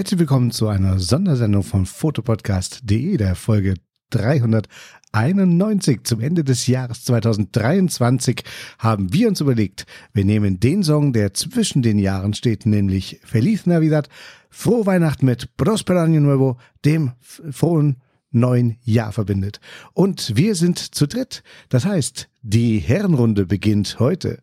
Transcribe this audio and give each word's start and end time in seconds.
Herzlich 0.00 0.20
willkommen 0.20 0.50
zu 0.50 0.66
einer 0.66 0.98
Sondersendung 0.98 1.62
von 1.62 1.84
fotopodcast.de, 1.84 3.18
der 3.18 3.34
Folge 3.34 3.74
391. 4.08 6.04
Zum 6.04 6.22
Ende 6.22 6.42
des 6.42 6.66
Jahres 6.66 7.04
2023 7.04 8.42
haben 8.78 9.12
wir 9.12 9.28
uns 9.28 9.42
überlegt, 9.42 9.84
wir 10.14 10.24
nehmen 10.24 10.58
den 10.58 10.82
Song, 10.84 11.12
der 11.12 11.34
zwischen 11.34 11.82
den 11.82 11.98
Jahren 11.98 12.32
steht, 12.32 12.64
nämlich 12.64 13.20
Feliz 13.24 13.66
Navidad, 13.66 14.08
Frohe 14.48 14.86
Weihnachten 14.86 15.26
mit 15.26 15.54
Prospero 15.58 15.98
Año 15.98 16.20
Nuevo, 16.20 16.56
dem 16.82 17.12
frohen 17.20 17.96
neuen 18.30 18.78
Jahr 18.82 19.12
verbindet. 19.12 19.60
Und 19.92 20.34
wir 20.34 20.54
sind 20.54 20.78
zu 20.78 21.08
dritt. 21.08 21.42
Das 21.68 21.84
heißt, 21.84 22.30
die 22.40 22.78
Herrenrunde 22.78 23.44
beginnt 23.44 23.98
heute. 23.98 24.42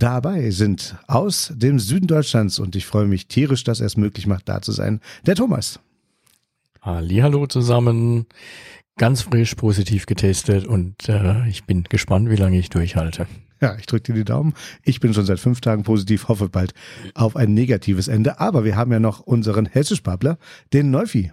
Dabei 0.00 0.50
sind 0.50 0.96
aus 1.08 1.52
dem 1.54 1.78
Süden 1.78 2.06
Deutschlands 2.06 2.58
und 2.58 2.74
ich 2.74 2.86
freue 2.86 3.04
mich 3.04 3.26
tierisch, 3.26 3.64
dass 3.64 3.80
er 3.80 3.86
es 3.86 3.98
möglich 3.98 4.26
macht, 4.26 4.48
da 4.48 4.62
zu 4.62 4.72
sein, 4.72 4.98
der 5.26 5.34
Thomas. 5.34 5.78
Hallo 6.80 7.46
zusammen. 7.46 8.24
Ganz 8.96 9.20
frisch 9.20 9.54
positiv 9.56 10.06
getestet 10.06 10.66
und 10.66 11.06
äh, 11.10 11.46
ich 11.50 11.64
bin 11.64 11.84
gespannt, 11.84 12.30
wie 12.30 12.36
lange 12.36 12.58
ich 12.58 12.70
durchhalte. 12.70 13.26
Ja, 13.60 13.76
ich 13.76 13.84
drücke 13.84 14.14
dir 14.14 14.14
die 14.14 14.24
Daumen. 14.24 14.54
Ich 14.84 15.00
bin 15.00 15.12
schon 15.12 15.26
seit 15.26 15.38
fünf 15.38 15.60
Tagen 15.60 15.82
positiv, 15.82 16.28
hoffe 16.28 16.48
bald 16.48 16.72
auf 17.14 17.36
ein 17.36 17.52
negatives 17.52 18.08
Ende. 18.08 18.40
Aber 18.40 18.64
wir 18.64 18.76
haben 18.76 18.92
ja 18.92 19.00
noch 19.00 19.20
unseren 19.20 19.66
Hessisch-Babler, 19.66 20.38
den 20.72 20.90
Neufi. 20.90 21.30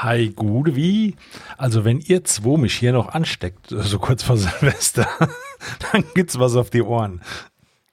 Hi, 0.00 0.30
gute 0.30 0.74
wie? 0.74 1.16
Also 1.58 1.84
wenn 1.84 2.00
ihr 2.00 2.24
zwei 2.24 2.56
mich 2.56 2.74
hier 2.74 2.92
noch 2.92 3.08
ansteckt, 3.08 3.68
so 3.68 3.98
kurz 3.98 4.22
vor 4.22 4.36
Silvester, 4.38 5.06
dann 5.92 6.04
gibt's 6.14 6.38
was 6.38 6.56
auf 6.56 6.70
die 6.70 6.82
Ohren. 6.82 7.20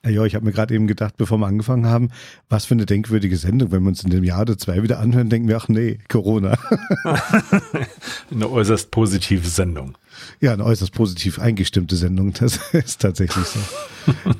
Ja, 0.08 0.24
ich 0.24 0.34
habe 0.34 0.46
mir 0.46 0.54
gerade 0.54 0.74
eben 0.74 0.88
gedacht, 0.88 1.18
bevor 1.18 1.38
wir 1.40 1.48
angefangen 1.48 1.86
haben, 1.86 2.10
was 2.48 2.64
für 2.64 2.74
eine 2.74 2.86
denkwürdige 2.86 3.36
Sendung. 3.36 3.74
Wenn 3.74 3.84
wir 3.84 3.90
uns 3.90 4.02
in 4.02 4.10
dem 4.10 4.24
Jahr 4.24 4.42
oder 4.42 4.58
zwei 4.58 4.82
wieder 4.82 5.00
anhören, 5.00 5.30
denken 5.30 5.50
wir, 5.50 5.58
ach 5.58 5.68
nee, 5.68 6.00
Corona. 6.08 6.58
eine 8.31 8.50
äußerst 8.50 8.92
positive 8.92 9.46
Sendung. 9.46 9.98
Ja, 10.40 10.54
eine 10.54 10.64
äußerst 10.64 10.94
positiv 10.94 11.38
eingestimmte 11.38 11.98
Sendung. 11.98 12.31
Das 12.31 12.60
ist 12.74 13.02
tatsächlich 13.02 13.46
so. 13.46 13.60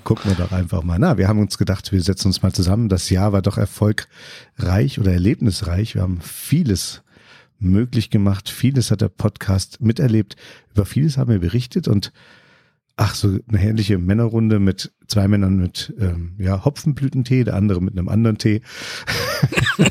Gucken 0.06 0.31
wir 0.31 0.36
doch 0.36 0.53
einfach 0.53 0.81
mal. 0.84 0.97
Na, 0.97 1.18
wir 1.18 1.28
haben 1.28 1.40
uns 1.40 1.58
gedacht, 1.58 1.91
wir 1.91 2.02
setzen 2.02 2.28
uns 2.28 2.41
mal 2.41 2.53
zusammen. 2.53 2.88
Das 2.88 3.09
Jahr 3.09 3.34
war 3.34 3.41
doch 3.41 3.58
erfolgreich 3.58 4.97
oder 4.97 5.12
erlebnisreich. 5.12 5.94
Wir 5.94 6.03
haben 6.03 6.22
vieles 6.22 7.03
möglich 7.59 8.09
gemacht. 8.09 8.50
Vieles 8.50 8.92
hat 8.92 9.02
der 9.02 9.09
Podcast 9.09 9.81
miterlebt. 9.81 10.36
Über 10.74 10.86
vieles 10.86 11.18
haben 11.18 11.30
wir 11.30 11.40
berichtet 11.40 11.88
und 11.88 12.12
ach, 13.00 13.16
so 13.16 13.38
eine 13.47 13.58
herrliche 13.58 13.97
Männerrunde 13.97 14.59
mit 14.59 14.92
zwei 15.08 15.28
Männern 15.28 15.58
mit 15.58 15.94
ähm, 16.00 16.34
ja, 16.38 16.66
Hopfenblütentee, 16.66 17.44
der 17.46 17.56
andere 17.56 17.81
mit 17.81 17.97
einem 17.97 18.09
anderen 18.09 18.38
Tee. 18.38 18.62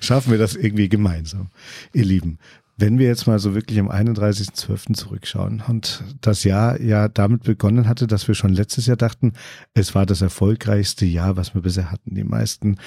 Schaffen 0.00 0.30
wir 0.30 0.38
das 0.38 0.56
irgendwie 0.56 0.88
gemeinsam, 0.88 1.50
ihr 1.92 2.04
Lieben. 2.04 2.38
Wenn 2.76 2.98
wir 2.98 3.06
jetzt 3.06 3.28
mal 3.28 3.38
so 3.38 3.54
wirklich 3.54 3.78
am 3.78 3.88
31.12. 3.88 4.94
zurückschauen 4.94 5.62
und 5.68 6.02
das 6.20 6.42
Jahr 6.42 6.80
ja 6.80 7.06
damit 7.06 7.44
begonnen 7.44 7.86
hatte, 7.88 8.08
dass 8.08 8.26
wir 8.26 8.34
schon 8.34 8.52
letztes 8.52 8.86
Jahr 8.86 8.96
dachten, 8.96 9.34
es 9.74 9.94
war 9.94 10.06
das 10.06 10.22
erfolgreichste 10.22 11.06
Jahr, 11.06 11.36
was 11.36 11.54
wir 11.54 11.62
bisher 11.62 11.92
hatten. 11.92 12.16
Die 12.16 12.24
meisten 12.24 12.78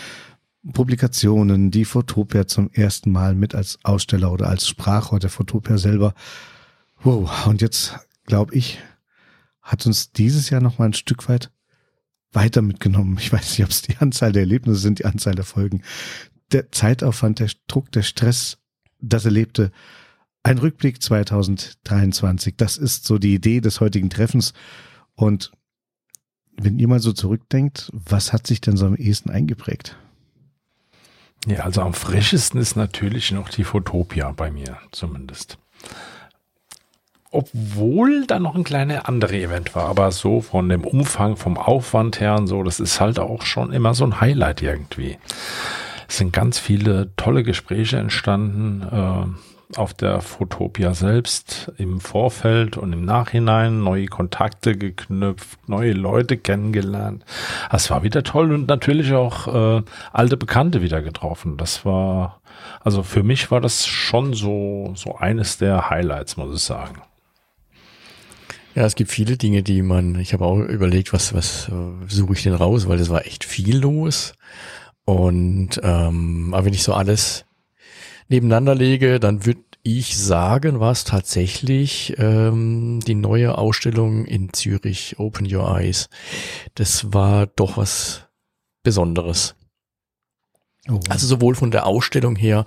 Publikationen, 0.74 1.72
die 1.72 1.86
Fotopia 1.86 2.48
zum 2.48 2.70
ersten 2.72 3.12
Mal 3.12 3.36
mit 3.36 3.56
als 3.56 3.80
Aussteller 3.84 4.32
oder 4.32 4.50
als 4.50 4.68
Sprachrohr 4.68 5.20
der 5.20 5.30
Fotopia 5.30 5.78
selber. 5.78 6.14
Wow, 7.02 7.48
und 7.48 7.62
jetzt 7.62 7.96
glaube 8.26 8.56
ich, 8.56 8.80
hat 9.62 9.86
uns 9.86 10.12
dieses 10.12 10.50
Jahr 10.50 10.62
noch 10.62 10.78
mal 10.78 10.86
ein 10.86 10.94
Stück 10.94 11.28
weit 11.30 11.52
weiter 12.32 12.62
mitgenommen. 12.62 13.18
Ich 13.20 13.32
weiß 13.32 13.52
nicht, 13.52 13.64
ob 13.64 13.72
es 13.72 13.82
die 13.82 13.98
Anzahl 13.98 14.32
der 14.32 14.44
Erlebnisse 14.44 14.80
sind, 14.80 15.00
die 15.00 15.06
Anzahl 15.06 15.36
der 15.36 15.46
Folgen. 15.46 15.84
Der 16.52 16.72
Zeitaufwand, 16.72 17.40
der 17.40 17.50
Druck, 17.68 17.92
der 17.92 18.04
Stress, 18.04 18.58
das 19.00 19.26
Erlebte. 19.26 19.72
Ein 20.44 20.58
Rückblick 20.60 21.02
2023. 21.02 22.56
Das 22.56 22.78
ist 22.78 23.06
so 23.06 23.18
die 23.18 23.34
Idee 23.34 23.60
des 23.60 23.82
heutigen 23.82 24.10
Treffens. 24.10 24.54
Und 25.14 25.52
wenn 26.56 26.80
ihr 26.80 26.88
mal 26.88 27.00
so 27.00 27.12
zurückdenkt, 27.14 27.90
was 27.94 28.34
hat 28.34 28.48
sich 28.48 28.62
denn 28.62 28.78
so 28.78 28.86
am 28.86 28.96
ehesten 28.96 29.30
eingeprägt? 29.30 29.98
Ja, 31.48 31.62
also 31.62 31.82
am 31.82 31.94
frischesten 31.94 32.60
ist 32.60 32.76
natürlich 32.76 33.32
noch 33.32 33.48
die 33.48 33.64
Fotopia 33.64 34.34
bei 34.36 34.52
mir 34.52 34.78
zumindest. 34.92 35.58
Obwohl 37.32 38.26
da 38.28 38.38
noch 38.38 38.56
ein 38.56 38.66
kleiner 38.66 39.08
andere 39.08 39.38
Event 39.38 39.74
war, 39.74 39.88
aber 39.88 40.12
so 40.12 40.42
von 40.42 40.68
dem 40.68 40.84
Umfang, 40.84 41.38
vom 41.38 41.58
Aufwand 41.58 42.20
her 42.20 42.36
und 42.36 42.48
so, 42.48 42.64
das 42.64 42.82
ist 42.82 43.00
halt 43.00 43.18
auch 43.18 43.44
schon 43.44 43.72
immer 43.72 43.94
so 43.94 44.04
ein 44.06 44.20
Highlight 44.20 44.62
irgendwie. 44.62 45.18
Es 46.18 46.20
sind 46.20 46.34
ganz 46.34 46.58
viele 46.58 47.12
tolle 47.16 47.44
Gespräche 47.44 47.98
entstanden. 47.98 48.82
Äh, 48.82 49.78
auf 49.78 49.94
der 49.94 50.20
Fotopia 50.22 50.96
selbst 50.96 51.72
im 51.78 52.00
Vorfeld 52.00 52.76
und 52.76 52.92
im 52.92 53.06
Nachhinein 53.06 53.84
neue 53.84 54.08
Kontakte 54.08 54.76
geknüpft, 54.76 55.70
neue 55.70 55.94
Leute 55.94 56.38
kennengelernt. 56.38 57.24
Es 57.72 57.92
war 57.92 58.02
wieder 58.02 58.24
toll 58.24 58.52
und 58.52 58.68
natürlich 58.68 59.14
auch 59.14 59.78
äh, 59.78 59.84
alte 60.12 60.38
Bekannte 60.38 60.82
wieder 60.82 61.04
getroffen. 61.04 61.56
Das 61.56 61.86
war, 61.86 62.42
also 62.80 63.04
für 63.04 63.22
mich 63.22 63.52
war 63.52 63.62
das 63.62 63.86
schon 63.86 64.34
so, 64.34 64.94
so 64.96 65.18
eines 65.18 65.60
der 65.60 65.92
Highlights, 65.92 66.36
muss 66.36 66.56
ich 66.56 66.64
sagen. 66.64 67.00
Ja, 68.74 68.86
es 68.86 68.96
gibt 68.96 69.12
viele 69.12 69.38
Dinge, 69.38 69.62
die 69.62 69.84
man, 69.84 70.20
ich 70.20 70.34
habe 70.34 70.46
auch 70.46 70.58
überlegt, 70.58 71.14
was, 71.14 71.36
was 71.36 71.70
äh, 71.70 72.08
suche 72.08 72.34
ich 72.34 72.42
denn 72.42 72.56
raus, 72.56 72.88
weil 72.88 73.00
es 73.00 73.12
war 73.12 73.28
echt 73.28 73.46
viel 73.46 73.78
los. 73.78 74.34
Und 75.08 75.80
ähm, 75.84 76.54
aber 76.54 76.66
wenn 76.66 76.74
ich 76.74 76.84
so 76.84 76.94
alles 76.94 77.46
nebeneinander 78.28 78.76
lege, 78.76 79.22
dann 79.22 79.46
würde 79.46 79.62
ich 79.84 80.18
sagen, 80.18 80.82
war 80.82 80.92
es 80.92 81.06
tatsächlich 81.06 82.16
ähm, 82.18 83.00
die 83.08 83.16
neue 83.16 83.58
Ausstellung 83.58 84.26
in 84.26 84.52
Zürich, 84.52 85.18
Open 85.18 85.48
Your 85.52 85.78
Eyes. 85.78 86.10
Das 86.76 87.14
war 87.14 87.48
doch 87.48 87.78
was 87.78 88.28
Besonderes. 88.84 89.56
Oh. 90.90 91.00
Also 91.08 91.26
sowohl 91.26 91.56
von 91.56 91.72
der 91.72 91.86
Ausstellung 91.86 92.36
her 92.36 92.66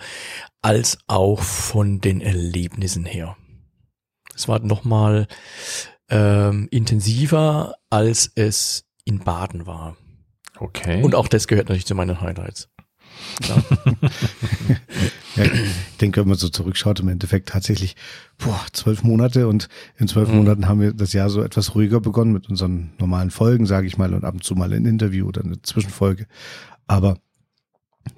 als 0.62 0.96
auch 1.08 1.42
von 1.42 2.00
den 2.00 2.22
Erlebnissen 2.22 3.04
her. 3.04 3.36
Es 4.34 4.48
war 4.48 4.60
nochmal 4.60 5.26
ähm, 6.08 6.68
intensiver, 6.70 7.74
als 7.90 8.32
es 8.34 8.86
in 9.04 9.18
Baden 9.18 9.66
war. 9.66 9.98
Okay. 10.60 11.02
Und 11.02 11.14
auch 11.14 11.26
das 11.26 11.48
gehört 11.48 11.68
natürlich 11.68 11.86
zu 11.86 11.94
meinen 11.94 12.20
Highlights. 12.20 12.68
ja, 15.36 15.44
ich 15.44 15.96
denke, 16.00 16.20
wenn 16.20 16.28
man 16.28 16.36
so 16.36 16.48
zurückschaut, 16.48 17.00
im 17.00 17.08
Endeffekt 17.08 17.48
tatsächlich, 17.48 17.96
boah, 18.38 18.60
zwölf 18.72 19.02
Monate 19.02 19.48
und 19.48 19.68
in 19.96 20.08
zwölf 20.08 20.28
mhm. 20.28 20.36
Monaten 20.36 20.68
haben 20.68 20.80
wir 20.80 20.92
das 20.92 21.12
Jahr 21.12 21.30
so 21.30 21.42
etwas 21.42 21.74
ruhiger 21.74 22.00
begonnen 22.00 22.32
mit 22.32 22.48
unseren 22.48 22.92
normalen 22.98 23.30
Folgen, 23.30 23.66
sage 23.66 23.86
ich 23.86 23.96
mal, 23.98 24.12
und 24.14 24.24
ab 24.24 24.34
und 24.34 24.44
zu 24.44 24.54
mal 24.54 24.72
ein 24.72 24.84
Interview 24.84 25.26
oder 25.26 25.42
eine 25.42 25.62
Zwischenfolge. 25.62 26.26
Aber 26.86 27.16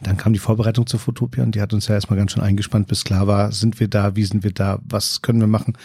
dann 0.01 0.17
kam 0.17 0.33
die 0.33 0.39
Vorbereitung 0.39 0.87
zur 0.87 1.01
Fotopia 1.01 1.45
und 1.45 1.55
die 1.55 1.61
hat 1.61 1.73
uns 1.73 1.89
ja 1.89 1.95
erstmal 1.95 2.19
ganz 2.19 2.33
schön 2.33 2.43
eingespannt, 2.43 2.89
bis 2.89 3.05
klar 3.05 3.27
war, 3.27 3.53
sind 3.53 3.81
wir 3.81 3.89
da, 3.89 4.17
wie 4.17 4.25
sind 4.25 4.43
wir 4.43 4.53
da, 4.53 4.81
was 4.85 5.23
können 5.23 5.41
wir 5.41 5.47
machen, 5.47 5.77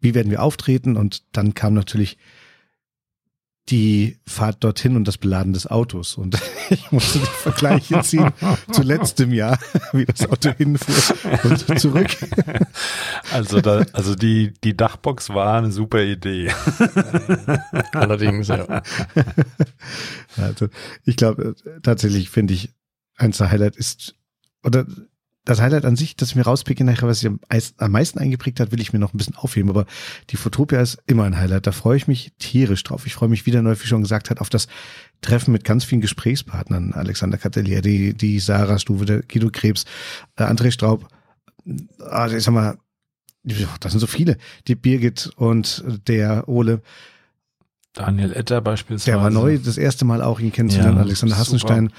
wie 0.00 0.14
werden 0.14 0.30
wir 0.30 0.42
auftreten 0.42 0.96
und 0.96 1.22
dann 1.32 1.54
kam 1.54 1.74
natürlich 1.74 2.18
die 3.70 4.18
Fahrt 4.26 4.64
dorthin 4.64 4.96
und 4.96 5.06
das 5.06 5.18
Beladen 5.18 5.52
des 5.52 5.66
Autos. 5.66 6.16
Und 6.16 6.38
ich 6.70 6.90
musste 6.90 7.18
die 7.18 7.24
Vergleiche 7.26 8.00
ziehen 8.02 8.32
zu 8.72 8.82
letztem 8.82 9.32
Jahr, 9.32 9.58
wie 9.92 10.04
das 10.04 10.26
Auto 10.28 10.50
hinfuhr 10.52 11.40
und 11.44 11.80
zurück. 11.80 12.08
Also, 13.30 13.60
da, 13.60 13.84
also 13.92 14.14
die, 14.14 14.54
die 14.64 14.76
Dachbox 14.76 15.30
war 15.30 15.58
eine 15.58 15.70
super 15.70 16.02
Idee. 16.02 16.50
Allerdings, 17.92 18.48
ja. 18.48 18.82
Also, 20.36 20.68
ich 21.04 21.16
glaube, 21.16 21.54
tatsächlich 21.82 22.30
finde 22.30 22.54
ich, 22.54 22.74
eins 23.16 23.38
der 23.38 23.50
Highlight 23.50 23.76
ist, 23.76 24.14
oder 24.64 24.86
das 25.48 25.62
Highlight 25.62 25.86
an 25.86 25.96
sich, 25.96 26.14
das 26.14 26.28
ich 26.28 26.36
mir 26.36 26.42
rauspicke 26.42 26.84
nachher, 26.84 27.08
was 27.08 27.20
sich 27.20 27.30
am 27.78 27.90
meisten 27.90 28.18
eingeprägt 28.18 28.60
hat, 28.60 28.70
will 28.70 28.82
ich 28.82 28.92
mir 28.92 28.98
noch 28.98 29.14
ein 29.14 29.16
bisschen 29.16 29.34
aufheben. 29.34 29.70
Aber 29.70 29.86
die 30.28 30.36
Fotopia 30.36 30.78
ist 30.82 30.98
immer 31.06 31.24
ein 31.24 31.38
Highlight. 31.38 31.66
Da 31.66 31.72
freue 31.72 31.96
ich 31.96 32.06
mich 32.06 32.32
tierisch 32.38 32.84
drauf. 32.84 33.06
Ich 33.06 33.14
freue 33.14 33.30
mich 33.30 33.46
wieder 33.46 33.62
neu, 33.62 33.74
wie 33.80 33.86
schon 33.86 34.02
gesagt 34.02 34.28
hat, 34.28 34.42
auf 34.42 34.50
das 34.50 34.68
Treffen 35.22 35.52
mit 35.52 35.64
ganz 35.64 35.84
vielen 35.84 36.02
Gesprächspartnern. 36.02 36.92
Alexander 36.92 37.38
Catelier, 37.38 37.80
die, 37.80 38.12
die 38.12 38.40
Sarah 38.40 38.78
Stuwe, 38.78 39.06
der 39.06 39.22
Guido 39.22 39.48
Krebs, 39.50 39.86
äh, 40.36 40.42
André 40.42 40.70
Straub. 40.70 41.08
Also 41.98 42.36
ich 42.36 42.44
sag 42.44 42.52
mal, 42.52 42.76
das 43.42 43.92
sind 43.92 44.00
so 44.00 44.06
viele. 44.06 44.36
Die 44.66 44.74
Birgit 44.74 45.30
und 45.36 45.82
der 46.08 46.46
Ole. 46.46 46.82
Daniel 47.94 48.34
Etter 48.34 48.60
beispielsweise. 48.60 49.12
Der 49.12 49.22
war 49.22 49.30
neu, 49.30 49.58
das 49.58 49.78
erste 49.78 50.04
Mal 50.04 50.20
auch 50.20 50.40
ihn 50.40 50.52
kennenzulernen. 50.52 50.96
Ja, 50.96 51.04
Alexander 51.04 51.38
Hassenstein. 51.38 51.86
Super 51.86 51.98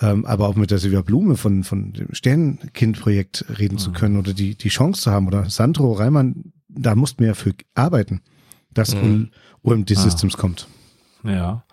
ähm, 0.00 0.24
aber 0.24 0.48
auch 0.48 0.54
mit 0.54 0.70
der 0.70 0.78
Silvia 0.78 1.02
Blume 1.02 1.36
von, 1.36 1.64
von 1.64 1.92
dem 1.92 2.14
Sternenkind-Projekt 2.14 3.46
reden 3.58 3.74
mhm. 3.74 3.78
zu 3.78 3.92
können 3.92 4.16
oder 4.16 4.32
die, 4.32 4.56
die 4.56 4.68
Chance 4.68 5.02
zu 5.02 5.10
haben 5.10 5.26
oder 5.26 5.48
Sandro 5.50 5.92
Reimann, 5.92 6.52
da 6.68 6.94
mussten 6.94 7.20
wir 7.20 7.28
ja 7.28 7.34
für 7.34 7.54
arbeiten, 7.74 8.22
dass 8.72 8.94
mhm. 8.94 9.30
OMD 9.62 9.88
Systems 9.90 10.34
ah. 10.36 10.38
kommt. 10.38 10.68
Ja. 11.24 11.64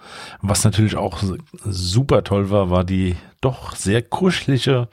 Was 0.42 0.63
natürlich 0.63 0.95
auch 0.95 1.22
super 1.66 2.24
toll 2.24 2.50
war, 2.50 2.69
war 2.72 2.83
die 2.83 3.16
doch 3.42 3.75
sehr 3.75 4.01
kuschelige 4.01 4.89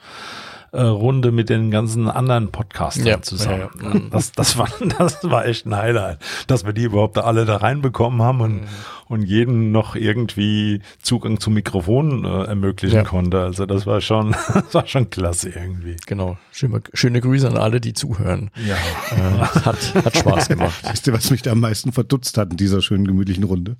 äh, 0.73 0.81
Runde 0.81 1.31
mit 1.31 1.49
den 1.49 1.71
ganzen 1.71 2.09
anderen 2.09 2.51
Podcastern 2.51 3.05
Ja, 3.05 3.21
zusammen. 3.21 3.69
ja, 3.81 3.93
ja. 3.93 3.99
Das, 4.11 4.31
das, 4.31 4.57
war, 4.57 4.67
das 4.97 5.23
war 5.23 5.45
echt 5.45 5.65
ein 5.65 5.75
Highlight, 5.75 6.17
dass 6.47 6.65
wir 6.65 6.73
die 6.73 6.83
überhaupt 6.83 7.17
alle 7.19 7.45
da 7.45 7.57
reinbekommen 7.57 8.21
haben 8.21 8.41
und, 8.41 8.53
Mhm. 8.61 8.67
und 9.07 9.21
jeden 9.23 9.71
noch 9.71 9.95
irgendwie 9.95 10.81
Zugang 11.01 11.39
zum 11.39 11.53
Mikrofon 11.53 12.25
äh, 12.25 12.43
ermöglichen 12.45 12.95
Ja. 12.95 13.03
konnte. 13.03 13.41
Also 13.41 13.65
das 13.65 13.85
war 13.85 14.01
schon, 14.01 14.31
das 14.53 14.73
war 14.73 14.87
schon 14.87 15.09
klasse 15.09 15.49
irgendwie. 15.49 15.95
Genau. 16.07 16.37
Schöne, 16.51 16.81
schöne 16.93 17.21
Grüße 17.21 17.47
an 17.47 17.57
alle, 17.57 17.79
die 17.79 17.93
zuhören. 17.93 18.49
Ja. 18.67 18.75
Äh, 19.15 19.39
hat, 19.65 19.95
hat 20.05 20.17
Spaß 20.17 20.49
gemacht. 20.49 20.73
Wisst 20.91 21.05
ihr, 21.07 21.13
was 21.13 21.29
mich 21.31 21.43
da 21.43 21.51
am 21.51 21.59
meisten 21.59 21.91
verdutzt 21.91 22.37
hat 22.37 22.49
in 22.51 22.57
dieser 22.57 22.81
schönen 22.81 23.05
gemütlichen 23.05 23.43
Runde? 23.43 23.77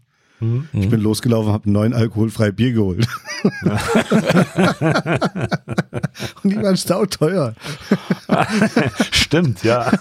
Ich 0.74 0.90
bin 0.90 1.00
losgelaufen, 1.00 1.54
habe 1.54 1.66
einen 1.66 1.74
neuen 1.74 1.94
alkoholfreie 1.94 2.52
Bier 2.52 2.74
geholt. 2.74 3.08
Und 6.44 6.50
die 6.50 6.58
waren 6.62 6.76
sauteuer. 6.76 7.56
Stimmt, 9.12 9.64
ja. 9.64 9.92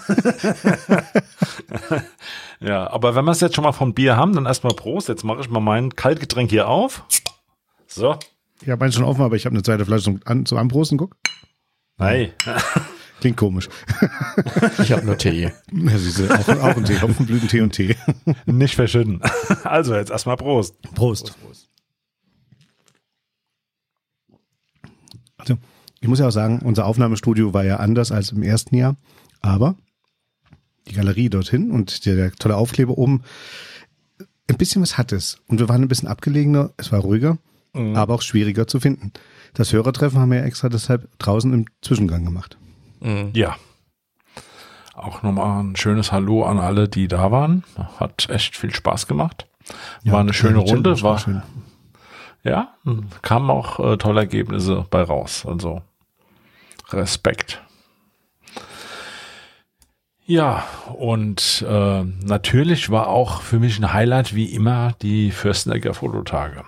ja, 2.59 2.89
aber 2.91 3.15
wenn 3.15 3.23
wir 3.25 3.31
es 3.31 3.39
jetzt 3.39 3.55
schon 3.55 3.63
mal 3.63 3.71
vom 3.71 3.93
Bier 3.93 4.17
haben, 4.17 4.33
dann 4.33 4.45
erstmal 4.45 4.73
Prost. 4.73 5.07
Jetzt 5.07 5.23
mache 5.23 5.41
ich 5.41 5.49
mal 5.49 5.61
mein 5.61 5.95
Kaltgetränk 5.95 6.49
hier 6.49 6.67
auf. 6.67 7.03
So. 7.87 8.17
Ich 8.61 8.69
habe 8.69 8.83
einen 8.83 8.91
schon 8.91 9.03
offen, 9.03 9.21
aber 9.21 9.35
ich 9.35 9.45
habe 9.45 9.55
eine 9.55 9.63
zweite 9.63 9.85
Flasche 9.85 10.03
zum, 10.03 10.19
an, 10.25 10.45
zum 10.45 10.57
Anprosten. 10.57 10.97
Guck. 10.97 11.15
Hey. 11.97 12.33
Klingt 13.23 13.37
komisch. 13.37 13.69
Ich 14.79 14.91
habe 14.91 15.05
nur 15.05 15.17
Tee. 15.17 15.49
Ja, 15.71 15.97
siehste, 15.97 16.29
auch, 16.29 16.45
auch 16.45 16.75
ein 16.75 16.83
Tee, 16.83 16.99
Hopfenblütentee 16.99 17.61
und 17.61 17.71
Tee. 17.71 17.95
Nicht 18.45 18.75
verschütten. 18.75 19.21
Also 19.63 19.95
jetzt 19.95 20.11
erstmal 20.11 20.35
Prost. 20.35 20.75
Prost. 20.93 21.33
Also, 25.37 25.57
ich 26.01 26.09
muss 26.09 26.19
ja 26.19 26.27
auch 26.27 26.33
sagen, 26.33 26.59
unser 26.65 26.85
Aufnahmestudio 26.85 27.53
war 27.53 27.63
ja 27.63 27.77
anders 27.77 28.11
als 28.11 28.33
im 28.33 28.43
ersten 28.43 28.75
Jahr, 28.75 28.97
aber 29.39 29.77
die 30.89 30.93
Galerie 30.93 31.29
dorthin 31.29 31.71
und 31.71 32.05
der, 32.05 32.17
der 32.17 32.31
tolle 32.33 32.57
Aufkleber 32.57 32.97
oben, 32.97 33.23
ein 34.49 34.57
bisschen 34.57 34.81
was 34.81 34.97
hat 34.97 35.13
es. 35.13 35.39
Und 35.47 35.61
wir 35.61 35.69
waren 35.69 35.81
ein 35.81 35.87
bisschen 35.87 36.09
abgelegener, 36.09 36.73
es 36.75 36.91
war 36.91 36.99
ruhiger, 36.99 37.37
aber 37.71 38.15
auch 38.15 38.21
schwieriger 38.21 38.67
zu 38.67 38.81
finden. 38.81 39.13
Das 39.53 39.71
Hörertreffen 39.71 40.19
haben 40.19 40.31
wir 40.31 40.39
ja 40.39 40.43
extra 40.43 40.67
deshalb 40.67 41.07
draußen 41.19 41.53
im 41.53 41.67
Zwischengang 41.81 42.25
gemacht. 42.25 42.57
Ja. 43.33 43.55
Auch 44.95 45.23
nochmal 45.23 45.63
ein 45.63 45.75
schönes 45.75 46.11
Hallo 46.11 46.43
an 46.45 46.59
alle, 46.59 46.87
die 46.87 47.07
da 47.07 47.31
waren. 47.31 47.63
Hat 47.99 48.29
echt 48.29 48.55
viel 48.55 48.73
Spaß 48.73 49.07
gemacht. 49.07 49.47
War 50.03 50.19
eine 50.19 50.33
schöne 50.33 50.63
Ja, 50.63 50.71
Runde. 50.73 50.91
war 51.01 51.11
War, 51.11 51.19
schön. 51.19 51.41
ja, 52.43 52.73
kamen 53.21 53.49
auch 53.49 53.79
äh, 53.79 53.97
tolle 53.97 54.21
Ergebnisse 54.21 54.85
bei 54.89 55.01
raus. 55.01 55.45
Also 55.47 55.81
Respekt. 56.91 57.61
Ja, 60.25 60.63
und 60.97 61.65
äh, 61.67 62.03
natürlich 62.03 62.89
war 62.89 63.07
auch 63.07 63.41
für 63.41 63.59
mich 63.59 63.77
ein 63.79 63.91
Highlight 63.91 64.33
wie 64.35 64.45
immer 64.53 64.93
die 65.01 65.31
Fürstenegger 65.31 65.93
Fototage. 65.93 66.63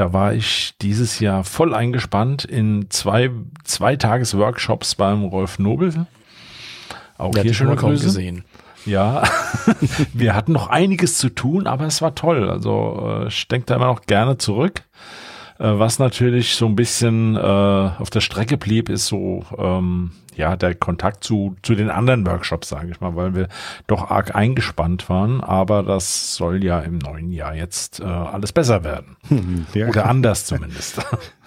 Da 0.00 0.14
war 0.14 0.32
ich 0.32 0.72
dieses 0.80 1.20
Jahr 1.20 1.44
voll 1.44 1.74
eingespannt 1.74 2.46
in 2.46 2.86
zwei, 2.88 3.28
zwei 3.64 3.96
Tages 3.96 4.34
Workshops 4.34 4.94
beim 4.94 5.24
Rolf 5.24 5.58
Nobel. 5.58 6.06
Auch 7.18 7.32
Der 7.32 7.42
hier 7.42 7.52
schöne 7.52 7.76
Grüße. 7.76 8.04
gesehen. 8.04 8.46
Ja, 8.86 9.24
wir 10.14 10.34
hatten 10.34 10.52
noch 10.52 10.68
einiges 10.68 11.18
zu 11.18 11.28
tun, 11.28 11.66
aber 11.66 11.84
es 11.84 12.00
war 12.00 12.14
toll. 12.14 12.48
Also 12.48 13.24
äh, 13.24 13.28
ich 13.28 13.46
denke 13.48 13.66
da 13.66 13.74
immer 13.76 13.88
noch 13.88 14.06
gerne 14.06 14.38
zurück. 14.38 14.84
Äh, 15.60 15.78
was 15.78 15.98
natürlich 15.98 16.54
so 16.56 16.66
ein 16.66 16.74
bisschen 16.74 17.36
äh, 17.36 17.40
auf 17.40 18.08
der 18.10 18.20
Strecke 18.20 18.56
blieb, 18.56 18.88
ist 18.88 19.06
so 19.06 19.44
ähm, 19.58 20.12
ja 20.34 20.56
der 20.56 20.74
Kontakt 20.74 21.22
zu 21.22 21.54
zu 21.62 21.74
den 21.74 21.90
anderen 21.90 22.26
Workshops, 22.26 22.70
sage 22.70 22.90
ich 22.90 23.00
mal, 23.00 23.14
weil 23.14 23.34
wir 23.34 23.48
doch 23.86 24.10
arg 24.10 24.34
eingespannt 24.34 25.08
waren. 25.10 25.42
Aber 25.42 25.82
das 25.82 26.34
soll 26.34 26.64
ja 26.64 26.80
im 26.80 26.96
neuen 26.98 27.30
Jahr 27.30 27.54
jetzt 27.54 28.00
äh, 28.00 28.04
alles 28.04 28.52
besser 28.52 28.84
werden 28.84 29.16
Ja. 29.74 29.88
oder 29.88 30.06
anders 30.06 30.46
zumindest. 30.46 31.00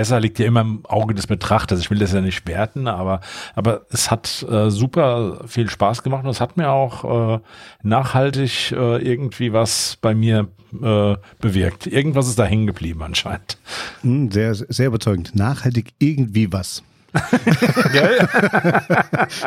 Besser 0.00 0.18
liegt 0.18 0.38
ja 0.38 0.46
immer 0.46 0.62
im 0.62 0.80
Auge 0.86 1.12
des 1.12 1.26
Betrachters. 1.26 1.78
Ich 1.78 1.90
will 1.90 1.98
das 1.98 2.14
ja 2.14 2.22
nicht 2.22 2.48
werten, 2.48 2.88
aber, 2.88 3.20
aber 3.54 3.82
es 3.90 4.10
hat 4.10 4.46
äh, 4.50 4.70
super 4.70 5.42
viel 5.46 5.68
Spaß 5.68 6.02
gemacht 6.02 6.24
und 6.24 6.30
es 6.30 6.40
hat 6.40 6.56
mir 6.56 6.70
auch 6.70 7.34
äh, 7.34 7.40
nachhaltig 7.82 8.72
äh, 8.72 8.96
irgendwie 8.96 9.52
was 9.52 9.98
bei 10.00 10.14
mir 10.14 10.48
äh, 10.72 11.16
bewirkt. 11.38 11.86
Irgendwas 11.86 12.28
ist 12.28 12.38
da 12.38 12.46
hängen 12.46 12.66
geblieben 12.66 13.02
anscheinend. 13.02 13.58
Hm, 14.00 14.30
Sehr, 14.30 14.54
sehr 14.54 14.86
überzeugend. 14.86 15.36
Nachhaltig 15.36 15.92
irgendwie 15.98 16.50
was. 16.50 16.82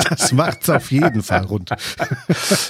Das 0.10 0.34
macht's 0.34 0.70
auf 0.70 0.92
jeden 0.92 1.24
Fall 1.24 1.46
rund. 1.46 1.72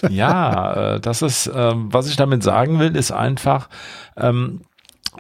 Ja, 0.10 0.96
äh, 0.96 1.00
das 1.02 1.22
ist, 1.22 1.52
ähm, 1.54 1.92
was 1.92 2.08
ich 2.08 2.16
damit 2.16 2.44
sagen 2.44 2.80
will, 2.80 2.96
ist 2.96 3.12
einfach, 3.12 3.68
ähm, 4.16 4.62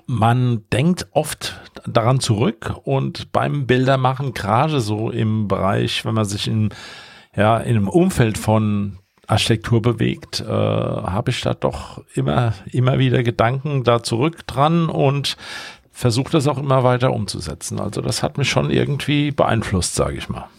man 0.05 0.63
denkt 0.71 1.07
oft 1.11 1.59
daran 1.85 2.19
zurück 2.19 2.75
und 2.83 3.31
beim 3.31 3.67
Bildermachen, 3.67 4.33
gerade 4.33 4.79
so 4.79 5.09
im 5.09 5.47
Bereich, 5.47 6.05
wenn 6.05 6.13
man 6.13 6.25
sich 6.25 6.47
in, 6.47 6.69
ja, 7.35 7.57
in 7.57 7.75
einem 7.75 7.89
Umfeld 7.89 8.37
von 8.37 8.99
Architektur 9.27 9.81
bewegt, 9.81 10.41
äh, 10.41 10.45
habe 10.45 11.31
ich 11.31 11.41
da 11.41 11.53
doch 11.53 12.03
immer, 12.13 12.53
immer 12.71 12.99
wieder 12.99 13.23
Gedanken 13.23 13.83
da 13.83 14.03
zurück 14.03 14.45
dran 14.47 14.89
und 14.89 15.37
versuche 15.91 16.31
das 16.31 16.47
auch 16.47 16.57
immer 16.57 16.83
weiter 16.83 17.13
umzusetzen. 17.13 17.79
Also 17.79 18.01
das 18.01 18.23
hat 18.23 18.37
mich 18.37 18.49
schon 18.49 18.69
irgendwie 18.69 19.31
beeinflusst, 19.31 19.95
sage 19.95 20.17
ich 20.17 20.27
mal. 20.27 20.49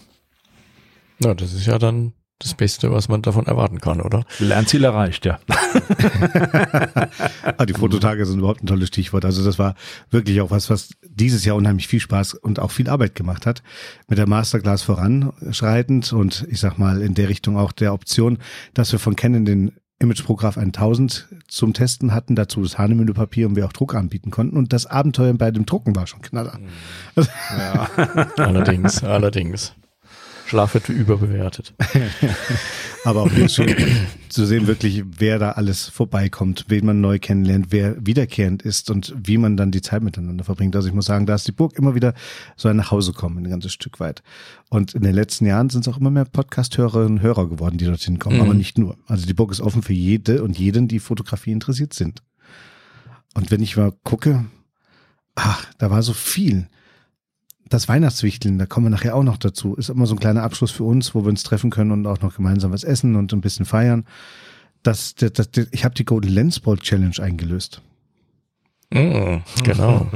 Na, 1.18 1.34
das 1.34 1.52
ist 1.52 1.66
ja 1.66 1.78
dann 1.78 2.12
das 2.44 2.54
Beste, 2.54 2.92
was 2.92 3.08
man 3.08 3.22
davon 3.22 3.46
erwarten 3.46 3.80
kann, 3.80 4.00
oder? 4.00 4.24
Lernziel 4.38 4.84
erreicht, 4.84 5.24
ja. 5.26 5.38
Ah, 7.56 7.66
die 7.66 7.74
Fototage 7.74 8.26
sind 8.26 8.38
überhaupt 8.38 8.62
ein 8.62 8.66
tolles 8.66 8.88
Stichwort. 8.88 9.24
Also 9.24 9.44
das 9.44 9.58
war 9.58 9.74
wirklich 10.10 10.40
auch 10.40 10.50
was, 10.50 10.70
was 10.70 10.90
dieses 11.08 11.44
Jahr 11.44 11.56
unheimlich 11.56 11.88
viel 11.88 12.00
Spaß 12.00 12.34
und 12.34 12.58
auch 12.58 12.70
viel 12.70 12.88
Arbeit 12.88 13.14
gemacht 13.14 13.46
hat. 13.46 13.62
Mit 14.08 14.18
der 14.18 14.28
Masterclass 14.28 14.82
voranschreitend 14.82 16.12
und 16.12 16.46
ich 16.50 16.60
sag 16.60 16.78
mal 16.78 17.00
in 17.00 17.14
der 17.14 17.28
Richtung 17.28 17.56
auch 17.56 17.72
der 17.72 17.92
Option, 17.92 18.38
dass 18.74 18.92
wir 18.92 18.98
von 18.98 19.16
Canon 19.16 19.44
den 19.44 19.72
Image 20.00 20.24
Prograph 20.24 20.58
1000 20.58 21.28
zum 21.48 21.72
Testen 21.72 22.12
hatten, 22.12 22.34
dazu 22.34 22.62
das 22.62 22.78
Hahnemühlepapier 22.78 23.46
und 23.46 23.56
wir 23.56 23.64
auch 23.66 23.72
Druck 23.72 23.94
anbieten 23.94 24.30
konnten. 24.30 24.56
Und 24.56 24.72
das 24.72 24.86
Abenteuer 24.86 25.32
bei 25.34 25.50
dem 25.50 25.66
Drucken 25.66 25.94
war 25.96 26.06
schon 26.06 26.20
knaller. 26.20 26.58
Allerdings, 28.36 29.02
allerdings. 29.02 29.74
Schlaf 30.54 30.74
wird 30.74 30.88
überbewertet. 30.88 31.74
Aber 33.04 33.22
auch 33.22 33.30
hier 33.32 33.48
schön 33.48 33.74
zu 34.28 34.46
sehen, 34.46 34.68
wirklich, 34.68 35.02
wer 35.18 35.40
da 35.40 35.50
alles 35.50 35.88
vorbeikommt, 35.88 36.66
wen 36.68 36.86
man 36.86 37.00
neu 37.00 37.18
kennenlernt, 37.18 37.66
wer 37.70 37.96
wiederkehrend 38.06 38.62
ist 38.62 38.88
und 38.88 39.12
wie 39.16 39.36
man 39.36 39.56
dann 39.56 39.72
die 39.72 39.82
Zeit 39.82 40.04
miteinander 40.04 40.44
verbringt. 40.44 40.76
Also 40.76 40.86
ich 40.86 40.94
muss 40.94 41.06
sagen, 41.06 41.26
da 41.26 41.34
ist 41.34 41.48
die 41.48 41.52
Burg 41.52 41.76
immer 41.76 41.96
wieder 41.96 42.14
so 42.56 42.68
ein 42.68 42.76
Nachhausekommen, 42.76 43.44
ein 43.44 43.50
ganzes 43.50 43.72
Stück 43.72 43.98
weit. 43.98 44.22
Und 44.70 44.94
in 44.94 45.02
den 45.02 45.12
letzten 45.12 45.44
Jahren 45.44 45.70
sind 45.70 45.88
es 45.88 45.92
auch 45.92 45.98
immer 45.98 46.10
mehr 46.12 46.24
Podcast-Hörerinnen 46.24 47.18
und 47.18 47.22
Hörer 47.22 47.48
geworden, 47.48 47.76
die 47.76 47.86
dorthin 47.86 48.20
kommen, 48.20 48.40
aber 48.40 48.54
nicht 48.54 48.78
nur. 48.78 48.96
Also 49.08 49.26
die 49.26 49.34
Burg 49.34 49.50
ist 49.50 49.60
offen 49.60 49.82
für 49.82 49.92
jede 49.92 50.44
und 50.44 50.56
jeden, 50.56 50.86
die 50.86 51.00
Fotografie 51.00 51.50
interessiert 51.50 51.94
sind. 51.94 52.22
Und 53.34 53.50
wenn 53.50 53.60
ich 53.60 53.76
mal 53.76 53.92
gucke, 54.04 54.44
ach, 55.34 55.66
da 55.78 55.90
war 55.90 56.04
so 56.04 56.12
viel 56.12 56.68
das 57.74 57.88
Weihnachtswichteln, 57.88 58.56
da 58.58 58.66
kommen 58.66 58.86
wir 58.86 58.90
nachher 58.90 59.16
auch 59.16 59.24
noch 59.24 59.36
dazu, 59.36 59.74
ist 59.74 59.88
immer 59.90 60.06
so 60.06 60.14
ein 60.14 60.20
kleiner 60.20 60.44
Abschluss 60.44 60.70
für 60.70 60.84
uns, 60.84 61.14
wo 61.14 61.22
wir 61.24 61.28
uns 61.28 61.42
treffen 61.42 61.70
können 61.70 61.90
und 61.90 62.06
auch 62.06 62.20
noch 62.20 62.36
gemeinsam 62.36 62.70
was 62.70 62.84
essen 62.84 63.16
und 63.16 63.32
ein 63.32 63.40
bisschen 63.40 63.66
feiern. 63.66 64.06
Das, 64.84 65.16
das, 65.16 65.32
das, 65.32 65.48
ich 65.72 65.84
habe 65.84 65.94
die 65.94 66.04
Golden 66.04 66.28
Lens 66.28 66.60
Ball 66.60 66.78
Challenge 66.78 67.16
eingelöst. 67.20 67.82
Mm, 68.90 69.38
genau. 69.64 70.06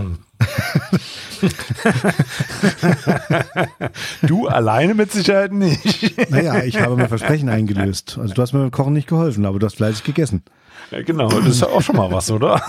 Du 4.22 4.46
alleine 4.46 4.94
mit 4.94 5.10
Sicherheit 5.10 5.52
nicht. 5.52 6.30
Naja, 6.30 6.62
ich 6.62 6.80
habe 6.80 6.96
mein 6.96 7.08
Versprechen 7.08 7.48
eingelöst. 7.48 8.18
Also 8.20 8.34
du 8.34 8.42
hast 8.42 8.52
mir 8.52 8.60
beim 8.60 8.70
Kochen 8.70 8.92
nicht 8.92 9.08
geholfen, 9.08 9.44
aber 9.46 9.58
du 9.58 9.66
hast 9.66 9.76
fleißig 9.76 10.04
gegessen. 10.04 10.44
Ja, 10.92 11.02
genau, 11.02 11.28
das 11.28 11.46
ist 11.46 11.60
ja 11.62 11.68
auch 11.68 11.82
schon 11.82 11.96
mal 11.96 12.12
was, 12.12 12.30
oder? 12.30 12.62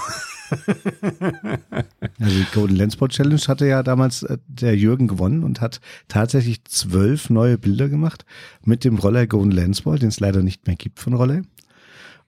Also 2.20 2.38
die 2.38 2.46
Golden 2.54 2.76
Lens 2.76 2.98
Ball 2.98 3.08
Challenge 3.08 3.42
hatte 3.48 3.66
ja 3.66 3.82
damals 3.82 4.24
äh, 4.24 4.38
der 4.48 4.76
Jürgen 4.76 5.08
gewonnen 5.08 5.44
und 5.44 5.62
hat 5.62 5.80
tatsächlich 6.10 6.66
zwölf 6.66 7.30
neue 7.30 7.58
Bilder 7.58 7.88
gemacht 7.88 8.26
mit 8.66 8.84
dem 8.84 8.98
Roller 8.98 9.26
Golden 9.26 9.52
Lens 9.52 9.84
Ball, 9.84 10.00
den 10.00 10.10
es 10.10 10.20
leider 10.20 10.42
nicht 10.42 10.68
mehr 10.68 10.76
gibt 10.76 11.00
von 11.00 11.14
Roller. 11.14 11.44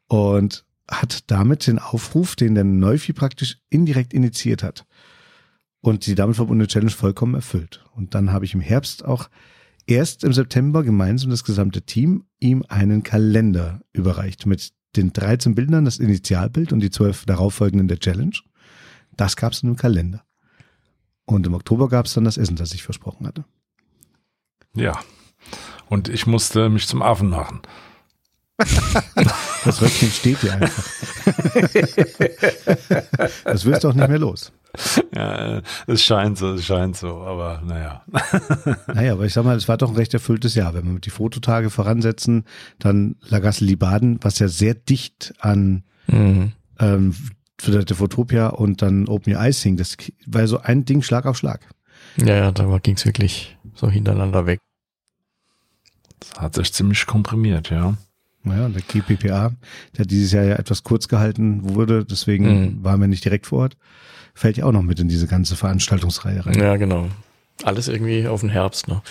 Und 0.08 0.66
hat 0.90 1.30
damit 1.32 1.68
den 1.68 1.80
Aufruf, 1.80 2.36
den 2.36 2.56
der 2.56 2.64
Neufi 2.64 3.14
praktisch 3.14 3.58
indirekt 3.70 4.14
initiiert 4.14 4.64
hat. 4.64 4.86
Und 5.82 6.06
die 6.06 6.16
damit 6.16 6.36
verbundene 6.36 6.68
Challenge 6.68 6.92
vollkommen 6.92 7.36
erfüllt. 7.36 7.84
Und 7.96 8.14
dann 8.14 8.32
habe 8.32 8.46
ich 8.46 8.54
im 8.54 8.62
Herbst 8.62 9.04
auch 9.04 9.30
erst 9.88 10.24
im 10.24 10.34
September 10.34 10.84
gemeinsam 10.84 11.32
das 11.32 11.44
gesamte 11.44 11.82
Team 11.82 12.26
ihm 12.40 12.64
einen 12.68 13.04
Kalender 13.04 13.82
überreicht 13.94 14.46
mit 14.46 14.74
den 14.96 15.14
13 15.14 15.56
Bildern 15.56 15.86
das 15.86 16.00
Initialbild 16.00 16.74
und 16.74 16.80
die 16.80 16.92
12 16.92 17.26
darauffolgenden 17.26 17.88
der 17.88 18.00
Challenge. 18.00 18.36
Das 19.16 19.36
gab 19.36 19.54
es 19.54 19.64
in 19.64 19.70
einem 19.70 19.78
Kalender. 19.78 20.24
Und 21.26 21.46
im 21.48 21.54
Oktober 21.54 21.88
gab 21.88 22.06
es 22.06 22.14
dann 22.14 22.24
das 22.24 22.38
Essen, 22.38 22.56
das 22.56 22.74
ich 22.74 22.84
versprochen 22.84 23.28
hatte. 23.28 23.46
Ja. 24.76 25.00
Und 25.88 26.10
ich 26.10 26.28
musste 26.28 26.70
mich 26.70 26.88
zum 26.88 27.02
Affen 27.02 27.30
machen. 27.30 27.62
das 29.66 29.82
Röckchen 29.82 30.12
steht 30.12 30.40
hier 30.40 30.54
einfach. 30.54 30.86
das 33.44 33.66
wirst 33.66 33.84
du 33.84 33.90
auch 33.90 33.94
nicht 33.94 34.08
mehr 34.08 34.20
los. 34.20 34.52
Ja, 35.16 35.62
es 35.88 36.04
scheint 36.04 36.38
so, 36.38 36.54
es 36.54 36.66
scheint 36.66 36.96
so, 36.96 37.22
aber 37.22 37.62
naja. 37.66 38.04
Naja, 38.88 39.14
aber 39.14 39.26
ich 39.26 39.34
sag 39.34 39.44
mal, 39.44 39.58
es 39.58 39.68
war 39.68 39.78
doch 39.78 39.90
ein 39.90 39.96
recht 39.96 40.14
erfülltes 40.14 40.56
Jahr. 40.56 40.74
Wenn 40.74 40.92
wir 40.92 41.00
die 41.00 41.10
Fototage 41.10 41.70
voransetzen, 41.70 42.46
dann 42.80 43.16
Lagasse 43.28 43.66
Libaden, 43.66 44.20
was 44.22 44.40
ja 44.40 44.48
sehr 44.48 44.74
dicht 44.74 45.34
an 45.40 45.84
mhm. 46.08 46.54
ähm, 46.80 47.16
der 47.64 47.96
Fotopia 47.96 48.48
und 48.48 48.82
dann 48.82 49.08
Open 49.08 49.34
Your 49.34 49.42
Eyes 49.42 49.62
hing. 49.62 49.78
Das 49.78 49.98
war 50.26 50.48
so 50.48 50.60
ein 50.62 50.86
Ding 50.86 51.02
Schlag 51.02 51.26
auf 51.26 51.38
Schlag. 51.38 51.68
Ja, 52.18 52.36
ja, 52.36 52.52
da 52.52 52.78
ging 52.80 52.96
es 52.96 53.06
wirklich 53.06 53.58
so 53.76 53.90
hintereinander 53.90 54.46
weg. 54.46 54.60
Das 56.20 56.42
hat 56.42 56.56
sich 56.56 56.74
ziemlich 56.74 57.06
komprimiert, 57.06 57.70
ja. 57.70 57.98
Naja, 58.44 58.70
der 58.70 58.82
KPPA, 58.82 59.54
der 59.98 60.06
dieses 60.06 60.32
Jahr 60.32 60.44
ja 60.44 60.56
etwas 60.56 60.84
kurz 60.84 61.08
gehalten 61.08 61.76
wurde, 61.76 62.06
deswegen 62.06 62.78
mhm. 62.78 62.84
waren 62.84 63.00
wir 63.00 63.08
nicht 63.08 63.24
direkt 63.24 63.46
vor 63.46 63.60
Ort, 63.60 63.78
fällt 64.34 64.58
ja 64.58 64.66
auch 64.66 64.72
noch 64.72 64.82
mit 64.82 65.00
in 65.00 65.08
diese 65.08 65.28
ganze 65.28 65.56
Veranstaltungsreihe 65.56 66.46
rein. 66.46 66.60
Ja, 66.60 66.78
genau. 66.78 67.08
Alles 67.64 67.88
irgendwie 67.88 68.28
auf 68.28 68.42
den 68.42 68.50
Herbst, 68.50 68.88
ne? 68.88 69.02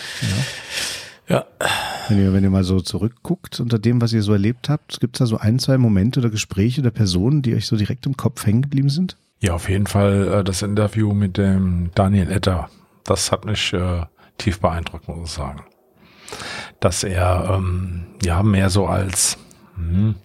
Ja. 1.29 1.37
ja. 1.37 1.67
Wenn 2.09 2.19
ihr, 2.19 2.33
wenn 2.33 2.43
ihr 2.43 2.51
mal 2.51 2.65
so 2.65 2.81
zurückguckt 2.81 3.61
unter 3.61 3.79
dem, 3.79 4.01
was 4.01 4.13
ihr 4.13 4.23
so 4.23 4.33
erlebt 4.33 4.69
habt, 4.69 5.01
gibt 5.01 5.17
es 5.17 5.19
da 5.21 5.27
so 5.27 5.39
ein, 5.39 5.59
zwei 5.59 5.79
Momente 5.79 6.21
oder 6.21 6.31
Gespräche 6.31 6.81
oder 6.81 6.91
Personen, 6.91 7.43
die 7.43 7.55
euch 7.55 7.67
so 7.67 7.77
direkt 7.77 8.07
im 8.07 8.17
Kopf 8.17 8.45
hängen 8.45 8.63
geblieben 8.63 8.91
sind? 8.91 9.17
Ja, 9.41 9.55
auf 9.55 9.69
jeden 9.69 9.87
Fall 9.87 10.41
äh, 10.41 10.45
das 10.45 10.63
Interview 10.63 11.13
mit 11.13 11.37
dem 11.37 11.91
Daniel 11.95 12.31
Etter. 12.31 12.69
Das 13.05 13.31
hat 13.31 13.45
mich 13.45 13.73
äh, 13.73 14.03
tief 14.39 14.61
beeindruckt, 14.61 15.07
muss 15.09 15.31
ich 15.31 15.35
sagen 15.35 15.65
dass 16.81 17.05
er 17.05 17.55
ähm, 17.55 18.07
ja 18.23 18.43
mehr 18.43 18.71
so 18.71 18.87
als 18.87 19.39
hm, 19.77 20.17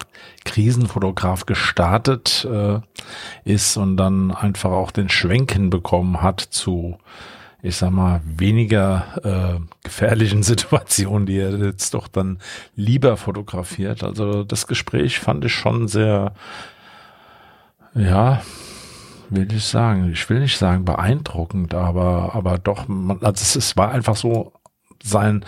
Krisenfotograf 0.45 1.45
gestartet 1.45 2.47
äh, 2.49 2.79
ist 3.43 3.75
und 3.75 3.97
dann 3.97 4.31
einfach 4.31 4.71
auch 4.71 4.91
den 4.91 5.09
Schwenken 5.09 5.69
bekommen 5.69 6.21
hat 6.21 6.39
zu, 6.39 6.97
ich 7.61 7.75
sag 7.75 7.91
mal, 7.91 8.21
weniger 8.23 9.59
äh, 9.59 9.59
gefährlichen 9.83 10.43
Situationen, 10.43 11.25
die 11.25 11.37
er 11.37 11.57
jetzt 11.57 11.93
doch 11.93 12.07
dann 12.07 12.39
lieber 12.75 13.17
fotografiert. 13.17 14.03
Also 14.03 14.43
das 14.45 14.67
Gespräch 14.67 15.19
fand 15.19 15.43
ich 15.43 15.53
schon 15.53 15.89
sehr, 15.89 16.33
ja, 17.93 18.41
will 19.29 19.51
ich 19.51 19.65
sagen, 19.65 20.11
ich 20.11 20.29
will 20.29 20.39
nicht 20.39 20.57
sagen 20.57 20.85
beeindruckend, 20.85 21.73
aber, 21.73 22.35
aber 22.35 22.57
doch, 22.59 22.87
man, 22.87 23.17
also 23.21 23.41
es, 23.41 23.55
es 23.55 23.75
war 23.75 23.91
einfach 23.91 24.15
so 24.15 24.53
sein, 25.03 25.43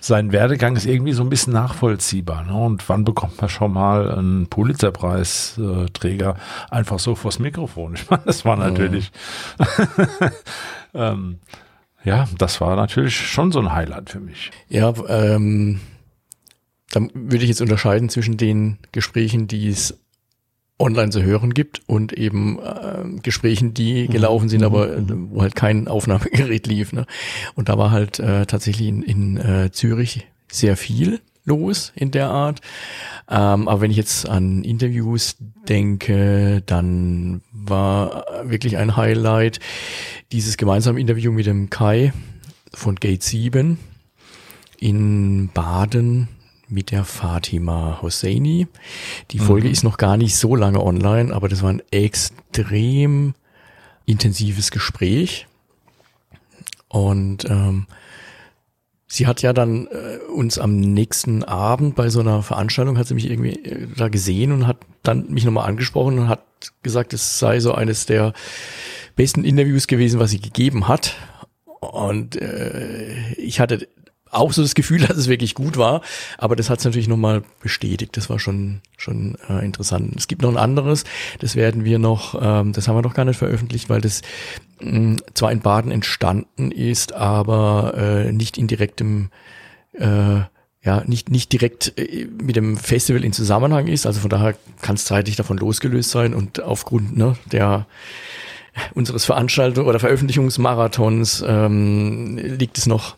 sein 0.00 0.32
Werdegang 0.32 0.76
ist 0.76 0.86
irgendwie 0.86 1.12
so 1.12 1.22
ein 1.22 1.28
bisschen 1.28 1.52
nachvollziehbar. 1.52 2.44
Ne? 2.44 2.54
Und 2.54 2.88
wann 2.88 3.04
bekommt 3.04 3.40
man 3.40 3.50
schon 3.50 3.72
mal 3.72 4.10
einen 4.12 4.46
Pulitzerpreisträger 4.46 6.36
einfach 6.70 6.98
so 6.98 7.14
vors 7.14 7.38
Mikrofon? 7.38 7.94
Ich 7.98 8.10
meine, 8.10 8.22
das 8.24 8.44
war 8.44 8.56
natürlich, 8.56 9.10
ähm, 10.94 11.38
ja, 12.04 12.28
das 12.38 12.60
war 12.60 12.76
natürlich 12.76 13.16
schon 13.16 13.50
so 13.50 13.58
ein 13.58 13.72
Highlight 13.72 14.10
für 14.10 14.20
mich. 14.20 14.50
Ja, 14.68 14.94
ähm, 15.08 15.80
dann 16.90 17.10
würde 17.14 17.44
ich 17.44 17.48
jetzt 17.48 17.60
unterscheiden 17.60 18.08
zwischen 18.08 18.36
den 18.36 18.78
Gesprächen, 18.92 19.46
die 19.46 19.68
es 19.68 19.98
online 20.78 21.10
zu 21.10 21.22
hören 21.22 21.54
gibt 21.54 21.82
und 21.86 22.12
eben 22.12 22.58
äh, 22.60 23.20
Gesprächen, 23.22 23.74
die 23.74 24.06
mhm. 24.06 24.12
gelaufen 24.12 24.48
sind, 24.48 24.62
aber 24.62 24.96
äh, 24.96 25.02
wo 25.08 25.42
halt 25.42 25.54
kein 25.54 25.88
Aufnahmegerät 25.88 26.66
lief. 26.66 26.92
Ne? 26.92 27.06
Und 27.54 27.68
da 27.68 27.78
war 27.78 27.90
halt 27.90 28.18
äh, 28.18 28.46
tatsächlich 28.46 28.88
in, 28.88 29.02
in 29.02 29.36
äh, 29.36 29.70
Zürich 29.72 30.26
sehr 30.50 30.76
viel 30.76 31.20
los 31.44 31.92
in 31.96 32.10
der 32.10 32.30
Art. 32.30 32.60
Ähm, 33.28 33.68
aber 33.68 33.80
wenn 33.80 33.90
ich 33.90 33.96
jetzt 33.96 34.28
an 34.28 34.62
Interviews 34.62 35.36
denke, 35.68 36.62
dann 36.64 37.42
war 37.52 38.24
wirklich 38.44 38.76
ein 38.76 38.96
Highlight 38.96 39.58
dieses 40.30 40.56
gemeinsame 40.56 41.00
Interview 41.00 41.32
mit 41.32 41.46
dem 41.46 41.70
Kai 41.70 42.12
von 42.72 42.96
Gate 42.96 43.22
7 43.22 43.78
in 44.78 45.48
Baden 45.52 46.28
mit 46.68 46.90
der 46.90 47.04
Fatima 47.04 47.98
Hosseini. 48.02 48.68
Die 49.30 49.38
Folge 49.38 49.68
mhm. 49.68 49.72
ist 49.72 49.84
noch 49.84 49.96
gar 49.96 50.16
nicht 50.16 50.36
so 50.36 50.54
lange 50.54 50.82
online, 50.82 51.34
aber 51.34 51.48
das 51.48 51.62
war 51.62 51.70
ein 51.70 51.82
extrem 51.90 53.34
intensives 54.06 54.70
Gespräch. 54.70 55.46
Und 56.88 57.44
ähm, 57.50 57.86
sie 59.06 59.26
hat 59.26 59.42
ja 59.42 59.52
dann 59.52 59.86
äh, 59.86 60.18
uns 60.32 60.58
am 60.58 60.76
nächsten 60.76 61.44
Abend 61.44 61.94
bei 61.96 62.08
so 62.08 62.20
einer 62.20 62.42
Veranstaltung, 62.42 62.98
hat 62.98 63.06
sie 63.06 63.14
mich 63.14 63.30
irgendwie 63.30 63.64
äh, 63.64 63.88
da 63.96 64.08
gesehen 64.08 64.52
und 64.52 64.66
hat 64.66 64.78
dann 65.02 65.30
mich 65.30 65.44
nochmal 65.44 65.68
angesprochen 65.68 66.18
und 66.18 66.28
hat 66.28 66.44
gesagt, 66.82 67.12
es 67.12 67.38
sei 67.38 67.60
so 67.60 67.72
eines 67.74 68.06
der 68.06 68.32
besten 69.16 69.44
Interviews 69.44 69.86
gewesen, 69.86 70.20
was 70.20 70.30
sie 70.30 70.40
gegeben 70.40 70.88
hat. 70.88 71.16
Und 71.80 72.36
äh, 72.36 73.32
ich 73.34 73.60
hatte 73.60 73.88
auch 74.30 74.52
so 74.52 74.62
das 74.62 74.74
Gefühl, 74.74 75.00
dass 75.06 75.16
es 75.16 75.28
wirklich 75.28 75.54
gut 75.54 75.76
war. 75.76 76.02
Aber 76.38 76.56
das 76.56 76.70
hat 76.70 76.78
es 76.78 76.84
natürlich 76.84 77.08
nochmal 77.08 77.42
bestätigt. 77.60 78.16
Das 78.16 78.30
war 78.30 78.38
schon, 78.38 78.80
schon 78.96 79.36
äh, 79.48 79.64
interessant. 79.64 80.14
Es 80.16 80.28
gibt 80.28 80.42
noch 80.42 80.50
ein 80.50 80.56
anderes, 80.56 81.04
das 81.40 81.56
werden 81.56 81.84
wir 81.84 81.98
noch, 81.98 82.40
ähm, 82.40 82.72
das 82.72 82.88
haben 82.88 82.96
wir 82.96 83.02
noch 83.02 83.14
gar 83.14 83.24
nicht 83.24 83.38
veröffentlicht, 83.38 83.88
weil 83.88 84.00
das 84.00 84.22
mh, 84.80 84.90
hm, 84.90 85.16
zwar 85.34 85.52
in 85.52 85.60
Baden 85.60 85.90
entstanden 85.90 86.70
ist, 86.70 87.12
aber 87.12 87.94
äh, 87.96 88.32
nicht 88.32 88.58
in 88.58 88.66
direktem 88.66 89.30
äh, 89.92 90.40
ja, 90.88 91.02
nicht, 91.06 91.30
nicht 91.30 91.52
direkt 91.52 91.98
äh, 91.98 92.26
mit 92.42 92.56
dem 92.56 92.78
Festival 92.78 93.22
in 93.22 93.34
Zusammenhang 93.34 93.88
ist. 93.88 94.06
Also 94.06 94.20
von 94.20 94.30
daher 94.30 94.54
kann 94.80 94.94
es 94.94 95.04
zeitlich 95.04 95.36
davon 95.36 95.58
losgelöst 95.58 96.10
sein 96.10 96.32
und 96.34 96.62
aufgrund 96.62 97.16
ne, 97.16 97.36
der 97.52 97.86
unseres 98.94 99.26
Veranstaltung 99.26 99.86
oder 99.86 100.00
Veröffentlichungsmarathons 100.00 101.44
ähm, 101.46 102.38
liegt 102.38 102.78
es 102.78 102.86
noch 102.86 103.17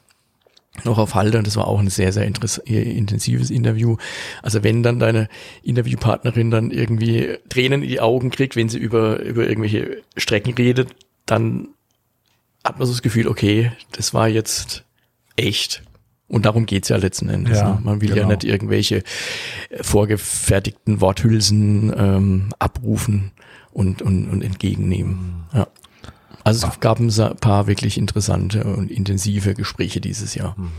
noch 0.84 0.98
auf 0.98 1.14
Halde 1.14 1.38
und 1.38 1.46
das 1.46 1.56
war 1.56 1.66
auch 1.66 1.78
ein 1.78 1.88
sehr, 1.88 2.12
sehr 2.12 2.24
intensives 2.24 3.50
Interview. 3.50 3.96
Also 4.42 4.62
wenn 4.62 4.82
dann 4.82 4.98
deine 4.98 5.28
Interviewpartnerin 5.62 6.50
dann 6.50 6.70
irgendwie 6.70 7.36
Tränen 7.48 7.82
in 7.82 7.88
die 7.88 8.00
Augen 8.00 8.30
kriegt, 8.30 8.56
wenn 8.56 8.68
sie 8.68 8.78
über, 8.78 9.20
über 9.20 9.48
irgendwelche 9.48 10.02
Strecken 10.16 10.54
redet, 10.54 10.90
dann 11.26 11.68
hat 12.64 12.78
man 12.78 12.86
so 12.86 12.92
das 12.92 13.02
Gefühl, 13.02 13.28
okay, 13.28 13.72
das 13.92 14.12
war 14.14 14.28
jetzt 14.28 14.84
echt. 15.36 15.82
Und 16.28 16.46
darum 16.46 16.66
geht's 16.66 16.88
ja 16.88 16.96
letzten 16.96 17.28
Endes. 17.28 17.58
Ja, 17.58 17.74
ne? 17.74 17.80
Man 17.82 18.00
will 18.00 18.10
genau. 18.10 18.22
ja 18.22 18.28
nicht 18.28 18.44
irgendwelche 18.44 19.02
vorgefertigten 19.80 21.00
Worthülsen 21.00 21.92
ähm, 21.96 22.48
abrufen 22.58 23.32
und, 23.72 24.00
und, 24.00 24.28
und 24.28 24.42
entgegennehmen. 24.42 25.44
Ja. 25.52 25.66
Also 26.50 26.66
es 26.66 26.80
gab 26.80 26.98
ein 26.98 27.36
paar 27.36 27.68
wirklich 27.68 27.96
interessante 27.96 28.64
und 28.64 28.90
intensive 28.90 29.54
Gespräche 29.54 30.00
dieses 30.00 30.34
Jahr. 30.34 30.56
Mhm. 30.58 30.72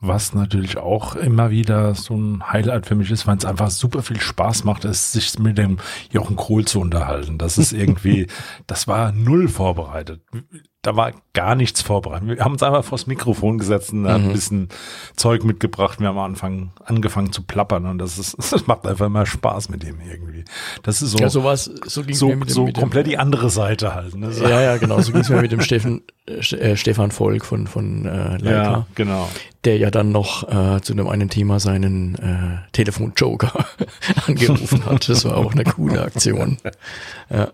Was 0.00 0.34
natürlich 0.34 0.76
auch 0.76 1.16
immer 1.16 1.48
wieder 1.48 1.94
so 1.94 2.14
ein 2.14 2.52
Highlight 2.52 2.84
für 2.84 2.94
mich 2.94 3.10
ist, 3.10 3.26
weil 3.26 3.38
es 3.38 3.46
einfach 3.46 3.70
super 3.70 4.02
viel 4.02 4.20
Spaß 4.20 4.64
macht, 4.64 4.84
ist, 4.84 5.12
sich 5.12 5.38
mit 5.38 5.56
dem 5.56 5.78
Jochen 6.10 6.36
Kohl 6.36 6.66
zu 6.66 6.78
unterhalten. 6.78 7.38
Das 7.38 7.56
ist 7.56 7.72
irgendwie, 7.72 8.26
das 8.66 8.86
war 8.86 9.12
null 9.12 9.48
vorbereitet 9.48 10.20
da 10.84 10.96
war 10.96 11.12
gar 11.32 11.54
nichts 11.54 11.80
vorbereitet. 11.80 12.28
Wir 12.28 12.44
haben 12.44 12.52
uns 12.52 12.62
einfach 12.62 12.84
vors 12.84 13.06
Mikrofon 13.06 13.58
gesetzt 13.58 13.92
und 13.92 14.02
mhm. 14.02 14.06
ein 14.06 14.32
bisschen 14.32 14.68
Zeug 15.16 15.42
mitgebracht. 15.42 15.98
Wir 15.98 16.08
haben 16.08 16.18
am 16.18 16.24
Anfang 16.24 16.72
angefangen 16.84 17.32
zu 17.32 17.42
plappern 17.42 17.86
und 17.86 17.98
das 17.98 18.18
ist, 18.18 18.36
das 18.52 18.66
macht 18.66 18.86
einfach 18.86 19.06
immer 19.06 19.24
Spaß 19.24 19.70
mit 19.70 19.82
dem 19.82 19.98
irgendwie. 20.00 20.44
Das 20.82 21.00
ist 21.00 21.12
so, 21.12 21.18
ja, 21.18 21.30
sowas, 21.30 21.70
so, 21.86 22.02
ging 22.02 22.14
so, 22.14 22.28
mit 22.28 22.48
dem, 22.48 22.48
so 22.48 22.64
mit 22.66 22.76
komplett 22.76 23.06
dem, 23.06 23.10
die 23.10 23.18
andere 23.18 23.48
Seite 23.48 23.94
halt. 23.94 24.14
Ne? 24.14 24.30
Ja, 24.42 24.60
ja, 24.60 24.76
genau. 24.76 25.00
So 25.00 25.12
ging 25.12 25.22
es 25.22 25.30
mir 25.30 25.40
mit 25.40 25.52
dem 25.52 25.60
Steffen, 25.62 26.02
äh, 26.26 26.76
Stefan 26.76 27.10
Volk 27.10 27.46
von, 27.46 27.66
von 27.66 28.04
äh, 28.04 28.36
Leica. 28.36 28.50
Ja, 28.50 28.86
genau. 28.94 29.28
Der 29.64 29.78
ja 29.78 29.90
dann 29.90 30.12
noch 30.12 30.42
äh, 30.48 30.82
zu 30.82 30.92
einem 30.92 31.08
einen 31.08 31.30
Thema 31.30 31.60
seinen 31.60 32.14
äh, 32.16 32.58
Telefon-Joker 32.72 33.64
angerufen 34.26 34.84
hat. 34.84 35.08
Das 35.08 35.24
war 35.24 35.38
auch 35.38 35.52
eine 35.52 35.64
coole 35.64 36.02
Aktion. 36.02 36.58
Ja. 37.30 37.48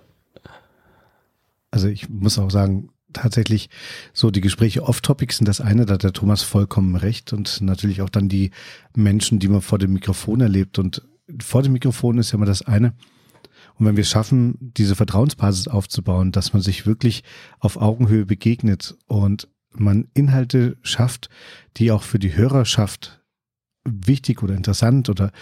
Also 1.70 1.87
ich 1.87 2.09
muss 2.09 2.37
auch 2.37 2.50
sagen, 2.50 2.90
tatsächlich 3.12 3.70
so 4.12 4.31
die 4.31 4.40
Gespräche 4.40 4.83
off-topic 4.83 5.33
sind 5.35 5.46
das 5.49 5.61
eine, 5.61 5.87
da 5.87 5.94
hat 5.94 6.03
der 6.03 6.12
Thomas 6.12 6.42
vollkommen 6.42 6.96
recht 6.96 7.33
und 7.33 7.61
natürlich 7.61 8.03
auch 8.03 8.09
dann 8.11 8.29
die 8.29 8.51
Menschen, 8.94 9.38
die 9.38 9.49
man 9.49 9.61
vor 9.62 9.79
dem 9.79 9.92
Mikrofon 9.92 10.40
erlebt 10.40 10.79
und 10.79 11.03
vor 11.40 11.62
dem 11.62 11.73
Mikrofon 11.73 12.18
ist 12.18 12.33
ja 12.33 12.37
immer 12.37 12.46
das 12.46 12.62
eine. 12.62 12.92
Und 13.77 13.87
wenn 13.87 13.96
wir 13.96 14.05
schaffen, 14.05 14.57
diese 14.61 14.96
Vertrauensbasis 14.96 15.68
aufzubauen, 15.68 16.33
dass 16.33 16.53
man 16.53 16.61
sich 16.61 16.87
wirklich 16.87 17.23
auf 17.61 17.77
Augenhöhe 17.77 18.27
begegnet 18.27 18.96
und 19.07 19.49
man 19.73 20.09
Inhalte 20.14 20.77
schafft, 20.83 21.31
die 21.77 21.90
auch 21.92 22.03
für 22.03 22.18
die 22.18 22.35
Hörerschaft 22.37 23.23
wichtig 23.85 24.42
oder 24.42 24.55
interessant 24.55 25.09
oder 25.09 25.33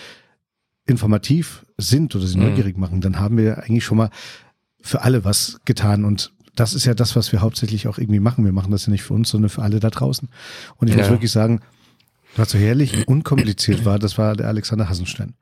informativ 0.87 1.67
sind 1.77 2.15
oder 2.15 2.27
sie 2.27 2.39
Mhm. 2.39 2.45
neugierig 2.45 2.77
machen, 2.77 3.01
dann 3.01 3.19
haben 3.19 3.37
wir 3.37 3.59
eigentlich 3.59 3.85
schon 3.85 3.99
mal 3.99 4.11
für 4.81 5.03
alle 5.03 5.25
was 5.25 5.61
getan 5.65 6.05
und 6.05 6.33
das 6.59 6.75
ist 6.75 6.85
ja 6.87 6.95
das, 6.95 7.15
was 7.17 7.33
wir 7.33 7.41
hauptsächlich 7.41 7.87
auch 7.89 7.99
irgendwie 7.99 8.21
machen. 8.21 8.45
Wir 8.45 8.53
machen 8.53 8.71
das 8.73 8.87
ja 8.87 8.91
nicht 8.93 9.03
für 9.03 9.15
uns, 9.15 9.29
sondern 9.31 9.49
für 9.51 9.63
alle 9.63 9.81
da 9.81 9.91
draußen. 9.91 10.29
Und 10.77 10.89
ich 10.89 10.97
muss 10.97 11.07
Ja. 11.07 11.13
wirklich 11.13 11.31
sagen, 11.31 11.61
was 12.37 12.51
so 12.51 12.59
herrlich 12.59 12.95
und 12.97 13.09
unkompliziert 13.09 13.85
war, 13.85 13.99
das 13.99 14.19
war 14.19 14.35
der 14.37 14.49
Alexander 14.49 14.89
Hassenstein. 14.89 15.35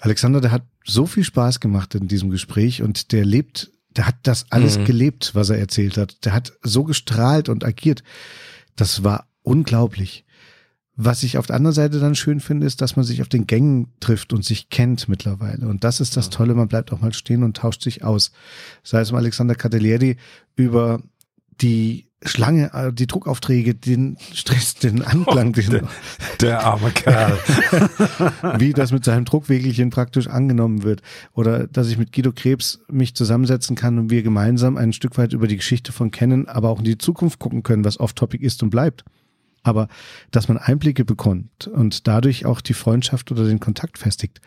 Alexander, 0.00 0.40
der 0.40 0.52
hat 0.52 0.62
so 0.84 1.06
viel 1.06 1.24
Spaß 1.24 1.60
gemacht 1.60 1.94
in 1.94 2.08
diesem 2.08 2.30
Gespräch 2.30 2.82
und 2.82 3.12
der 3.12 3.24
lebt, 3.24 3.70
der 3.96 4.06
hat 4.06 4.16
das 4.22 4.46
alles 4.50 4.78
Mhm. 4.78 4.84
gelebt, 4.84 5.34
was 5.34 5.50
er 5.50 5.58
erzählt 5.58 5.96
hat. 5.96 6.24
Der 6.24 6.32
hat 6.32 6.52
so 6.62 6.84
gestrahlt 6.84 7.48
und 7.48 7.64
agiert. 7.64 8.02
Das 8.76 9.02
war 9.04 9.26
unglaublich. 9.42 10.24
Was 11.02 11.22
ich 11.22 11.38
auf 11.38 11.46
der 11.46 11.56
anderen 11.56 11.74
Seite 11.74 11.98
dann 11.98 12.14
schön 12.14 12.40
finde, 12.40 12.66
ist, 12.66 12.82
dass 12.82 12.94
man 12.94 13.06
sich 13.06 13.22
auf 13.22 13.28
den 13.28 13.46
Gängen 13.46 13.88
trifft 14.00 14.34
und 14.34 14.44
sich 14.44 14.68
kennt 14.68 15.08
mittlerweile. 15.08 15.66
Und 15.66 15.82
das 15.82 15.98
ist 15.98 16.14
das 16.18 16.28
Tolle, 16.28 16.54
man 16.54 16.68
bleibt 16.68 16.92
auch 16.92 17.00
mal 17.00 17.14
stehen 17.14 17.42
und 17.42 17.56
tauscht 17.56 17.80
sich 17.80 18.04
aus. 18.04 18.32
Sei 18.82 19.00
es 19.00 19.10
um 19.10 19.16
Alexander 19.16 19.54
Catalieri 19.54 20.18
über 20.56 21.00
die 21.62 22.10
Schlange, 22.22 22.70
äh, 22.74 22.92
die 22.92 23.06
Druckaufträge, 23.06 23.74
den 23.74 24.18
Stress, 24.34 24.74
den 24.74 25.00
Anklang, 25.06 25.54
den, 25.54 25.88
Der 26.42 26.66
arme 26.66 26.90
Kerl. 26.90 27.38
wie 28.58 28.74
das 28.74 28.92
mit 28.92 29.02
seinem 29.02 29.24
Druckwägelchen 29.24 29.88
praktisch 29.88 30.26
angenommen 30.26 30.82
wird. 30.82 31.00
Oder 31.32 31.66
dass 31.66 31.88
ich 31.88 31.96
mit 31.96 32.12
Guido 32.12 32.32
Krebs 32.32 32.80
mich 32.88 33.14
zusammensetzen 33.14 33.74
kann 33.74 33.98
und 33.98 34.10
wir 34.10 34.22
gemeinsam 34.22 34.76
ein 34.76 34.92
Stück 34.92 35.16
weit 35.16 35.32
über 35.32 35.46
die 35.46 35.56
Geschichte 35.56 35.92
von 35.92 36.10
kennen, 36.10 36.46
aber 36.46 36.68
auch 36.68 36.80
in 36.80 36.84
die 36.84 36.98
Zukunft 36.98 37.38
gucken 37.38 37.62
können, 37.62 37.86
was 37.86 37.98
off-topic 37.98 38.44
ist 38.44 38.62
und 38.62 38.68
bleibt. 38.68 39.02
Aber 39.62 39.88
dass 40.30 40.48
man 40.48 40.58
Einblicke 40.58 41.04
bekommt 41.04 41.66
und 41.66 42.06
dadurch 42.08 42.46
auch 42.46 42.60
die 42.60 42.74
Freundschaft 42.74 43.30
oder 43.30 43.44
den 43.44 43.60
Kontakt 43.60 43.98
festigt, 43.98 44.40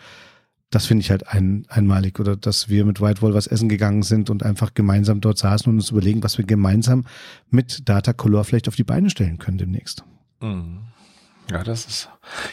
das 0.74 0.88
finde 0.88 1.02
ich 1.02 1.12
halt 1.12 1.28
ein, 1.28 1.66
einmalig. 1.70 2.20
Oder 2.20 2.36
dass 2.36 2.68
wir 2.68 2.86
mit 2.86 3.00
White 3.00 3.22
Wall 3.22 3.34
was 3.34 3.48
essen 3.48 3.70
gegangen 3.70 4.04
sind 4.04 4.30
und 4.30 4.44
einfach 4.44 4.74
gemeinsam 4.74 5.22
dort 5.22 5.38
saßen 5.38 5.72
und 5.72 5.78
uns 5.78 5.92
überlegen, 5.92 6.24
was 6.24 6.38
wir 6.38 6.46
gemeinsam 6.46 7.06
mit 7.50 7.88
Data 7.88 8.14
Color 8.14 8.44
vielleicht 8.44 8.68
auf 8.68 8.76
die 8.76 8.84
Beine 8.84 9.10
stellen 9.10 9.38
können 9.38 9.58
demnächst. 9.58 10.04
Mhm. 10.42 10.80
Ja, 11.52 11.64
das 11.64 11.86
ist, 11.86 12.10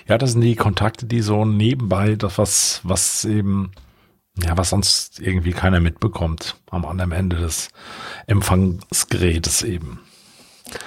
ja, 0.09 0.19
das 0.19 0.33
sind 0.33 0.41
die 0.43 0.57
Kontakte, 0.57 1.07
die 1.07 1.21
so 1.21 1.45
nebenbei, 1.45 2.17
das 2.17 2.39
was, 2.39 2.81
was 2.83 3.25
eben, 3.25 3.71
ja, 4.43 4.57
was 4.57 4.71
sonst 4.71 5.21
irgendwie 5.21 5.53
keiner 5.53 5.81
mitbekommt 5.81 6.57
am 6.71 6.85
anderen 6.85 7.13
Ende 7.13 7.37
des 7.37 7.69
Empfangsgerätes 8.27 9.63
eben. 9.63 10.01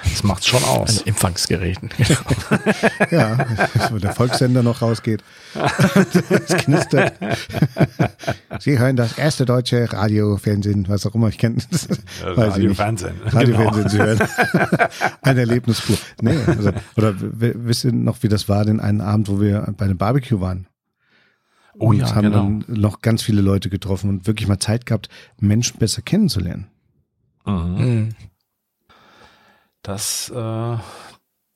Das 0.02 0.22
macht's 0.22 0.46
schon 0.46 0.62
An 0.64 0.68
aus. 0.80 1.02
Empfangsgeräten. 1.02 1.90
Ja, 3.10 3.38
wo 3.90 3.98
der 3.98 4.12
Volkssender 4.12 4.62
noch 4.62 4.82
rausgeht. 4.82 5.22
Es 5.54 6.56
knistert. 6.56 7.14
Sie 8.60 8.78
hören 8.78 8.96
das 8.96 9.18
erste 9.18 9.44
deutsche 9.44 9.92
Radio, 9.92 10.36
Fernsehen, 10.36 10.86
was 10.88 11.06
auch 11.06 11.14
immer 11.14 11.28
ich 11.28 11.38
kenne. 11.38 11.56
Das 11.70 11.88
Radio. 12.22 12.74
Fernsehen. 12.74 13.14
Radio, 13.24 13.56
Genau. 13.56 13.72
Fernsehen, 13.72 13.88
Sie 13.88 13.98
hören. 13.98 14.18
Ein 15.22 15.38
Erlebnis 15.38 15.80
pur. 15.80 15.96
Nee, 16.20 16.36
also, 16.46 16.72
oder 16.96 17.14
wisst 17.18 17.84
ihr 17.84 17.92
noch, 17.92 18.22
wie 18.22 18.28
das 18.28 18.48
war, 18.48 18.64
den 18.64 18.80
einen 18.80 19.00
Abend, 19.00 19.28
wo 19.28 19.40
wir 19.40 19.72
bei 19.76 19.84
einem 19.84 19.98
Barbecue 19.98 20.40
waren? 20.40 20.66
Oh 21.78 21.88
und 21.88 21.98
ja, 21.98 22.14
haben 22.14 22.22
genau. 22.22 22.36
dann 22.36 22.64
noch 22.68 23.00
ganz 23.00 23.22
viele 23.22 23.40
Leute 23.42 23.68
getroffen 23.68 24.08
und 24.08 24.26
wirklich 24.26 24.48
mal 24.48 24.58
Zeit 24.60 24.86
gehabt, 24.86 25.08
Menschen 25.40 25.78
besser 25.78 26.02
kennenzulernen. 26.02 26.68
Mhm. 27.46 27.54
Mhm. 27.54 28.08
Das, 29.84 30.32
äh, 30.34 30.76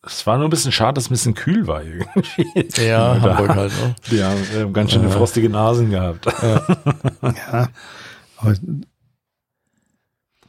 es 0.06 0.26
war 0.26 0.36
nur 0.38 0.46
ein 0.46 0.50
bisschen 0.50 0.70
schade, 0.70 0.94
dass 0.94 1.04
es 1.04 1.10
ein 1.10 1.14
bisschen 1.14 1.34
kühl 1.34 1.66
war 1.66 1.82
irgendwie. 1.82 2.68
Ja, 2.86 3.14
Da- 3.18 3.36
Hamburg 3.36 3.56
halt. 3.56 3.72
Ne? 3.72 3.94
Die 4.10 4.22
haben 4.22 4.40
äh, 4.54 4.70
ganz 4.72 4.92
schön 4.92 5.02
Ja. 5.02 5.10
frostige 5.10 5.48
Nasen 5.48 5.90
gehabt. 5.90 6.26
Ja, 7.22 7.68
aber 8.36 8.54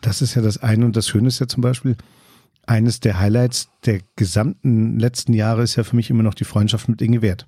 das 0.01 0.21
ist 0.21 0.35
ja 0.35 0.41
das 0.41 0.57
eine 0.61 0.85
und 0.85 0.95
das 0.95 1.07
Schöne 1.07 1.27
ist 1.27 1.39
ja 1.39 1.47
zum 1.47 1.61
Beispiel, 1.61 1.95
eines 2.67 2.99
der 2.99 3.19
Highlights 3.19 3.69
der 3.85 4.01
gesamten 4.15 4.99
letzten 4.99 5.33
Jahre 5.33 5.63
ist 5.63 5.75
ja 5.75 5.83
für 5.83 5.95
mich 5.95 6.09
immer 6.09 6.23
noch 6.23 6.35
die 6.35 6.43
Freundschaft 6.45 6.87
mit 6.87 7.01
Inge 7.01 7.21
Wert. 7.21 7.47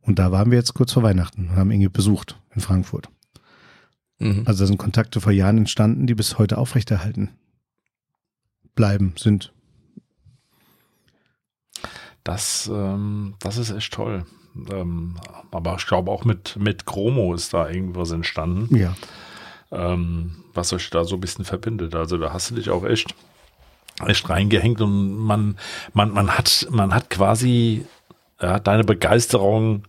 Und 0.00 0.18
da 0.18 0.30
waren 0.32 0.50
wir 0.50 0.58
jetzt 0.58 0.74
kurz 0.74 0.92
vor 0.92 1.02
Weihnachten 1.02 1.48
und 1.50 1.56
haben 1.56 1.70
Inge 1.70 1.90
besucht 1.90 2.38
in 2.54 2.60
Frankfurt. 2.60 3.08
Mhm. 4.18 4.42
Also 4.46 4.60
da 4.62 4.66
sind 4.66 4.78
Kontakte 4.78 5.20
vor 5.20 5.32
Jahren 5.32 5.58
entstanden, 5.58 6.06
die 6.06 6.14
bis 6.14 6.38
heute 6.38 6.56
aufrechterhalten 6.58 7.30
bleiben, 8.78 9.12
sind. 9.18 9.52
Das, 12.24 12.70
ähm, 12.72 13.34
das 13.40 13.56
ist 13.56 13.70
echt 13.70 13.92
toll. 13.92 14.24
Ähm, 14.72 15.16
aber 15.50 15.76
ich 15.78 15.86
glaube 15.86 16.10
auch 16.10 16.24
mit, 16.24 16.56
mit 16.56 16.86
Chromo 16.86 17.34
ist 17.34 17.52
da 17.54 17.68
irgendwas 17.68 18.10
entstanden, 18.12 18.74
Ja. 18.76 18.94
ähm, 19.70 20.44
was 20.54 20.72
euch 20.72 20.90
da 20.90 21.04
so 21.04 21.16
ein 21.16 21.20
bisschen 21.20 21.44
verbindet. 21.44 21.94
Also 21.94 22.18
da 22.18 22.32
hast 22.32 22.50
du 22.50 22.54
dich 22.56 22.70
auch 22.70 22.84
echt, 22.84 23.14
echt 24.06 24.28
reingehängt 24.28 24.80
und 24.80 25.16
man, 25.18 25.56
man, 25.92 26.10
man 26.12 26.30
hat, 26.36 26.66
man 26.70 26.94
hat 26.94 27.10
quasi 27.10 27.84
ja, 28.40 28.58
deine 28.58 28.84
Begeisterung 28.84 29.84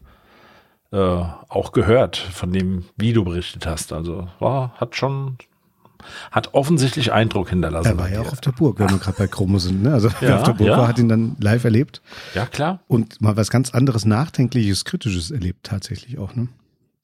äh, 0.91 0.97
auch 0.97 1.71
gehört 1.71 2.17
von 2.17 2.52
dem, 2.52 2.86
wie 2.97 3.13
du 3.13 3.23
berichtet 3.23 3.65
hast. 3.67 3.91
Also 3.93 4.28
war, 4.39 4.73
hat 4.78 4.95
schon, 4.95 5.38
hat 6.32 6.54
offensichtlich 6.54 7.12
Eindruck 7.12 7.50
hinterlassen. 7.50 7.88
Er 7.88 7.98
war 7.98 8.10
ja 8.10 8.22
auch 8.22 8.32
auf 8.32 8.42
der 8.42 8.52
Burg, 8.52 8.80
wenn 8.80 8.90
wir 8.90 8.98
gerade 8.98 9.18
bei 9.18 9.28
Chromo 9.28 9.60
sind. 9.60 9.84
Ne? 9.84 9.94
Also 9.94 10.10
Ja, 10.22 10.36
auf 10.38 10.44
der 10.44 10.54
Burg 10.54 10.70
ja. 10.70 10.78
war, 10.78 10.88
hat 10.88 11.00
ihn 11.00 11.10
dann 11.10 11.36
live 11.40 11.64
erlebt 11.64 12.02
ja, 12.34 12.46
klar. 12.46 12.80
und 12.88 13.22
mal 13.22 13.38
was 13.38 13.50
ganz 13.50 13.72
anderes, 13.72 14.06
Nachdenkliches, 14.06 14.86
Kritisches 14.86 15.32
erlebt 15.32 15.66
tatsächlich 15.66 16.18
auch. 16.18 16.36
Ne? 16.36 16.48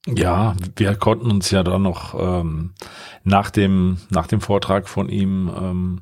Ja, 0.07 0.55
wir 0.75 0.95
konnten 0.95 1.31
uns 1.31 1.49
ja 1.49 1.63
dann 1.63 1.81
noch 1.81 2.15
ähm, 2.19 2.73
nach 3.23 3.49
dem 3.49 3.97
nach 4.09 4.27
dem 4.27 4.39
Vortrag 4.39 4.87
von 4.87 5.09
ihm, 5.09 5.49
ähm, 5.59 6.01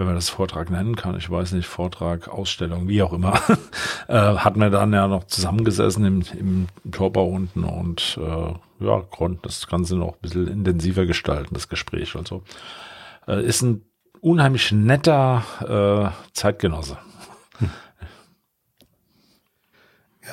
wenn 0.00 0.06
man 0.06 0.14
das 0.14 0.30
Vortrag 0.30 0.70
nennen 0.70 0.96
kann, 0.96 1.18
ich 1.18 1.28
weiß 1.28 1.52
nicht, 1.52 1.66
Vortrag, 1.66 2.26
Ausstellung, 2.26 2.88
wie 2.88 3.02
auch 3.02 3.12
immer, 3.12 3.34
äh, 4.08 4.14
hatten 4.14 4.58
wir 4.58 4.70
dann 4.70 4.94
ja 4.94 5.06
noch 5.06 5.24
zusammengesessen 5.24 6.06
im, 6.06 6.22
im 6.38 6.68
Torbau 6.90 7.28
unten 7.28 7.64
und 7.64 8.18
äh, 8.18 8.54
ja, 8.82 9.02
konnten 9.10 9.40
das 9.42 9.66
Ganze 9.66 9.96
noch 9.96 10.14
ein 10.14 10.20
bisschen 10.22 10.48
intensiver 10.48 11.04
gestalten, 11.04 11.52
das 11.52 11.68
Gespräch. 11.68 12.16
Also 12.16 12.44
äh, 13.28 13.44
ist 13.44 13.60
ein 13.60 13.82
unheimlich 14.22 14.72
netter 14.72 15.44
äh, 15.60 16.08
Zeitgenosse. 16.32 16.96
Ja, 17.60 17.68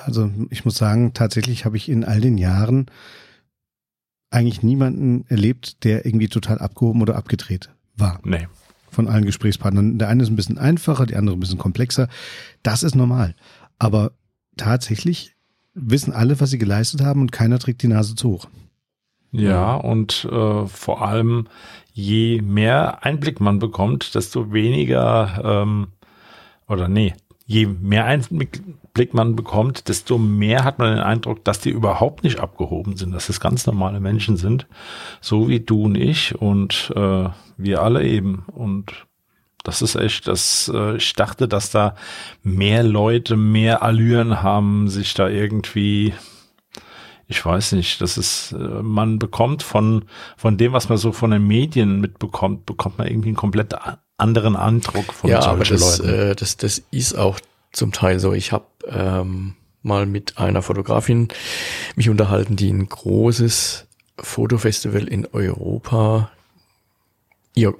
also 0.05 0.31
ich 0.49 0.63
muss 0.63 0.77
sagen, 0.77 1.13
tatsächlich 1.13 1.65
habe 1.65 1.75
ich 1.75 1.89
in 1.89 2.05
all 2.05 2.21
den 2.21 2.37
Jahren 2.37 2.85
eigentlich 4.29 4.63
niemanden 4.63 5.25
erlebt, 5.27 5.83
der 5.83 6.05
irgendwie 6.05 6.29
total 6.29 6.59
abgehoben 6.59 7.01
oder 7.01 7.17
abgedreht 7.17 7.69
war 7.97 8.21
Nee. 8.23 8.47
Von 8.97 9.07
allen 9.07 9.25
Gesprächspartnern. 9.25 9.99
Der 9.99 10.09
eine 10.09 10.23
ist 10.23 10.29
ein 10.29 10.35
bisschen 10.35 10.57
einfacher, 10.57 11.05
die 11.05 11.15
andere 11.15 11.37
ein 11.37 11.39
bisschen 11.39 11.59
komplexer. 11.59 12.07
Das 12.63 12.81
ist 12.81 12.95
normal. 12.95 13.35
Aber 13.77 14.13
tatsächlich 14.57 15.35
wissen 15.75 16.11
alle, 16.13 16.39
was 16.41 16.49
sie 16.49 16.57
geleistet 16.57 17.01
haben 17.01 17.21
und 17.21 17.31
keiner 17.31 17.59
trägt 17.59 17.83
die 17.83 17.87
Nase 17.87 18.15
zu 18.15 18.29
hoch. 18.29 18.47
Ja, 19.31 19.75
und 19.75 20.27
äh, 20.31 20.65
vor 20.65 21.07
allem, 21.07 21.47
je 21.93 22.41
mehr 22.41 23.05
Einblick 23.05 23.39
man 23.39 23.59
bekommt, 23.59 24.15
desto 24.15 24.51
weniger, 24.51 25.41
ähm, 25.43 25.89
oder 26.67 26.87
nee, 26.87 27.13
je 27.47 27.65
mehr 27.65 28.05
Einblick 28.05 28.61
man 29.13 29.35
bekommt, 29.35 29.87
desto 29.87 30.17
mehr 30.17 30.65
hat 30.65 30.79
man 30.79 30.95
den 30.95 31.03
Eindruck, 31.03 31.45
dass 31.45 31.61
die 31.61 31.69
überhaupt 31.69 32.23
nicht 32.23 32.39
abgehoben 32.39 32.97
sind, 32.97 33.13
dass 33.13 33.29
es 33.29 33.39
ganz 33.39 33.65
normale 33.65 34.01
Menschen 34.01 34.35
sind, 34.35 34.67
so 35.21 35.47
wie 35.47 35.61
du 35.61 35.85
und 35.85 35.95
ich 35.95 36.35
und 36.35 36.91
äh, 36.95 37.29
wir 37.57 37.81
alle 37.81 38.03
eben. 38.03 38.43
Und 38.51 39.07
das 39.63 39.81
ist 39.81 39.95
echt, 39.95 40.27
das, 40.27 40.69
äh, 40.73 40.97
ich 40.97 41.13
dachte, 41.13 41.47
dass 41.47 41.71
da 41.71 41.95
mehr 42.43 42.83
Leute 42.83 43.37
mehr 43.37 43.81
Allüren 43.81 44.43
haben, 44.43 44.89
sich 44.89 45.13
da 45.13 45.29
irgendwie 45.29 46.13
ich 47.29 47.45
weiß 47.45 47.73
nicht, 47.73 47.99
das 47.99 48.17
ist, 48.17 48.53
äh, 48.53 48.81
man 48.81 49.19
bekommt 49.19 49.61
von, 49.61 50.05
von 50.37 50.57
dem, 50.57 50.71
was 50.71 50.87
man 50.87 50.97
so 50.97 51.11
von 51.11 51.31
den 51.31 51.45
Medien 51.45 51.99
mitbekommt, 51.99 52.65
bekommt 52.65 52.97
man 52.97 53.07
irgendwie 53.07 53.29
einen 53.29 53.35
komplett 53.35 53.73
anderen 54.17 54.55
Eindruck 54.55 55.13
von 55.13 55.29
ja, 55.29 55.41
aber 55.41 55.65
solchen 55.65 55.79
das, 55.79 55.99
Leuten. 55.99 56.13
äh, 56.13 56.35
das, 56.35 56.57
das 56.57 56.81
ist 56.91 57.17
auch 57.17 57.39
zum 57.71 57.91
Teil 57.91 58.19
so. 58.19 58.33
Ich 58.33 58.51
habe 58.51 58.65
ähm, 58.87 59.55
mal 59.83 60.05
mit 60.05 60.37
einer 60.37 60.61
Fotografin 60.61 61.29
mich 61.95 62.09
unterhalten, 62.09 62.55
die 62.55 62.71
ein 62.71 62.89
großes 62.89 63.85
Fotofestival 64.19 65.07
in 65.07 65.25
Europa 65.27 66.31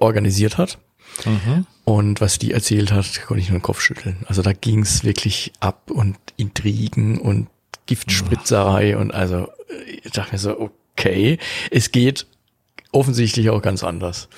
organisiert 0.00 0.58
hat. 0.58 0.78
Mhm. 1.24 1.66
Und 1.84 2.20
was 2.20 2.38
die 2.38 2.52
erzählt 2.52 2.92
hat, 2.92 3.22
konnte 3.26 3.42
ich 3.42 3.48
nur 3.48 3.58
den 3.58 3.62
Kopf 3.62 3.80
schütteln. 3.80 4.18
Also 4.26 4.42
da 4.42 4.52
ging 4.52 4.82
es 4.82 5.04
wirklich 5.04 5.52
ab 5.60 5.90
und 5.90 6.16
Intrigen 6.36 7.18
und 7.18 7.48
Giftspritzerei 7.86 8.96
und 8.96 9.12
also 9.12 9.48
äh, 9.68 10.00
ich 10.04 10.12
dachte 10.12 10.32
mir 10.32 10.38
so, 10.38 10.70
okay, 10.94 11.38
es 11.70 11.90
geht 11.90 12.26
offensichtlich 12.92 13.50
auch 13.50 13.62
ganz 13.62 13.82
anders. 13.82 14.28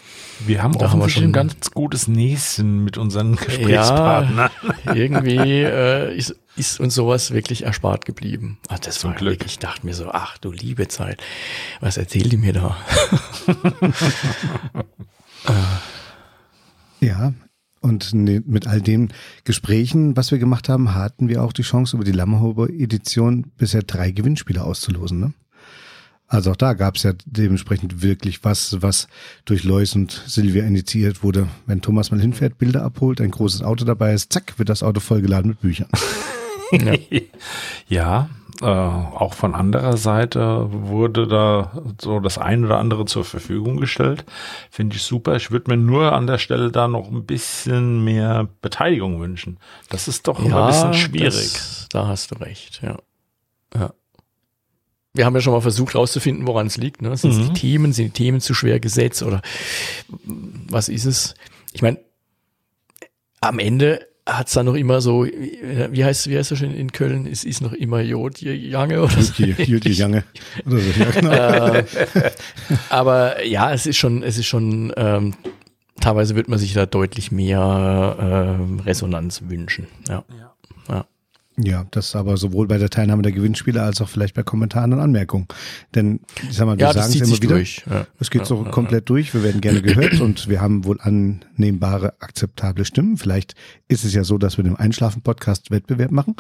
Wir 0.46 0.62
haben 0.62 0.72
Da 0.79 0.87
auch 0.87 0.90
haben 0.92 1.00
wir 1.00 1.09
schon 1.09 1.24
ein 1.24 1.33
ganz 1.33 1.70
gutes 1.72 2.09
Näschen 2.09 2.83
mit 2.85 2.96
unseren 2.98 3.37
Gesprächspartnern. 3.37 4.50
Ja, 4.87 4.94
irgendwie 4.94 5.37
äh, 5.37 6.16
ist, 6.16 6.35
ist 6.57 6.81
uns 6.81 6.94
sowas 6.94 7.31
wirklich 7.33 7.64
erspart 7.64 8.05
geblieben. 8.07 8.59
Ach, 8.68 8.79
das 8.79 8.98
Zum 9.00 9.11
war 9.11 9.16
Glück. 9.18 9.33
wirklich, 9.33 9.53
ich 9.53 9.59
dachte 9.59 9.85
mir 9.87 9.94
so, 9.94 10.11
ach 10.11 10.38
du 10.38 10.50
liebe 10.53 10.88
Zeit, 10.88 11.22
was 11.81 11.96
erzählt 11.96 12.33
die 12.33 12.37
mir 12.37 12.53
da? 12.53 12.76
Ja, 17.00 17.33
und 17.81 18.12
ne- 18.12 18.42
mit 18.44 18.66
all 18.66 18.83
den 18.83 19.12
Gesprächen, 19.44 20.16
was 20.16 20.31
wir 20.31 20.38
gemacht 20.38 20.68
haben, 20.68 20.94
hatten 20.94 21.29
wir 21.29 21.42
auch 21.42 21.55
die 21.55 21.62
Chance, 21.62 21.96
über 21.96 22.05
die 22.05 22.12
Lammerhuber 22.12 22.68
Edition 22.68 23.53
bisher 23.57 23.83
drei 23.83 24.11
Gewinnspiele 24.11 24.62
auszulosen. 24.62 25.18
Ne? 25.18 25.33
Also 26.31 26.53
auch 26.53 26.57
da 26.57 26.75
gab 26.75 26.95
es 26.95 27.03
ja 27.03 27.12
dementsprechend 27.27 28.03
wirklich 28.03 28.45
was, 28.45 28.81
was 28.81 29.09
durch 29.45 29.64
Lois 29.64 29.97
und 29.97 30.12
Silvia 30.27 30.64
initiiert 30.64 31.25
wurde. 31.25 31.49
Wenn 31.66 31.83
Thomas 31.83 32.12
mal 32.12 32.21
hinfährt, 32.21 32.57
Bilder 32.57 32.85
abholt, 32.85 33.21
ein 33.21 33.33
großes 33.33 33.62
Auto 33.62 33.85
dabei 33.85 34.14
ist, 34.14 34.33
zack, 34.33 34.57
wird 34.57 34.69
das 34.69 34.85
Auto 34.85 35.01
vollgeladen 35.01 35.51
mit 35.51 35.61
Büchern. 35.61 35.88
Ja. 36.73 36.95
Ja, 37.88 38.31
äh, 38.62 38.64
auch 38.64 39.35
von 39.35 39.57
anderer 39.57 39.97
Seite 39.97 40.69
wurde 40.71 41.27
da 41.27 41.73
so 42.01 42.21
das 42.21 42.38
ein 42.38 42.64
oder 42.64 42.79
andere 42.79 43.07
zur 43.07 43.25
Verfügung 43.25 43.79
gestellt. 43.79 44.25
Finde 44.71 44.95
ich 44.95 45.03
super. 45.03 45.35
Ich 45.35 45.51
würde 45.51 45.69
mir 45.69 45.77
nur 45.77 46.12
an 46.12 46.29
der 46.29 46.38
Stelle 46.38 46.71
da 46.71 46.87
noch 46.87 47.09
ein 47.09 47.27
bisschen 47.27 48.05
mehr 48.05 48.49
Beteiligung 48.62 49.21
wünschen. 49.21 49.59
Das 49.88 50.07
ist 50.07 50.29
doch 50.29 50.38
immer 50.45 50.62
ein 50.62 50.69
bisschen 50.69 50.95
schwierig. 50.95 51.53
Das, 51.55 51.88
da 51.90 52.07
hast 52.07 52.31
du 52.31 52.37
recht, 52.37 52.81
ja. 52.83 52.99
ja. 53.75 53.93
Wir 55.14 55.25
haben 55.27 55.35
ja 55.35 55.40
schon 55.40 55.53
mal 55.53 55.61
versucht 55.61 55.94
herauszufinden, 55.94 56.46
woran 56.46 56.68
es 56.68 56.77
liegt. 56.77 57.03
Ne? 57.03 57.16
Sind 57.16 57.33
es 57.33 57.38
Mhm. 57.38 57.46
die 57.55 57.61
Themen, 57.61 57.92
sind 57.92 58.07
die 58.07 58.23
Themen 58.25 58.40
zu 58.40 58.55
schwer 58.55 58.79
gesetzt 58.81 59.23
oder 59.23 59.42
was 60.68 60.88
ist 60.88 61.05
es? 61.05 61.35
Ich 61.73 61.83
meine, 61.83 61.99
am 63.40 63.59
Ende 63.59 64.07
hat 64.27 64.46
es 64.46 64.53
dann 64.53 64.66
noch 64.66 64.75
immer 64.75 65.01
so, 65.01 65.25
wie 65.25 66.05
heißt 66.05 66.29
wie 66.29 66.37
heißt 66.38 66.51
das 66.53 66.59
schon 66.59 66.73
in 66.75 66.92
Köln? 66.92 67.27
Es 67.27 67.42
ist 67.42 67.61
noch 67.62 67.73
immer 67.73 68.01
Jodjange 68.01 69.03
oder 69.03 69.23
so. 69.23 69.42
Jange. 69.42 70.25
Oder 70.66 70.79
so. 70.79 71.01
Ja, 71.01 71.11
genau. 71.11 71.75
äh, 71.75 71.85
aber 72.90 73.44
ja, 73.44 73.73
es 73.73 73.87
ist 73.87 73.96
schon, 73.96 74.23
es 74.23 74.38
ist 74.38 74.46
schon, 74.46 74.92
ähm, 74.96 75.35
teilweise 76.01 76.37
wird 76.37 76.49
man 76.49 76.59
sich 76.61 76.73
da 76.75 76.87
deutlich 76.87 77.33
mehr 77.33 78.16
ähm, 78.61 78.79
Resonanz 78.81 79.42
wünschen. 79.49 79.88
Ja. 80.09 80.23
ja. 80.38 80.50
Ja, 81.62 81.85
das 81.90 82.16
aber 82.16 82.37
sowohl 82.37 82.66
bei 82.68 82.79
der 82.79 82.90
Teilnahme 82.90 83.23
der 83.23 83.33
Gewinnspiele 83.33 83.83
als 83.83 84.01
auch 84.01 84.09
vielleicht 84.09 84.35
bei 84.35 84.42
Kommentaren 84.42 84.92
und 84.92 85.01
Anmerkungen. 85.01 85.46
Denn 85.94 86.20
ich 86.49 86.57
sag 86.57 86.66
mal, 86.66 86.79
wir 86.79 86.87
Ja, 86.87 86.92
sagen 86.92 87.12
es 87.12 87.20
immer 87.20 87.42
wieder. 87.42 87.57
durch. 87.57 87.85
Ja. 87.90 88.07
Es 88.18 88.31
geht 88.31 88.42
Ja, 88.42 88.46
so 88.46 88.64
ja, 88.64 88.70
komplett 88.70 89.09
durch. 89.11 89.35
Wir 89.35 89.42
werden 89.42 89.61
gerne 89.61 89.83
gehört 89.83 90.20
und 90.20 90.49
wir 90.49 90.61
haben 90.61 90.85
wohl 90.85 90.99
annehmbare, 91.01 92.14
akzeptable 92.20 92.85
Stimmen. 92.85 93.16
Vielleicht 93.16 93.55
ist 93.88 94.05
es 94.05 94.14
ja 94.14 94.25
so, 94.25 94.38
dass 94.38 94.57
wir 94.57 94.64
dem 94.64 94.77
Einschlafen-Podcast 94.77 95.70
Wettbewerb 95.70 96.12
machen. 96.12 96.37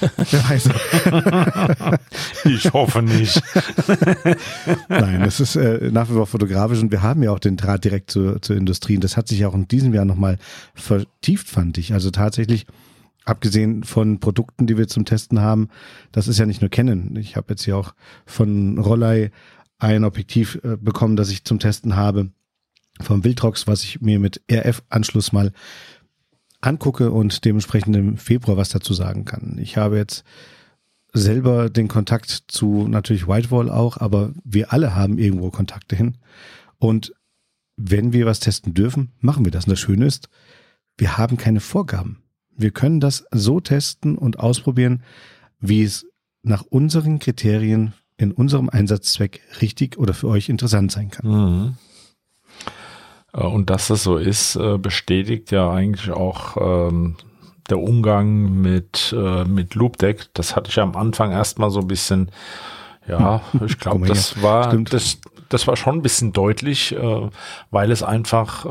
Wer 0.00 0.48
weiß. 0.50 0.68
Ich 2.44 2.72
hoffe 2.72 3.02
nicht. 3.02 3.42
Nein, 4.88 5.22
es 5.22 5.40
ist 5.40 5.56
äh, 5.56 5.90
nach 5.90 6.08
wie 6.10 6.14
vor 6.14 6.26
fotografisch 6.26 6.80
und 6.80 6.90
wir 6.92 7.02
haben 7.02 7.22
ja 7.22 7.30
auch 7.32 7.38
den 7.38 7.56
Draht 7.56 7.84
direkt 7.84 8.10
zur, 8.10 8.40
zur 8.42 8.56
Industrie. 8.56 8.96
Und 8.96 9.04
das 9.04 9.16
hat 9.16 9.28
sich 9.28 9.40
ja 9.40 9.48
auch 9.48 9.54
in 9.54 9.68
diesem 9.68 9.94
Jahr 9.94 10.04
nochmal 10.04 10.38
vertieft, 10.74 11.48
fand 11.48 11.78
ich. 11.78 11.92
Also 11.92 12.10
tatsächlich, 12.10 12.66
abgesehen 13.24 13.84
von 13.84 14.20
Produkten, 14.20 14.66
die 14.66 14.76
wir 14.76 14.88
zum 14.88 15.04
Testen 15.04 15.40
haben, 15.40 15.68
das 16.12 16.28
ist 16.28 16.38
ja 16.38 16.46
nicht 16.46 16.60
nur 16.60 16.70
Canon. 16.70 17.16
Ich 17.16 17.36
habe 17.36 17.46
jetzt 17.50 17.64
hier 17.64 17.76
auch 17.76 17.94
von 18.26 18.78
Rollei 18.78 19.30
ein 19.78 20.04
Objektiv 20.04 20.60
äh, 20.62 20.76
bekommen, 20.76 21.16
das 21.16 21.30
ich 21.30 21.44
zum 21.44 21.58
Testen 21.58 21.96
habe. 21.96 22.30
Vom 23.00 23.24
Wildrox, 23.24 23.66
was 23.66 23.82
ich 23.82 24.00
mir 24.00 24.20
mit 24.20 24.40
RF-Anschluss 24.50 25.32
mal 25.32 25.52
angucke 26.60 27.10
und 27.10 27.44
dementsprechend 27.44 27.96
im 27.96 28.16
Februar 28.16 28.56
was 28.56 28.68
dazu 28.68 28.94
sagen 28.94 29.24
kann. 29.24 29.58
Ich 29.58 29.76
habe 29.76 29.96
jetzt 29.96 30.24
selber 31.12 31.70
den 31.70 31.88
Kontakt 31.88 32.44
zu 32.48 32.88
natürlich 32.88 33.28
Whitewall 33.28 33.70
auch, 33.70 33.98
aber 33.98 34.32
wir 34.44 34.72
alle 34.72 34.94
haben 34.94 35.18
irgendwo 35.18 35.50
Kontakte 35.50 35.96
hin. 35.96 36.18
Und 36.78 37.14
wenn 37.76 38.12
wir 38.12 38.26
was 38.26 38.40
testen 38.40 38.74
dürfen, 38.74 39.12
machen 39.20 39.44
wir 39.44 39.52
das. 39.52 39.64
Und 39.66 39.70
das 39.70 39.80
Schöne 39.80 40.06
ist, 40.06 40.28
wir 40.96 41.18
haben 41.18 41.36
keine 41.36 41.60
Vorgaben. 41.60 42.23
Wir 42.56 42.70
können 42.70 43.00
das 43.00 43.24
so 43.30 43.60
testen 43.60 44.16
und 44.16 44.38
ausprobieren, 44.38 45.02
wie 45.60 45.82
es 45.82 46.06
nach 46.42 46.62
unseren 46.62 47.18
Kriterien 47.18 47.94
in 48.16 48.32
unserem 48.32 48.68
Einsatzzweck 48.68 49.40
richtig 49.60 49.98
oder 49.98 50.14
für 50.14 50.28
euch 50.28 50.48
interessant 50.48 50.92
sein 50.92 51.10
kann. 51.10 51.28
Mhm. 51.30 51.74
Äh, 53.32 53.46
Und 53.46 53.70
dass 53.70 53.88
das 53.88 54.02
so 54.04 54.16
ist, 54.16 54.56
äh, 54.56 54.78
bestätigt 54.78 55.50
ja 55.50 55.70
eigentlich 55.70 56.10
auch 56.10 56.56
ähm, 56.88 57.16
der 57.68 57.78
Umgang 57.78 58.60
mit, 58.60 59.14
äh, 59.16 59.44
mit 59.44 59.74
Loopdeck. 59.74 60.28
Das 60.34 60.54
hatte 60.54 60.70
ich 60.70 60.78
am 60.78 60.96
Anfang 60.96 61.32
erstmal 61.32 61.70
so 61.70 61.80
ein 61.80 61.88
bisschen, 61.88 62.30
ja, 63.08 63.40
ich 63.54 63.78
Guck 63.78 63.80
glaube, 63.80 64.06
das 64.06 64.40
war, 64.42 64.68
Stimmt. 64.68 64.92
das, 64.92 65.18
das 65.48 65.66
war 65.66 65.76
schon 65.76 65.96
ein 65.96 66.02
bisschen 66.02 66.32
deutlich, 66.32 66.94
äh, 66.94 67.30
weil 67.70 67.90
es 67.90 68.02
einfach, 68.02 68.64
äh, 68.66 68.68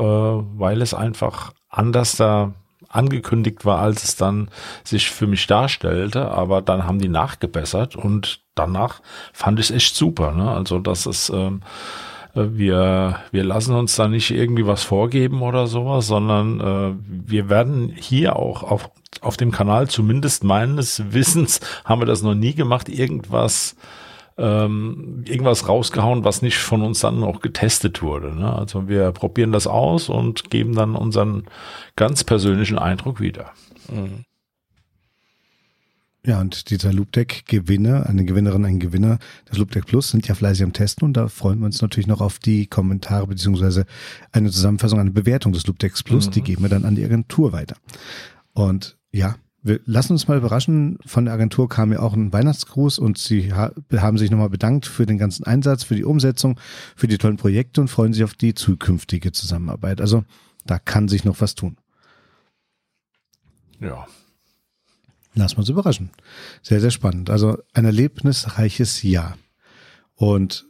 weil 0.58 0.80
es 0.80 0.94
einfach 0.94 1.52
anders 1.68 2.16
da 2.16 2.54
angekündigt 2.94 3.64
war, 3.64 3.80
als 3.80 4.04
es 4.04 4.16
dann 4.16 4.48
sich 4.84 5.10
für 5.10 5.26
mich 5.26 5.46
darstellte, 5.46 6.30
aber 6.30 6.62
dann 6.62 6.86
haben 6.86 6.98
die 6.98 7.08
nachgebessert 7.08 7.96
und 7.96 8.40
danach 8.54 9.00
fand 9.32 9.58
ich 9.58 9.70
es 9.70 9.76
echt 9.76 9.96
super. 9.96 10.32
Ne? 10.32 10.50
Also 10.50 10.78
das 10.78 11.06
ist 11.06 11.30
ähm, 11.30 11.60
äh, 12.34 12.46
wir, 12.52 13.18
wir 13.30 13.44
lassen 13.44 13.74
uns 13.74 13.96
da 13.96 14.08
nicht 14.08 14.30
irgendwie 14.30 14.66
was 14.66 14.82
vorgeben 14.82 15.42
oder 15.42 15.66
sowas, 15.66 16.06
sondern 16.06 16.60
äh, 16.60 16.94
wir 17.06 17.48
werden 17.48 17.92
hier 17.96 18.36
auch 18.36 18.62
auf, 18.62 18.90
auf 19.20 19.36
dem 19.36 19.50
Kanal, 19.50 19.88
zumindest 19.88 20.44
meines 20.44 21.12
Wissens, 21.12 21.60
haben 21.84 22.00
wir 22.00 22.06
das 22.06 22.22
noch 22.22 22.34
nie 22.34 22.54
gemacht, 22.54 22.88
irgendwas 22.88 23.76
ähm, 24.36 25.24
irgendwas 25.26 25.68
rausgehauen, 25.68 26.24
was 26.24 26.42
nicht 26.42 26.58
von 26.58 26.82
uns 26.82 27.00
dann 27.00 27.22
auch 27.22 27.40
getestet 27.40 28.02
wurde. 28.02 28.34
Ne? 28.34 28.52
Also 28.52 28.88
wir 28.88 29.12
probieren 29.12 29.52
das 29.52 29.66
aus 29.66 30.08
und 30.08 30.50
geben 30.50 30.74
dann 30.74 30.96
unseren 30.96 31.44
ganz 31.96 32.24
persönlichen 32.24 32.78
Eindruck 32.78 33.20
wieder. 33.20 33.52
Mhm. 33.88 34.24
Ja, 36.26 36.40
und 36.40 36.70
dieser 36.70 36.90
Loopdeck-Gewinner, 36.90 38.06
eine 38.06 38.24
Gewinnerin, 38.24 38.64
ein 38.64 38.80
Gewinner 38.80 39.18
des 39.50 39.58
Loopdeck 39.58 39.84
Plus 39.84 40.08
sind 40.08 40.26
ja 40.26 40.34
fleißig 40.34 40.64
am 40.64 40.72
Testen 40.72 41.04
und 41.04 41.14
da 41.18 41.28
freuen 41.28 41.58
wir 41.58 41.66
uns 41.66 41.82
natürlich 41.82 42.06
noch 42.06 42.22
auf 42.22 42.38
die 42.38 42.66
Kommentare 42.66 43.26
beziehungsweise 43.26 43.84
eine 44.32 44.50
Zusammenfassung, 44.50 45.00
eine 45.00 45.10
Bewertung 45.10 45.52
des 45.52 45.66
Loopdecks 45.66 46.02
Plus. 46.02 46.28
Mhm. 46.28 46.30
Die 46.30 46.40
geben 46.40 46.62
wir 46.62 46.70
dann 46.70 46.86
an 46.86 46.94
die 46.94 47.04
Agentur 47.04 47.52
weiter. 47.52 47.76
Und 48.54 48.96
ja, 49.12 49.36
wir 49.64 49.80
lassen 49.86 50.12
uns 50.12 50.28
mal 50.28 50.36
überraschen. 50.36 50.98
Von 51.06 51.24
der 51.24 51.32
Agentur 51.32 51.70
kam 51.70 51.90
ja 51.90 52.00
auch 52.00 52.12
ein 52.12 52.34
Weihnachtsgruß 52.34 52.98
und 52.98 53.16
sie 53.16 53.54
ha 53.54 53.72
haben 53.96 54.18
sich 54.18 54.30
nochmal 54.30 54.50
bedankt 54.50 54.84
für 54.84 55.06
den 55.06 55.16
ganzen 55.16 55.44
Einsatz, 55.44 55.84
für 55.84 55.96
die 55.96 56.04
Umsetzung, 56.04 56.60
für 56.94 57.08
die 57.08 57.16
tollen 57.16 57.38
Projekte 57.38 57.80
und 57.80 57.88
freuen 57.88 58.12
sich 58.12 58.24
auf 58.24 58.34
die 58.34 58.54
zukünftige 58.54 59.32
Zusammenarbeit. 59.32 60.02
Also 60.02 60.24
da 60.66 60.78
kann 60.78 61.08
sich 61.08 61.24
noch 61.24 61.40
was 61.40 61.54
tun. 61.54 61.78
Ja. 63.80 64.06
Lass 65.34 65.54
uns 65.54 65.70
überraschen. 65.70 66.10
Sehr, 66.62 66.80
sehr 66.82 66.90
spannend. 66.90 67.30
Also 67.30 67.58
ein 67.72 67.86
erlebnisreiches 67.86 69.02
Jahr. 69.02 69.38
Und 70.14 70.66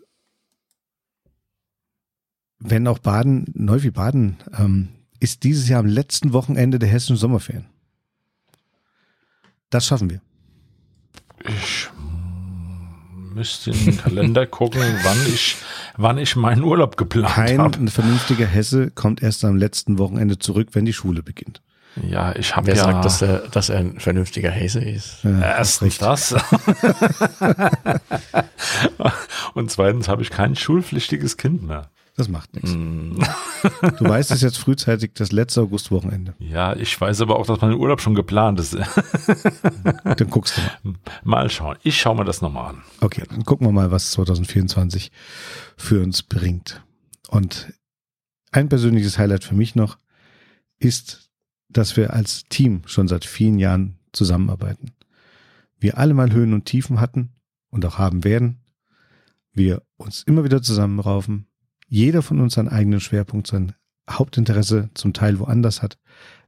wenn 2.61 2.87
auch 2.87 3.01
Baden, 3.01 3.47
Neuwied-Baden, 3.55 4.37
ähm, 4.57 4.89
ist 5.19 5.43
dieses 5.43 5.69
Jahr 5.69 5.81
am 5.81 5.87
letzten 5.87 6.33
Wochenende 6.33 6.79
der 6.79 6.89
hessischen 6.89 7.17
Sommerferien. 7.17 7.74
Das 9.71 9.87
schaffen 9.87 10.11
wir. 10.11 10.21
Ich 11.47 11.89
müsste 13.35 13.71
in 13.71 13.85
den 13.85 13.97
Kalender 13.99 14.47
gucken, 14.47 14.81
wann 15.03 15.19
ich, 15.27 15.57
wann 15.97 16.19
ich 16.19 16.37
meinen 16.37 16.63
Urlaub 16.63 16.97
geplant 16.97 17.35
Kein 17.35 17.59
habe. 17.59 17.91
vernünftiger 17.91 18.47
Hesse 18.47 18.91
kommt 18.91 19.23
erst 19.23 19.45
am 19.45 19.57
letzten 19.57 19.99
Wochenende 19.99 20.39
zurück, 20.39 20.69
wenn 20.73 20.85
die 20.85 20.93
Schule 20.93 21.23
beginnt. 21.23 21.61
Ja, 22.03 22.35
ich 22.35 22.57
habe 22.57 22.67
Wer 22.67 22.75
ja 22.75 22.83
sagt, 22.85 23.05
dass 23.05 23.23
er, 23.23 23.39
dass 23.49 23.69
er 23.69 23.79
ein 23.79 24.01
vernünftiger 24.01 24.51
Hesse 24.51 24.81
ist? 24.81 25.23
Ja, 25.23 25.39
erstens 25.41 25.99
das 25.99 26.35
und 29.55 29.71
zweitens 29.71 30.09
habe 30.09 30.23
ich 30.23 30.31
kein 30.31 30.57
schulpflichtiges 30.57 31.37
Kind 31.37 31.63
mehr. 31.63 31.91
Das 32.17 32.29
macht 32.29 32.55
nichts. 32.55 32.71
Mhm. 32.71 33.19
Du 33.99 34.05
weißt 34.05 34.31
es 34.31 34.41
jetzt 34.41 34.59
frühzeitig, 34.59 35.13
das 35.15 35.33
letzte 35.33 35.63
Augustwochenende. 35.63 36.35
Ja, 36.39 36.77
ich 36.77 37.01
weiß 37.01 37.21
aber 37.23 37.37
auch, 37.37 37.47
dass 37.47 37.61
mein 37.61 37.73
Urlaub 37.73 38.01
schon 38.01 38.15
geplant 38.15 38.61
ist. 38.61 38.75
Dann 40.05 40.31
guckst 40.31 40.57
du 40.57 40.61
mal. 40.89 40.95
Mal 41.25 41.51
schauen. 41.51 41.77
Ich 41.83 41.99
schaue 41.99 42.17
mir 42.17 42.25
das 42.25 42.41
nochmal 42.41 42.71
an. 42.71 42.83
Okay, 43.01 43.25
dann 43.29 43.45
gucken 43.45 43.67
wir 43.67 43.73
mal, 43.73 43.91
was 43.91 44.13
2024 44.13 45.11
für 45.77 46.03
uns 46.03 46.23
bringt. 46.23 46.83
Und 47.29 47.73
ein 48.53 48.69
persönliches 48.69 49.19
Highlight 49.19 49.43
für 49.43 49.55
mich 49.55 49.75
noch 49.75 49.99
ist, 50.79 51.31
dass 51.69 51.97
wir 51.97 52.13
als 52.13 52.45
Team 52.49 52.83
schon 52.87 53.09
seit 53.09 53.25
vielen 53.25 53.59
Jahren 53.59 53.99
zusammenarbeiten. 54.13 54.93
Wir 55.79 55.99
alle 55.99 56.15
mal 56.15 56.33
Höhen 56.33 56.55
und 56.55 56.67
Tiefen 56.67 57.01
hatten 57.01 57.33
und 57.71 57.85
auch 57.85 57.99
haben 57.99 58.23
werden. 58.23 58.61
Wir 59.53 59.83
uns 59.97 60.23
immer 60.23 60.45
wieder 60.45 60.63
zusammenraufen, 60.63 61.47
jeder 61.87 62.23
von 62.23 62.41
uns 62.41 62.55
seinen 62.55 62.69
eigenen 62.69 63.01
Schwerpunkt, 63.01 63.47
sein 63.47 63.73
Hauptinteresse 64.09 64.91
zum 64.95 65.13
Teil 65.13 65.39
woanders 65.39 65.83
hat, 65.83 65.99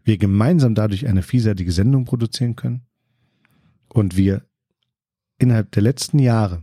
wir 0.04 0.18
gemeinsam 0.18 0.74
dadurch 0.74 1.06
eine 1.06 1.22
vielseitige 1.22 1.72
Sendung 1.72 2.04
produzieren 2.04 2.56
können 2.56 2.86
und 3.88 4.16
wir 4.16 4.42
innerhalb 5.38 5.72
der 5.72 5.82
letzten 5.82 6.18
Jahre, 6.18 6.62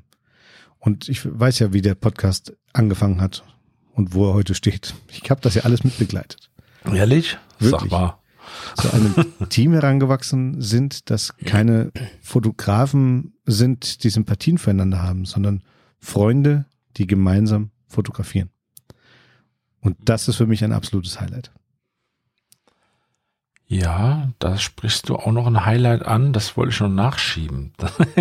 und 0.79 1.07
ich 1.07 1.21
weiß 1.23 1.59
ja, 1.59 1.71
wie 1.71 1.81
der 1.81 1.95
Podcast 1.95 2.57
angefangen 2.73 3.21
hat 3.21 3.45
und 3.93 4.13
wo 4.13 4.27
er 4.27 4.33
heute 4.33 4.53
steht. 4.53 4.93
Ich 5.07 5.29
habe 5.29 5.39
das 5.39 5.55
ja 5.55 5.63
alles 5.63 5.83
mitbegleitet. 5.85 6.51
Ehrlich? 6.85 7.37
Wirklich. 7.59 7.89
Sag 7.89 7.91
mal. 7.91 8.17
Zu 8.75 8.93
einem 8.93 9.15
Team 9.49 9.71
herangewachsen 9.71 10.61
sind, 10.61 11.09
das 11.09 11.37
keine 11.37 11.91
Fotografen 12.21 13.35
sind, 13.45 14.03
die 14.03 14.09
Sympathien 14.09 14.57
füreinander 14.57 15.01
haben, 15.01 15.23
sondern 15.23 15.63
Freunde, 15.99 16.65
die 16.97 17.07
gemeinsam 17.07 17.71
fotografieren. 17.87 18.49
Und 19.83 19.97
das 19.99 20.27
ist 20.27 20.37
für 20.37 20.47
mich 20.47 20.63
ein 20.63 20.71
absolutes 20.71 21.19
Highlight. 21.19 21.51
Ja, 23.67 24.29
da 24.39 24.57
sprichst 24.57 25.09
du 25.09 25.15
auch 25.15 25.31
noch 25.31 25.47
ein 25.47 25.65
Highlight 25.65 26.05
an, 26.05 26.31
das 26.31 26.55
wollte 26.57 26.71
ich 26.73 26.79
noch 26.79 26.89
nachschieben. 26.89 27.73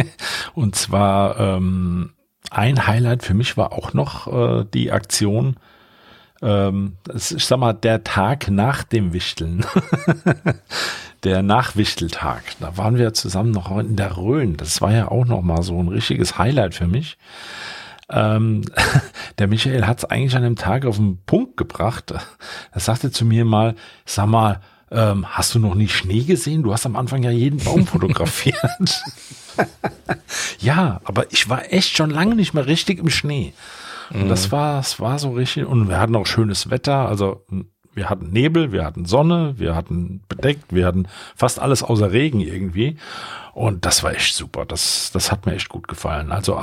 Und 0.55 0.75
zwar 0.75 1.39
ähm, 1.39 2.15
ein 2.51 2.87
Highlight 2.87 3.23
für 3.23 3.35
mich 3.35 3.57
war 3.57 3.73
auch 3.73 3.93
noch 3.93 4.27
äh, 4.27 4.65
die 4.73 4.91
Aktion, 4.91 5.57
ähm, 6.41 6.97
ich 7.15 7.45
sag 7.45 7.59
mal, 7.59 7.75
der 7.75 8.03
Tag 8.03 8.51
nach 8.51 8.83
dem 8.83 9.13
Wichteln. 9.13 9.65
der 11.23 11.43
Nachwichteltag. 11.43 12.43
Da 12.59 12.77
waren 12.77 12.99
wir 12.99 13.15
zusammen 13.15 13.53
noch 13.53 13.77
in 13.79 13.95
der 13.95 14.17
Rhön. 14.17 14.57
Das 14.57 14.81
war 14.81 14.93
ja 14.93 15.09
auch 15.09 15.25
noch 15.25 15.43
mal 15.43 15.63
so 15.63 15.79
ein 15.81 15.89
richtiges 15.89 16.39
Highlight 16.39 16.75
für 16.75 16.89
mich. 16.89 17.17
Ähm, 18.11 18.63
der 19.39 19.49
Michael 19.49 19.87
hat 19.87 19.99
es 19.99 20.05
eigentlich 20.05 20.37
an 20.37 20.43
dem 20.43 20.57
Tag 20.57 20.85
auf 20.85 20.97
den 20.97 21.23
Punkt 21.25 21.57
gebracht. 21.57 22.13
Er 22.73 22.81
sagte 22.81 23.11
zu 23.11 23.25
mir 23.25 23.45
mal, 23.45 23.75
sag 24.05 24.27
mal, 24.27 24.61
ähm, 24.91 25.27
hast 25.27 25.55
du 25.55 25.59
noch 25.59 25.75
nie 25.75 25.89
Schnee 25.89 26.23
gesehen? 26.23 26.63
Du 26.63 26.73
hast 26.73 26.85
am 26.85 26.97
Anfang 26.97 27.23
ja 27.23 27.31
jeden 27.31 27.59
Baum 27.59 27.87
fotografiert. 27.87 29.03
ja, 30.61 31.01
aber 31.05 31.33
ich 31.33 31.49
war 31.49 31.73
echt 31.73 31.97
schon 31.97 32.11
lange 32.11 32.35
nicht 32.35 32.53
mehr 32.55 32.67
richtig 32.67 32.99
im 32.99 33.11
Schnee. 33.11 33.55
Und 34.13 34.29
das 34.29 34.49
mhm. 34.49 34.53
war, 34.53 34.77
das 34.77 35.01
war 35.01 35.19
so 35.19 35.31
richtig. 35.33 35.65
Und 35.65 35.89
wir 35.89 35.99
hatten 35.99 36.17
auch 36.17 36.27
schönes 36.27 36.69
Wetter. 36.69 37.09
Also 37.09 37.47
wir 37.95 38.11
hatten 38.11 38.31
Nebel, 38.31 38.73
wir 38.73 38.85
hatten 38.85 39.07
Sonne, 39.07 39.55
wir 39.59 39.75
hatten 39.75 40.23
bedeckt, 40.29 40.73
wir 40.75 40.87
hatten 40.87 41.09
fast 41.35 41.59
alles 41.59 41.83
außer 41.83 42.13
Regen 42.13 42.41
irgendwie. 42.41 42.97
Und 43.55 43.87
das 43.87 44.03
war 44.03 44.13
echt 44.13 44.35
super. 44.35 44.67
Das, 44.67 45.11
das 45.13 45.33
hat 45.33 45.47
mir 45.47 45.55
echt 45.55 45.69
gut 45.69 45.89
gefallen. 45.89 46.33
Also 46.33 46.57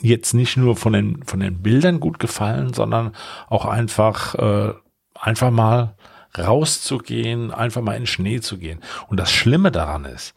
jetzt 0.00 0.34
nicht 0.34 0.56
nur 0.56 0.76
von 0.76 0.92
den, 0.92 1.22
von 1.24 1.40
den 1.40 1.62
Bildern 1.62 2.00
gut 2.00 2.18
gefallen, 2.18 2.72
sondern 2.72 3.12
auch 3.48 3.64
einfach, 3.64 4.34
äh, 4.34 4.74
einfach 5.14 5.50
mal 5.50 5.94
rauszugehen, 6.36 7.52
einfach 7.52 7.82
mal 7.82 7.94
in 7.94 8.02
den 8.02 8.06
Schnee 8.06 8.40
zu 8.40 8.58
gehen. 8.58 8.80
Und 9.08 9.20
das 9.20 9.32
Schlimme 9.32 9.70
daran 9.70 10.04
ist, 10.04 10.34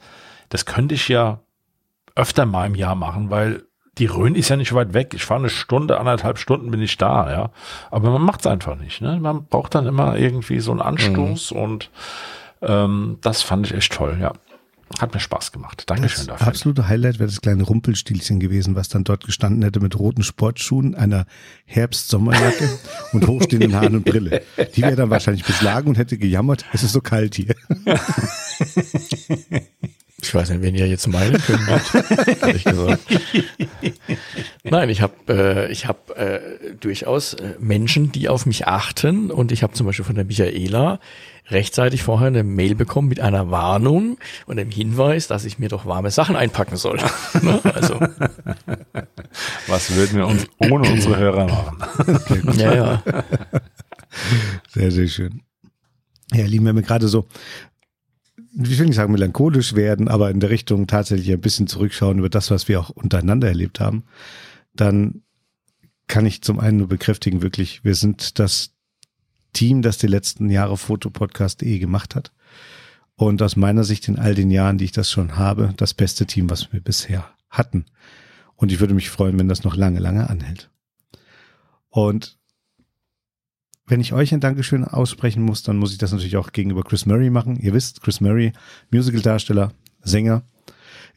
das 0.49 0.65
könnte 0.65 0.95
ich 0.95 1.07
ja 1.07 1.39
öfter 2.15 2.45
mal 2.45 2.67
im 2.67 2.75
Jahr 2.75 2.95
machen, 2.95 3.29
weil 3.29 3.63
die 3.97 4.05
Rhön 4.05 4.35
ist 4.35 4.49
ja 4.49 4.55
nicht 4.55 4.73
weit 4.73 4.93
weg. 4.93 5.13
Ich 5.13 5.25
fahre 5.25 5.41
eine 5.41 5.49
Stunde, 5.49 5.99
anderthalb 5.99 6.37
Stunden 6.37 6.69
bin 6.71 6.81
ich 6.81 6.97
da, 6.97 7.31
ja. 7.31 7.49
Aber 7.89 8.11
man 8.11 8.21
macht 8.21 8.41
es 8.41 8.47
einfach 8.47 8.75
nicht. 8.75 9.01
Ne? 9.01 9.19
Man 9.19 9.45
braucht 9.45 9.73
dann 9.75 9.87
immer 9.87 10.17
irgendwie 10.17 10.59
so 10.59 10.71
einen 10.71 10.81
Anstoß 10.81 11.51
mhm. 11.51 11.59
und 11.59 11.91
ähm, 12.61 13.17
das 13.21 13.41
fand 13.41 13.65
ich 13.65 13.73
echt 13.73 13.93
toll, 13.93 14.17
ja. 14.21 14.33
Hat 14.99 15.13
mir 15.13 15.19
Spaß 15.19 15.51
gemacht. 15.51 15.83
Dankeschön 15.85 16.27
das 16.27 16.37
dafür. 16.37 16.47
Absolute 16.47 16.87
Highlight 16.87 17.19
wäre 17.19 17.29
das 17.29 17.41
kleine 17.41 17.63
Rumpelstilchen 17.63 18.39
gewesen, 18.39 18.75
was 18.75 18.89
dann 18.89 19.03
dort 19.03 19.25
gestanden 19.25 19.61
hätte 19.63 19.79
mit 19.79 19.99
roten 19.99 20.23
Sportschuhen, 20.23 20.95
einer 20.95 21.25
Herbst-Sommerjacke 21.65 22.69
und 23.13 23.27
hochstehenden 23.27 23.75
Haaren 23.75 23.95
und 23.97 24.05
Brille. 24.05 24.41
Die 24.75 24.81
wäre 24.81 24.95
dann 24.95 25.09
wahrscheinlich 25.09 25.45
beschlagen 25.45 25.89
und 25.89 25.97
hätte 25.97 26.17
gejammert, 26.17 26.65
es 26.73 26.83
ist 26.83 26.93
so 26.93 27.01
kalt 27.01 27.35
hier. 27.35 27.55
Ich 30.19 30.33
weiß 30.33 30.49
nicht, 30.49 30.63
wen 30.63 30.73
ihr 30.73 30.87
jetzt 30.87 31.07
meinen 31.07 31.39
könnt, 31.39 31.61
ehrlich 32.41 32.63
gesagt. 32.63 33.03
Nein, 34.63 34.89
ich 34.89 35.01
habe 35.01 35.13
äh, 35.29 35.71
ich 35.71 35.85
hab, 35.85 36.09
äh, 36.17 36.39
durchaus 36.79 37.35
äh, 37.35 37.53
Menschen, 37.59 38.11
die 38.11 38.27
auf 38.27 38.47
mich 38.47 38.67
achten 38.67 39.29
und 39.29 39.51
ich 39.51 39.61
habe 39.61 39.73
zum 39.73 39.85
Beispiel 39.85 40.05
von 40.05 40.15
der 40.15 40.25
Michaela 40.25 40.99
rechtzeitig 41.49 42.03
vorher 42.03 42.27
eine 42.27 42.43
Mail 42.43 42.75
bekommen 42.75 43.07
mit 43.07 43.19
einer 43.19 43.51
Warnung 43.51 44.17
und 44.45 44.57
dem 44.57 44.69
Hinweis, 44.69 45.27
dass 45.27 45.45
ich 45.45 45.59
mir 45.59 45.69
doch 45.69 45.85
warme 45.85 46.11
Sachen 46.11 46.35
einpacken 46.35 46.77
soll. 46.77 46.97
ne? 47.41 47.59
Also 47.63 47.99
was 49.67 49.95
würden 49.95 50.17
wir 50.17 50.27
uns 50.27 50.45
ohne 50.59 50.89
unsere 50.89 51.17
Hörer 51.17 51.47
machen? 51.47 52.53
ja, 52.57 52.73
ja. 52.73 53.03
Sehr, 54.69 54.91
sehr 54.91 55.07
schön. 55.07 55.41
Ja, 56.33 56.45
lieben 56.45 56.65
wir 56.65 56.73
mir 56.73 56.83
gerade 56.83 57.07
so 57.07 57.25
ich 58.59 58.79
will 58.79 58.87
nicht 58.87 58.95
sagen 58.95 59.11
melancholisch 59.11 59.75
werden, 59.75 60.07
aber 60.07 60.31
in 60.31 60.39
der 60.39 60.49
Richtung 60.49 60.87
tatsächlich 60.87 61.31
ein 61.31 61.41
bisschen 61.41 61.67
zurückschauen 61.67 62.17
über 62.17 62.29
das, 62.29 62.49
was 62.49 62.67
wir 62.67 62.79
auch 62.79 62.89
untereinander 62.89 63.47
erlebt 63.47 63.79
haben, 63.79 64.03
dann 64.73 65.21
kann 66.07 66.25
ich 66.25 66.41
zum 66.41 66.59
einen 66.59 66.77
nur 66.77 66.87
bekräftigen, 66.87 67.41
wirklich, 67.41 67.83
wir 67.83 67.93
sind 67.95 68.39
das 68.39 68.71
Team, 69.53 69.81
das 69.81 69.97
die 69.97 70.07
letzten 70.07 70.49
Jahre 70.49 70.77
Fotopodcast.de 70.77 71.79
gemacht 71.79 72.15
hat. 72.15 72.31
Und 73.15 73.41
aus 73.41 73.55
meiner 73.55 73.83
Sicht 73.83 74.07
in 74.07 74.19
all 74.19 74.35
den 74.35 74.51
Jahren, 74.51 74.77
die 74.77 74.85
ich 74.85 74.91
das 74.91 75.09
schon 75.09 75.37
habe, 75.37 75.73
das 75.77 75.93
beste 75.93 76.25
Team, 76.25 76.49
was 76.49 76.71
wir 76.71 76.81
bisher 76.81 77.27
hatten. 77.49 77.85
Und 78.55 78.71
ich 78.71 78.79
würde 78.79 78.93
mich 78.93 79.09
freuen, 79.09 79.39
wenn 79.39 79.47
das 79.47 79.63
noch 79.63 79.75
lange, 79.75 79.99
lange 79.99 80.29
anhält. 80.29 80.69
Und 81.89 82.37
wenn 83.87 84.01
ich 84.01 84.13
euch 84.13 84.33
ein 84.33 84.39
Dankeschön 84.39 84.83
aussprechen 84.83 85.41
muss, 85.41 85.63
dann 85.63 85.77
muss 85.77 85.93
ich 85.93 85.97
das 85.97 86.11
natürlich 86.11 86.37
auch 86.37 86.51
gegenüber 86.51 86.83
Chris 86.83 87.05
Murray 87.05 87.29
machen. 87.29 87.55
Ihr 87.55 87.73
wisst, 87.73 88.01
Chris 88.01 88.19
Murray, 88.19 88.51
Musicaldarsteller, 88.91 89.71
Sänger, 90.01 90.43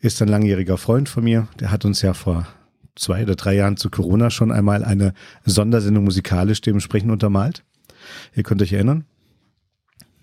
ist 0.01 0.23
ein 0.23 0.29
langjähriger 0.29 0.79
Freund 0.79 1.09
von 1.09 1.25
mir. 1.25 1.49
Der 1.59 1.71
hat 1.71 1.85
uns 1.85 2.01
ja 2.01 2.15
vor 2.15 2.47
zwei 2.95 3.23
oder 3.25 3.35
drei 3.35 3.55
Jahren 3.55 3.77
zu 3.77 3.91
Corona 3.91 4.31
schon 4.31 4.53
einmal 4.53 4.85
eine 4.85 5.15
Sondersendung 5.45 6.05
musikalisch 6.05 6.61
dementsprechend 6.61 7.11
untermalt. 7.11 7.65
Ihr 8.35 8.43
könnt 8.43 8.63
euch 8.63 8.73
erinnern. 8.73 9.05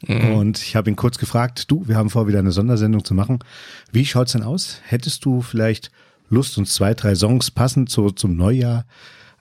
Mhm. 0.06 0.34
Und 0.34 0.62
ich 0.62 0.76
habe 0.76 0.90
ihn 0.90 0.96
kurz 0.96 1.18
gefragt, 1.18 1.72
du, 1.72 1.88
wir 1.88 1.96
haben 1.96 2.10
vor, 2.10 2.28
wieder 2.28 2.40
eine 2.40 2.52
Sondersendung 2.52 3.04
zu 3.04 3.14
machen. 3.14 3.40
Wie 3.92 4.06
schaut's 4.06 4.34
denn 4.34 4.44
aus? 4.44 4.82
Hättest 4.84 5.26
du 5.26 5.42
vielleicht 5.42 5.92
Lust, 6.30 6.58
uns 6.58 6.74
zwei, 6.74 6.94
drei 6.94 7.16
Songs 7.16 7.52
passend 7.52 7.90
zu, 7.90 8.12
zum 8.12 8.36
Neujahr, 8.36 8.86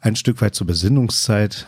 ein 0.00 0.16
Stück 0.16 0.40
weit 0.40 0.54
zur 0.54 0.66
Besinnungszeit 0.66 1.66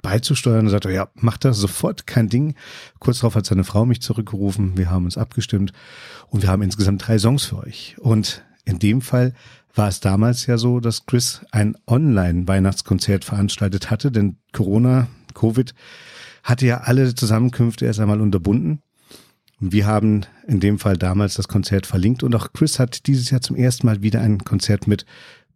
beizusteuern 0.00 0.66
und 0.66 0.70
sagte, 0.70 0.90
ja, 0.90 1.08
macht 1.14 1.44
das 1.44 1.58
sofort, 1.58 2.06
kein 2.06 2.28
Ding. 2.28 2.54
Kurz 2.98 3.18
darauf 3.18 3.34
hat 3.34 3.46
seine 3.46 3.64
Frau 3.64 3.84
mich 3.84 4.00
zurückgerufen, 4.00 4.76
wir 4.76 4.90
haben 4.90 5.04
uns 5.04 5.18
abgestimmt 5.18 5.72
und 6.28 6.42
wir 6.42 6.48
haben 6.48 6.62
insgesamt 6.62 7.06
drei 7.06 7.18
Songs 7.18 7.44
für 7.44 7.58
euch. 7.58 7.96
Und 7.98 8.42
in 8.64 8.78
dem 8.78 9.00
Fall 9.00 9.34
war 9.74 9.88
es 9.88 10.00
damals 10.00 10.46
ja 10.46 10.58
so, 10.58 10.80
dass 10.80 11.06
Chris 11.06 11.44
ein 11.50 11.76
Online-Weihnachtskonzert 11.86 13.24
veranstaltet 13.24 13.90
hatte, 13.90 14.10
denn 14.10 14.36
Corona, 14.52 15.08
Covid, 15.32 15.74
hatte 16.42 16.66
ja 16.66 16.78
alle 16.78 17.14
Zusammenkünfte 17.14 17.86
erst 17.86 18.00
einmal 18.00 18.20
unterbunden. 18.20 18.82
Wir 19.60 19.86
haben 19.86 20.22
in 20.46 20.58
dem 20.58 20.78
Fall 20.78 20.96
damals 20.96 21.34
das 21.34 21.46
Konzert 21.46 21.86
verlinkt 21.86 22.22
und 22.22 22.34
auch 22.34 22.52
Chris 22.52 22.78
hat 22.78 23.06
dieses 23.06 23.30
Jahr 23.30 23.40
zum 23.40 23.54
ersten 23.54 23.86
Mal 23.86 24.02
wieder 24.02 24.20
ein 24.20 24.42
Konzert 24.42 24.88
mit 24.88 25.06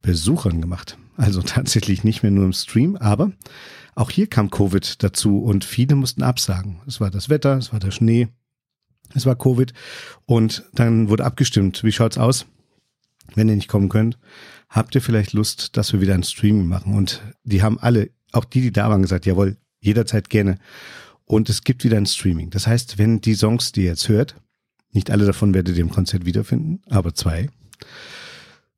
Besuchern 0.01 0.61
gemacht. 0.61 0.97
Also 1.17 1.43
tatsächlich 1.45 2.05
nicht 2.05 2.23
mehr 2.23 2.31
nur 2.31 2.45
im 2.45 2.53
Stream, 2.53 2.97
aber 2.97 3.33
auch 3.97 4.11
hier 4.11 4.29
kam 4.29 4.51
Covid 4.51 5.03
dazu 5.03 5.43
und 5.43 5.65
viele 5.65 5.97
mussten 5.97 6.23
absagen. 6.23 6.81
Es 6.87 7.01
war 7.01 7.11
das 7.11 7.29
Wetter, 7.29 7.57
es 7.57 7.73
war 7.73 7.81
der 7.81 7.91
Schnee, 7.91 8.29
es 9.15 9.27
war 9.27 9.37
Covid 9.37 9.73
und 10.25 10.65
dann 10.75 11.09
wurde 11.09 11.25
abgestimmt. 11.25 11.83
Wie 11.83 11.93
schaut's 11.93 12.19
aus? 12.19 12.47
Wenn 13.35 13.49
ihr 13.49 13.57
nicht 13.57 13.69
kommen 13.69 13.89
könnt, 13.89 14.19
habt 14.69 14.95
ihr 14.95 15.03
vielleicht 15.03 15.33
Lust, 15.33 15.77
dass 15.77 15.93
wir 15.93 16.01
wieder 16.01 16.15
ein 16.15 16.23
Streaming 16.23 16.67
machen? 16.67 16.95
Und 16.95 17.23
die 17.43 17.63
haben 17.63 17.79
alle, 17.81 18.11
auch 18.33 18.45
die, 18.45 18.61
die 18.61 18.73
da 18.73 18.89
waren, 18.89 19.03
gesagt, 19.03 19.27
jawohl, 19.27 19.57
jederzeit 19.87 20.29
gerne. 20.29 20.59
Und 21.25 21.49
es 21.49 21.65
gibt 21.65 21.85
wieder 21.85 21.97
ein 21.97 22.07
Streaming. 22.07 22.51
Das 22.51 22.67
heißt, 22.67 22.99
wenn 22.99 23.21
die 23.21 23.35
Songs, 23.35 23.73
die 23.73 23.83
ihr 23.83 23.91
jetzt 23.91 24.09
hört, 24.09 24.37
nicht 24.93 25.11
alle 25.11 25.25
davon 25.25 25.55
werdet 25.55 25.77
ihr 25.77 25.83
im 25.83 25.91
Konzert 25.91 26.25
wiederfinden, 26.25 26.83
aber 26.89 27.15
zwei, 27.15 27.49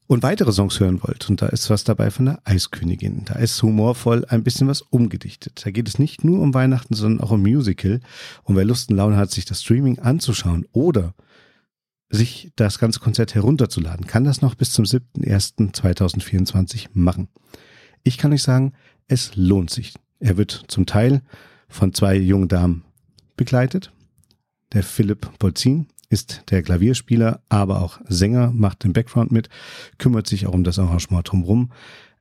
und 0.09 0.23
weitere 0.23 0.53
Songs 0.53 0.81
hören 0.81 1.03
wollt, 1.03 1.29
und 1.29 1.43
da 1.43 1.49
ist 1.49 1.69
was 1.69 1.85
dabei 1.85 2.11
von 2.11 2.25
der 2.25 2.41
Eiskönigin. 2.45 3.27
Da 3.27 3.35
ist 3.35 3.63
humorvoll 3.63 4.25
ein 4.25 4.43
bisschen 4.43 4.67
was 4.67 4.81
umgedichtet. 4.81 5.61
Da 5.63 5.71
geht 5.71 5.87
es 5.87 5.99
nicht 5.99 6.25
nur 6.25 6.41
um 6.41 6.55
Weihnachten, 6.55 6.95
sondern 6.95 7.21
auch 7.21 7.31
um 7.31 7.43
Musical. 7.43 8.01
Und 8.43 8.57
wer 8.57 8.65
Lust 8.65 8.89
und 8.89 8.97
Laune 8.97 9.19
hat, 9.19 9.31
sich 9.31 9.45
das 9.45 9.61
Streaming 9.63 9.99
anzuschauen 9.99 10.65
oder 10.73 11.13
sich 12.09 12.51
das 12.57 12.79
ganze 12.79 13.01
Konzert 13.01 13.35
herunterzuladen, 13.35 14.07
kann 14.07 14.25
das 14.25 14.41
noch 14.41 14.55
bis 14.55 14.73
zum 14.73 14.87
7.1.2024 14.87 16.87
machen. 16.95 17.29
Ich 18.03 18.17
kann 18.17 18.33
euch 18.33 18.43
sagen, 18.43 18.73
es 19.09 19.37
lohnt 19.37 19.69
sich. 19.69 19.93
Er 20.21 20.37
wird 20.37 20.65
zum 20.69 20.87
Teil 20.87 21.23
von 21.69 21.95
zwei 21.95 22.17
jungen 22.17 22.49
Damen 22.49 22.85
begleitet. 23.37 23.93
Der 24.73 24.83
Philipp 24.83 25.39
Polzin 25.39 25.87
ist 26.11 26.45
der 26.51 26.63
Klavierspieler, 26.63 27.43
aber 27.49 27.83
auch 27.83 28.01
Sänger, 28.09 28.51
macht 28.51 28.85
den 28.85 28.93
Background 28.93 29.31
mit, 29.31 29.49
kümmert 29.99 30.27
sich 30.27 30.47
auch 30.47 30.55
um 30.55 30.65
das 30.65 30.79
Arrangement 30.79 31.31
drumherum. 31.31 31.73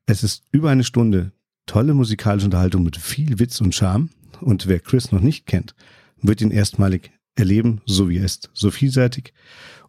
Es 0.06 0.24
ist 0.24 0.44
über 0.52 0.70
eine 0.70 0.84
Stunde 0.84 1.32
tolle 1.66 1.94
musikalische 1.94 2.46
Unterhaltung 2.46 2.84
mit 2.84 2.98
viel 2.98 3.40
Witz 3.40 3.62
und 3.62 3.76
Charme. 3.76 4.10
Und 4.42 4.68
wer 4.68 4.80
Chris 4.80 5.12
noch 5.12 5.22
nicht 5.22 5.46
kennt, 5.46 5.76
wird 6.22 6.42
ihn 6.42 6.52
erstmalig 6.52 7.12
erleben, 7.36 7.82
so 7.86 8.10
wie 8.10 8.18
er 8.18 8.26
ist. 8.26 8.50
So 8.54 8.72
vielseitig 8.72 9.34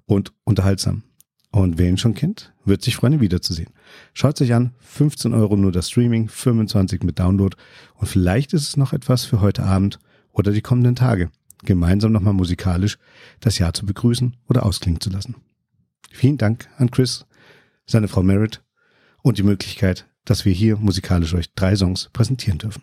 und 0.07 0.33
unterhaltsam. 0.44 1.03
Und 1.50 1.78
wer 1.78 1.88
ihn 1.88 1.96
schon 1.96 2.14
kennt, 2.14 2.52
wird 2.64 2.82
sich 2.82 2.96
freuen, 2.96 3.14
ihn 3.14 3.20
wiederzusehen. 3.20 3.70
Schaut 4.12 4.37
sich 4.37 4.52
an, 4.52 4.74
15 4.80 5.32
Euro 5.32 5.56
nur 5.56 5.72
das 5.72 5.88
Streaming, 5.90 6.28
25 6.28 7.02
mit 7.02 7.18
Download 7.18 7.56
und 7.94 8.06
vielleicht 8.06 8.52
ist 8.52 8.68
es 8.68 8.76
noch 8.76 8.92
etwas 8.92 9.24
für 9.24 9.40
heute 9.40 9.62
Abend 9.62 9.98
oder 10.32 10.52
die 10.52 10.61
kommenden 10.61 10.94
Tage, 10.94 11.30
gemeinsam 11.64 12.12
nochmal 12.12 12.34
musikalisch 12.34 12.98
das 13.40 13.58
Jahr 13.58 13.72
zu 13.72 13.87
begrüßen 13.87 14.37
oder 14.48 14.64
ausklingen 14.66 15.00
zu 15.00 15.11
lassen. 15.11 15.37
Vielen 16.11 16.37
Dank 16.37 16.68
an 16.76 16.90
Chris, 16.90 17.26
seine 17.87 18.08
Frau 18.08 18.22
Merritt 18.22 18.62
und 19.22 19.38
die 19.38 19.42
Möglichkeit, 19.42 20.06
dass 20.24 20.44
wir 20.44 20.52
hier 20.52 20.76
musikalisch 20.76 21.34
euch 21.34 21.54
drei 21.54 21.74
Songs 21.74 22.11
präsentieren 22.12 22.58
dürfen. 22.58 22.82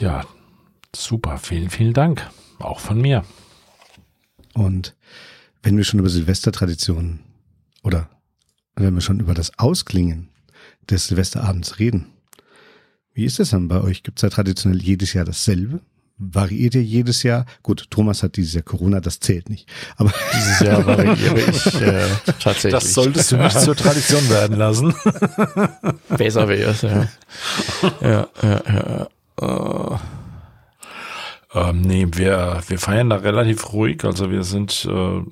Ja, 0.00 0.24
super. 0.94 1.38
Vielen, 1.38 1.70
vielen 1.70 1.94
Dank. 1.94 2.28
Auch 2.58 2.80
von 2.80 3.00
mir. 3.00 3.24
Und 4.54 4.96
wenn 5.62 5.76
wir 5.76 5.84
schon 5.84 6.00
über 6.00 6.08
Silvestertraditionen 6.08 7.20
oder 7.82 8.08
wenn 8.76 8.94
wir 8.94 9.00
schon 9.00 9.20
über 9.20 9.34
das 9.34 9.58
Ausklingen 9.58 10.28
des 10.88 11.08
Silvesterabends 11.08 11.78
reden, 11.78 12.06
wie 13.12 13.24
ist 13.24 13.40
es 13.40 13.50
dann 13.50 13.68
bei 13.68 13.80
euch? 13.80 14.02
Gibt 14.02 14.18
es 14.18 14.22
da 14.22 14.30
traditionell 14.30 14.80
jedes 14.80 15.12
Jahr 15.12 15.24
dasselbe? 15.24 15.80
Variiert 16.20 16.74
ihr 16.74 16.82
jedes 16.82 17.22
Jahr? 17.22 17.46
Gut, 17.62 17.90
Thomas 17.90 18.24
hat 18.24 18.36
dieses 18.36 18.54
Jahr 18.54 18.64
Corona, 18.64 19.00
das 19.00 19.20
zählt 19.20 19.48
nicht. 19.48 19.68
Aber 19.96 20.12
dieses 20.34 20.60
Jahr 20.60 20.84
variiere 20.84 21.40
ich 21.40 21.80
äh, 21.80 22.06
tatsächlich. 22.40 22.72
Das 22.72 22.94
solltest 22.94 23.32
du 23.32 23.36
nicht 23.36 23.60
zur 23.60 23.76
Tradition 23.76 24.28
werden 24.28 24.56
lassen. 24.56 24.94
Besser 26.16 26.48
wäre 26.48 26.70
es, 26.70 26.82
ja. 26.82 27.08
ja, 28.00 28.28
ja, 28.42 28.62
ja. 28.66 29.08
Uh. 29.40 29.98
Ähm, 31.54 31.80
nee, 31.82 32.06
wir, 32.12 32.60
wir 32.66 32.78
feiern 32.78 33.10
da 33.10 33.16
relativ 33.16 33.72
ruhig. 33.72 34.04
Also 34.04 34.30
wir 34.30 34.42
sind 34.42 34.86
äh, 34.90 35.22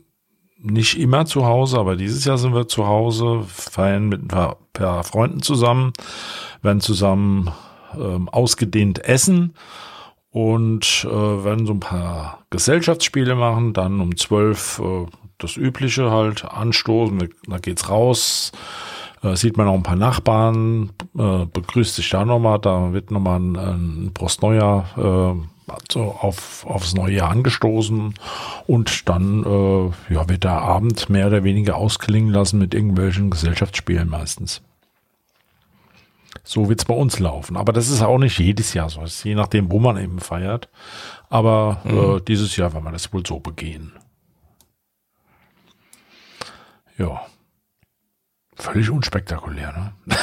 nicht 0.59 0.99
immer 0.99 1.27
zu 1.27 1.47
Hause, 1.47 1.79
aber 1.79 1.97
dieses 1.97 2.25
Jahr 2.25 2.39
sind 2.39 2.55
wir 2.55 2.69
zu 2.69 2.87
Hause, 2.87 3.45
feiern 3.47 4.09
mit 4.09 4.23
ein 4.23 4.29
paar, 4.29 4.57
paar 4.73 5.05
Freunden 5.05 5.43
zusammen, 5.43 5.93
werden 6.63 6.81
zusammen 6.81 7.51
ähm, 7.95 8.29
ausgedehnt 8.29 9.05
essen 9.05 9.55
und 10.31 11.07
äh, 11.09 11.45
werden 11.45 11.67
so 11.67 11.73
ein 11.73 11.81
paar 11.81 12.41
Gesellschaftsspiele 12.51 13.35
machen, 13.35 13.73
dann 13.73 14.01
um 14.01 14.17
zwölf 14.17 14.81
äh, 14.81 15.07
das 15.39 15.57
Übliche 15.57 16.11
halt 16.11 16.45
anstoßen, 16.45 17.29
da 17.47 17.59
geht's 17.59 17.91
raus, 17.91 18.53
äh, 19.23 19.37
sieht 19.37 19.57
man 19.57 19.69
auch 19.69 19.75
ein 19.75 19.83
paar 19.83 19.97
Nachbarn, 19.97 20.91
äh, 21.19 21.45
begrüßt 21.47 21.97
sich 21.97 22.09
da 22.11 22.25
nochmal, 22.25 22.59
da 22.59 22.93
wird 22.93 23.11
nochmal 23.11 23.41
ein, 23.41 23.57
ein 23.57 24.11
Brustneujahr 24.15 25.37
äh, 25.39 25.56
also 25.67 26.13
auf, 26.21 26.65
aufs 26.67 26.95
neue 26.95 27.17
Jahr 27.17 27.31
angestoßen 27.31 28.15
und 28.67 29.09
dann 29.09 29.45
äh, 29.45 30.15
ja, 30.15 30.29
wird 30.29 30.45
der 30.45 30.53
Abend 30.53 31.09
mehr 31.11 31.27
oder 31.27 31.45
weniger 31.45 31.77
ausklingen 31.77 32.33
lassen 32.33 32.59
mit 32.59 32.75
irgendwelchen 32.75 33.31
Gesellschaftsspielen 33.31 34.09
meistens. 34.09 34.63
So 36.45 36.69
wird's 36.69 36.85
bei 36.85 36.95
uns 36.95 37.19
laufen. 37.19 37.57
Aber 37.57 37.73
das 37.73 37.89
ist 37.89 38.03
auch 38.03 38.19
nicht 38.19 38.39
jedes 38.39 38.73
Jahr 38.75 38.89
so. 38.89 39.03
Je 39.25 39.35
nachdem, 39.35 39.73
wo 39.73 39.81
man 39.81 39.97
eben 39.97 40.21
feiert. 40.21 40.69
Aber 41.29 41.81
mhm. 41.83 41.99
äh, 41.99 42.21
dieses 42.21 42.57
Jahr 42.57 42.73
werden 42.73 42.85
wir 42.85 42.93
das 42.93 43.13
wohl 43.13 43.27
so 43.27 43.41
begehen. 43.41 43.93
Ja. 46.99 47.27
Völlig 48.59 48.89
unspektakulär, 48.91 49.93
ne? 50.07 50.17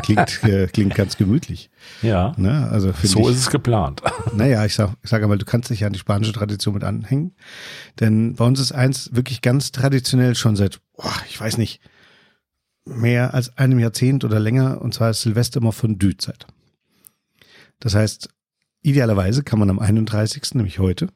klingt, 0.02 0.42
äh, 0.44 0.66
klingt 0.68 0.94
ganz 0.94 1.18
gemütlich. 1.18 1.70
Ja. 2.00 2.34
Ne? 2.38 2.68
Also 2.70 2.92
so 3.02 3.20
ich, 3.20 3.34
ist 3.34 3.40
es 3.40 3.50
geplant. 3.50 4.02
Naja, 4.34 4.64
ich 4.64 4.74
sag, 4.74 4.94
ich 5.02 5.10
sage 5.10 5.28
mal, 5.28 5.36
du 5.36 5.44
kannst 5.44 5.68
dich 5.68 5.80
ja 5.80 5.86
an 5.86 5.92
die 5.92 5.98
spanische 5.98 6.32
Tradition 6.32 6.72
mit 6.72 6.82
anhängen. 6.82 7.36
Denn 8.00 8.34
bei 8.34 8.44
uns 8.46 8.58
ist 8.58 8.72
eins 8.72 9.10
wirklich 9.12 9.42
ganz 9.42 9.70
traditionell 9.70 10.34
schon 10.34 10.56
seit, 10.56 10.80
boah, 10.96 11.12
ich 11.28 11.38
weiß 11.38 11.58
nicht, 11.58 11.80
mehr 12.86 13.34
als 13.34 13.56
einem 13.58 13.78
Jahrzehnt 13.78 14.24
oder 14.24 14.40
länger, 14.40 14.80
und 14.80 14.94
zwar 14.94 15.10
ist 15.10 15.20
Silvester 15.20 15.60
immer 15.60 15.72
Fondue-Zeit. 15.72 16.46
Das 17.80 17.94
heißt, 17.94 18.30
idealerweise 18.80 19.42
kann 19.42 19.58
man 19.58 19.68
am 19.68 19.78
31., 19.78 20.54
nämlich 20.54 20.78
heute, 20.78 21.08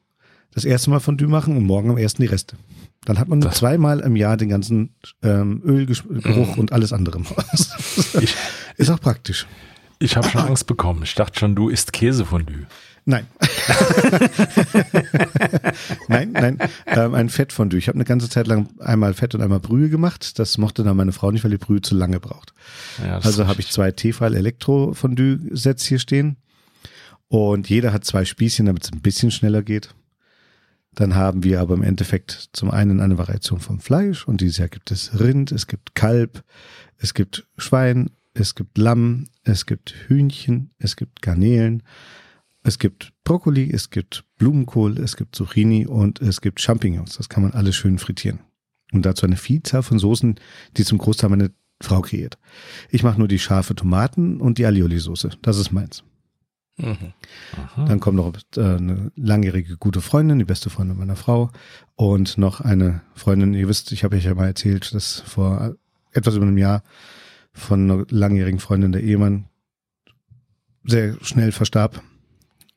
das 0.51 0.65
erste 0.65 0.91
Mal 0.91 0.99
Fondue 0.99 1.27
machen 1.27 1.57
und 1.57 1.63
morgen 1.63 1.89
am 1.89 1.97
ersten 1.97 2.21
die 2.21 2.27
Reste. 2.27 2.57
Dann 3.05 3.17
hat 3.17 3.27
man 3.27 3.41
das 3.41 3.55
zweimal 3.55 4.01
im 4.01 4.15
Jahr 4.15 4.37
den 4.37 4.49
ganzen 4.49 4.95
ähm, 5.23 5.61
Ölgeruch 5.63 6.57
und 6.57 6.73
alles 6.73 6.93
andere 6.93 7.17
im 7.17 7.29
Haus. 7.29 8.13
ist 8.77 8.89
auch 8.89 8.99
praktisch. 8.99 9.47
Ich 9.99 10.15
habe 10.15 10.29
schon 10.29 10.41
Angst 10.41 10.67
bekommen. 10.67 11.03
Ich 11.03 11.15
dachte 11.15 11.39
schon, 11.39 11.55
du 11.55 11.69
isst 11.69 11.93
Käsefondue. 11.93 12.67
Nein. 13.05 13.25
nein, 16.07 16.31
nein. 16.31 16.59
Ähm, 16.85 17.15
ein 17.15 17.29
Fettfondue. 17.29 17.79
Ich 17.79 17.87
habe 17.87 17.95
eine 17.95 18.05
ganze 18.05 18.29
Zeit 18.29 18.47
lang 18.47 18.69
einmal 18.79 19.13
Fett 19.13 19.33
und 19.33 19.41
einmal 19.41 19.59
Brühe 19.59 19.89
gemacht. 19.89 20.37
Das 20.37 20.57
mochte 20.57 20.83
dann 20.83 20.95
meine 20.95 21.11
Frau 21.11 21.31
nicht, 21.31 21.43
weil 21.43 21.51
die 21.51 21.57
Brühe 21.57 21.81
zu 21.81 21.95
lange 21.95 22.19
braucht. 22.19 22.53
Ja, 23.03 23.17
also 23.17 23.47
habe 23.47 23.61
ich 23.61 23.71
zwei 23.71 23.91
Tefal 23.91 24.35
Elektro-Fondue-Sets 24.35 25.85
hier 25.85 25.99
stehen. 25.99 26.37
Und 27.27 27.69
jeder 27.69 27.93
hat 27.93 28.05
zwei 28.05 28.25
Spießchen, 28.25 28.65
damit 28.65 28.83
es 28.83 28.91
ein 28.91 29.01
bisschen 29.01 29.31
schneller 29.31 29.63
geht. 29.63 29.89
Dann 30.93 31.15
haben 31.15 31.43
wir 31.43 31.61
aber 31.61 31.75
im 31.75 31.83
Endeffekt 31.83 32.49
zum 32.53 32.71
einen 32.71 32.99
eine 32.99 33.17
Variation 33.17 33.59
vom 33.59 33.79
Fleisch 33.79 34.27
und 34.27 34.41
dieses 34.41 34.57
Jahr 34.57 34.69
gibt 34.69 34.91
es 34.91 35.19
Rind, 35.19 35.51
es 35.51 35.67
gibt 35.67 35.95
Kalb, 35.95 36.43
es 36.97 37.13
gibt 37.13 37.47
Schwein, 37.57 38.09
es 38.33 38.55
gibt 38.55 38.77
Lamm, 38.77 39.27
es 39.43 39.65
gibt 39.65 39.93
Hühnchen, 40.07 40.71
es 40.77 40.95
gibt 40.95 41.21
Garnelen, 41.21 41.83
es 42.63 42.79
gibt 42.79 43.13
Brokkoli, 43.23 43.71
es 43.71 43.89
gibt 43.89 44.25
Blumenkohl, 44.37 44.99
es 44.99 45.15
gibt 45.15 45.35
Zucchini 45.35 45.85
und 45.85 46.21
es 46.21 46.41
gibt 46.41 46.59
Champignons. 46.59 47.17
Das 47.17 47.29
kann 47.29 47.43
man 47.43 47.53
alles 47.53 47.75
schön 47.75 47.99
frittieren. 47.99 48.39
Und 48.91 49.05
dazu 49.05 49.25
eine 49.25 49.37
Vielzahl 49.37 49.83
von 49.83 49.99
Soßen, 49.99 50.35
die 50.75 50.83
zum 50.83 50.97
Großteil 50.97 51.29
meine 51.29 51.51
Frau 51.81 52.01
kreiert. 52.01 52.37
Ich 52.89 53.03
mache 53.03 53.19
nur 53.19 53.27
die 53.27 53.39
scharfe 53.39 53.75
Tomaten 53.75 54.41
und 54.41 54.57
die 54.57 54.65
Alioli-Soße. 54.65 55.37
Das 55.41 55.57
ist 55.57 55.71
meins. 55.71 56.03
Mhm. 56.79 57.13
Dann 57.87 57.99
kommt 57.99 58.17
noch 58.17 58.33
äh, 58.55 58.61
eine 58.61 59.11
langjährige 59.15 59.77
gute 59.77 60.01
Freundin, 60.01 60.39
die 60.39 60.45
beste 60.45 60.69
Freundin 60.69 60.97
meiner 60.97 61.15
Frau 61.15 61.51
und 61.95 62.37
noch 62.37 62.61
eine 62.61 63.01
Freundin, 63.15 63.53
ihr 63.53 63.67
wisst, 63.67 63.91
ich 63.91 64.03
habe 64.03 64.15
euch 64.15 64.25
ja 64.25 64.33
mal 64.33 64.47
erzählt, 64.47 64.93
dass 64.93 65.19
vor 65.21 65.75
etwas 66.11 66.35
über 66.35 66.45
einem 66.45 66.57
Jahr 66.57 66.83
von 67.51 67.91
einer 67.91 68.05
langjährigen 68.09 68.59
Freundin 68.59 68.91
der 68.91 69.03
Ehemann 69.03 69.45
sehr 70.83 71.15
schnell 71.21 71.51
verstarb 71.51 72.01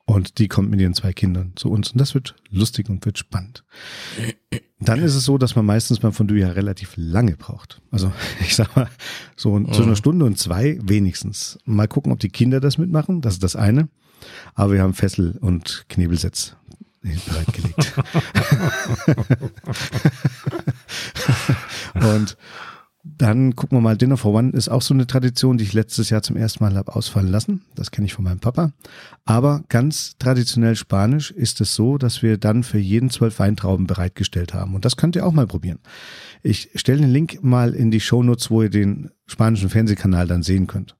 und 0.04 0.38
die 0.38 0.48
kommt 0.48 0.70
mit 0.70 0.80
ihren 0.80 0.94
zwei 0.94 1.12
Kindern 1.12 1.52
zu 1.54 1.70
uns 1.70 1.92
und 1.92 2.00
das 2.00 2.14
wird 2.14 2.34
lustig 2.50 2.88
und 2.88 3.04
wird 3.06 3.18
spannend. 3.18 3.64
Dann 4.80 5.00
ist 5.02 5.14
es 5.14 5.24
so, 5.24 5.38
dass 5.38 5.54
man 5.54 5.64
meistens 5.64 6.00
beim 6.00 6.12
Fondue 6.12 6.40
ja 6.40 6.48
relativ 6.48 6.94
lange 6.96 7.36
braucht. 7.36 7.80
Also 7.90 8.12
ich 8.40 8.56
sag 8.56 8.74
mal, 8.74 8.88
so 9.36 9.58
zwischen 9.64 9.84
einer 9.84 9.96
Stunde 9.96 10.24
und 10.24 10.38
zwei 10.38 10.78
wenigstens. 10.82 11.58
Mal 11.64 11.88
gucken, 11.88 12.12
ob 12.12 12.18
die 12.18 12.30
Kinder 12.30 12.60
das 12.60 12.78
mitmachen, 12.78 13.20
das 13.20 13.34
ist 13.34 13.42
das 13.42 13.56
eine. 13.56 13.88
Aber 14.54 14.72
wir 14.72 14.82
haben 14.82 14.94
Fessel 14.94 15.38
und 15.40 15.86
Knebelsitz 15.88 16.56
bereitgelegt. 17.02 17.94
und 21.94 22.36
dann 23.04 23.56
gucken 23.56 23.76
wir 23.76 23.82
mal, 23.82 23.96
Dinner 23.96 24.16
for 24.16 24.32
One 24.32 24.50
ist 24.50 24.68
auch 24.68 24.82
so 24.82 24.94
eine 24.94 25.08
Tradition, 25.08 25.58
die 25.58 25.64
ich 25.64 25.72
letztes 25.72 26.10
Jahr 26.10 26.22
zum 26.22 26.36
ersten 26.36 26.62
Mal 26.62 26.76
habe 26.76 26.94
ausfallen 26.94 27.28
lassen. 27.28 27.62
Das 27.74 27.90
kenne 27.90 28.06
ich 28.06 28.14
von 28.14 28.24
meinem 28.24 28.38
Papa. 28.38 28.72
Aber 29.24 29.64
ganz 29.68 30.16
traditionell 30.18 30.76
spanisch 30.76 31.32
ist 31.32 31.60
es 31.60 31.74
so, 31.74 31.98
dass 31.98 32.22
wir 32.22 32.38
dann 32.38 32.62
für 32.62 32.78
jeden 32.78 33.10
zwölf 33.10 33.40
Weintrauben 33.40 33.88
bereitgestellt 33.88 34.54
haben. 34.54 34.74
Und 34.74 34.84
das 34.84 34.96
könnt 34.96 35.16
ihr 35.16 35.26
auch 35.26 35.32
mal 35.32 35.48
probieren. 35.48 35.80
Ich 36.44 36.70
stelle 36.76 37.00
den 37.00 37.10
Link 37.10 37.42
mal 37.42 37.74
in 37.74 37.90
die 37.90 38.00
Shownotes, 38.00 38.50
wo 38.50 38.62
ihr 38.62 38.70
den 38.70 39.10
spanischen 39.26 39.68
Fernsehkanal 39.68 40.28
dann 40.28 40.44
sehen 40.44 40.68
könnt. 40.68 40.96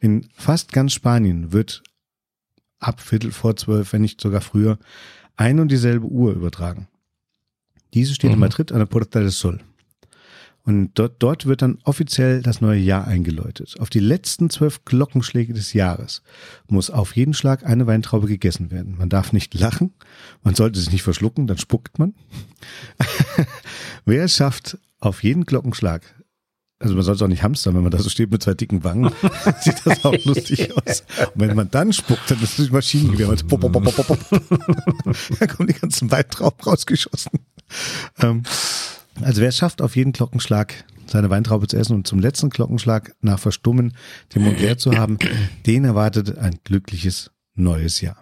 In 0.00 0.28
fast 0.34 0.72
ganz 0.72 0.92
Spanien 0.92 1.52
wird 1.52 1.84
ab 2.80 3.00
Viertel 3.00 3.30
vor 3.30 3.54
zwölf, 3.54 3.92
wenn 3.92 4.02
nicht 4.02 4.20
sogar 4.20 4.40
früher, 4.40 4.76
ein 5.36 5.60
und 5.60 5.70
dieselbe 5.70 6.06
Uhr 6.06 6.32
übertragen. 6.32 6.88
Diese 7.94 8.12
steht 8.12 8.30
mhm. 8.30 8.34
in 8.34 8.40
Madrid 8.40 8.72
an 8.72 8.80
der 8.80 8.86
Puerta 8.86 9.20
del 9.20 9.30
Sol. 9.30 9.60
Und 10.64 10.92
dort, 10.94 11.16
dort 11.20 11.46
wird 11.46 11.62
dann 11.62 11.78
offiziell 11.84 12.40
das 12.40 12.60
neue 12.60 12.78
Jahr 12.78 13.06
eingeläutet. 13.06 13.76
Auf 13.80 13.90
die 13.90 13.98
letzten 13.98 14.48
zwölf 14.48 14.84
Glockenschläge 14.84 15.52
des 15.52 15.72
Jahres 15.72 16.22
muss 16.68 16.90
auf 16.90 17.16
jeden 17.16 17.34
Schlag 17.34 17.66
eine 17.66 17.86
Weintraube 17.86 18.28
gegessen 18.28 18.70
werden. 18.70 18.96
Man 18.96 19.08
darf 19.08 19.32
nicht 19.32 19.54
lachen, 19.54 19.92
man 20.42 20.54
sollte 20.54 20.78
sich 20.78 20.92
nicht 20.92 21.02
verschlucken, 21.02 21.46
dann 21.46 21.58
spuckt 21.58 21.98
man. 21.98 22.14
Wer 24.04 24.24
es 24.24 24.36
schafft, 24.36 24.78
auf 25.00 25.24
jeden 25.24 25.44
Glockenschlag, 25.46 26.02
also 26.82 26.94
man 26.94 27.04
soll 27.04 27.14
es 27.14 27.22
auch 27.22 27.28
nicht 27.28 27.42
hamstern, 27.42 27.74
wenn 27.74 27.82
man 27.82 27.92
da 27.92 27.98
so 27.98 28.08
steht 28.08 28.30
mit 28.30 28.42
zwei 28.42 28.54
dicken 28.54 28.82
Wangen, 28.82 29.12
sieht 29.60 29.84
das 29.84 30.04
auch 30.04 30.16
lustig 30.24 30.72
aus. 30.76 31.04
Und 31.34 31.40
wenn 31.40 31.56
man 31.56 31.70
dann 31.70 31.92
spuckt, 31.92 32.28
dann 32.30 32.40
ist 32.42 32.58
das 32.58 32.70
Maschinengewehr. 32.70 33.28
Und 33.28 33.46
pop, 33.46 33.60
pop, 33.60 33.72
pop, 33.72 33.84
pop, 33.84 34.06
pop. 34.06 34.18
dann 35.38 35.48
kommen 35.48 35.68
die 35.68 35.74
ganzen 35.74 36.10
Weintrauben 36.10 36.60
rausgeschossen. 36.64 37.32
Ähm, 38.20 38.42
also 39.20 39.40
wer 39.40 39.52
schafft, 39.52 39.82
auf 39.82 39.96
jeden 39.96 40.12
Glockenschlag 40.12 40.84
seine 41.06 41.30
Weintraube 41.30 41.66
zu 41.66 41.76
essen 41.76 41.94
und 41.94 42.06
zum 42.06 42.18
letzten 42.20 42.50
Glockenschlag 42.50 43.14
nach 43.20 43.38
Verstummen 43.38 43.92
den 44.34 44.42
Mund 44.42 44.60
leer 44.60 44.78
zu 44.78 44.92
haben, 44.92 45.18
den 45.66 45.84
erwartet 45.84 46.38
ein 46.38 46.58
glückliches 46.64 47.30
neues 47.54 48.00
Jahr. 48.00 48.16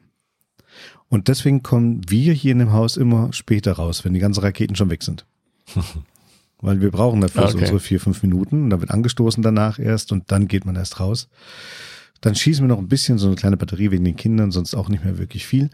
Und 1.09 1.29
deswegen 1.29 1.63
kommen 1.63 2.03
wir 2.09 2.33
hier 2.33 2.53
in 2.53 2.59
dem 2.61 2.73
Haus 2.73 2.97
immer 2.97 3.33
später 3.33 3.73
raus, 3.73 4.05
wenn 4.05 4.15
die 4.15 4.21
ganzen 4.21 4.41
Raketen 4.41 4.77
schon 4.77 4.91
weg 4.91 5.03
sind. 5.03 5.27
Weil 6.63 6.81
wir 6.81 6.91
brauchen 6.91 7.21
dafür 7.21 7.45
Okay. 7.45 7.53
so 7.53 7.59
unsere 7.59 7.81
vier, 7.81 8.01
fünf 8.01 8.23
Minuten. 8.23 8.65
Und 8.65 8.71
da 8.71 8.81
wird 8.81 8.91
angestoßen 8.91 9.43
danach 9.43 9.79
erst 9.79 10.13
und 10.13 10.31
dann 10.31 10.47
geht 10.47 10.67
man 10.67 10.77
erst 10.77 11.01
raus. 11.01 11.29
Dann 12.21 12.35
schießen 12.35 12.63
wir 12.65 12.69
noch 12.69 12.79
ein 12.79 12.89
bisschen, 12.89 13.19
so 13.19 13.29
eine 13.29 13.37
kleine 13.37 13.57
Batterie 13.57 13.91
wegen 13.91 14.05
den 14.05 14.17
Kindern, 14.17 14.51
sonst 14.53 14.75
auch 14.75 14.89
nicht 14.89 15.05
mehr 15.05 15.19
wirklich 15.19 15.47
viel. 15.47 15.71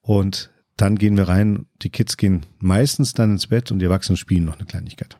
Und 0.00 0.50
dann 0.76 0.96
gehen 0.96 1.16
wir 1.16 1.28
rein. 1.28 1.66
Die 1.82 1.90
Kids 1.90 2.16
gehen 2.16 2.44
meistens 2.58 3.14
dann 3.14 3.32
ins 3.32 3.46
Bett 3.46 3.70
und 3.70 3.78
die 3.78 3.86
Erwachsenen 3.86 4.16
spielen 4.16 4.44
noch 4.44 4.56
eine 4.56 4.66
Kleinigkeit. 4.66 5.18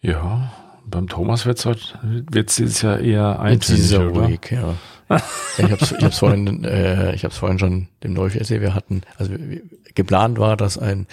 Ja, 0.00 0.52
beim 0.86 1.08
Thomas 1.08 1.46
wird's 1.46 1.64
heute, 1.64 1.82
wird's 2.30 2.56
dieses 2.56 2.82
Jahr 2.82 3.00
eher 3.00 3.44
Jetzt 3.50 3.70
ist 3.70 3.90
es 3.90 3.92
eintönig, 3.92 4.00
ja 4.02 4.20
oder? 4.20 4.26
ruhig, 4.26 4.50
ja. 4.50 4.74
ja 5.08 5.22
ich 5.58 5.70
habe 5.72 5.84
es 5.84 5.92
ich 5.92 6.04
hab's 6.04 6.18
vorhin, 6.18 6.64
äh, 6.64 7.14
ich 7.14 7.24
hab's 7.24 7.36
vorhin 7.38 7.58
schon 7.58 7.88
dem 8.02 8.12
Neuf 8.12 8.34
erzählt. 8.34 8.60
Wir 8.60 8.74
hatten, 8.74 9.02
also 9.16 9.32
wir- 9.32 9.62
geplant 9.94 10.38
war, 10.38 10.56
dass 10.56 10.76
ein 10.78 11.06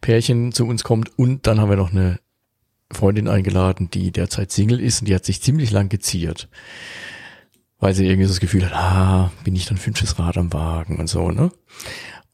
Pärchen 0.00 0.52
zu 0.52 0.66
uns 0.66 0.84
kommt 0.84 1.18
und 1.18 1.46
dann 1.46 1.60
haben 1.60 1.68
wir 1.68 1.76
noch 1.76 1.90
eine 1.90 2.20
Freundin 2.92 3.28
eingeladen, 3.28 3.90
die 3.90 4.10
derzeit 4.12 4.52
Single 4.52 4.80
ist 4.80 5.00
und 5.00 5.08
die 5.08 5.14
hat 5.14 5.24
sich 5.24 5.42
ziemlich 5.42 5.70
lang 5.70 5.88
geziert, 5.88 6.48
weil 7.78 7.92
sie 7.94 8.06
irgendwie 8.06 8.26
so 8.26 8.32
das 8.32 8.40
Gefühl 8.40 8.64
hat, 8.64 8.72
ah, 8.74 9.32
bin 9.44 9.56
ich 9.56 9.66
dann 9.66 9.78
fünftes 9.78 10.18
Rad 10.18 10.38
am 10.38 10.52
Wagen 10.52 10.96
und 10.98 11.08
so, 11.08 11.30
ne? 11.30 11.50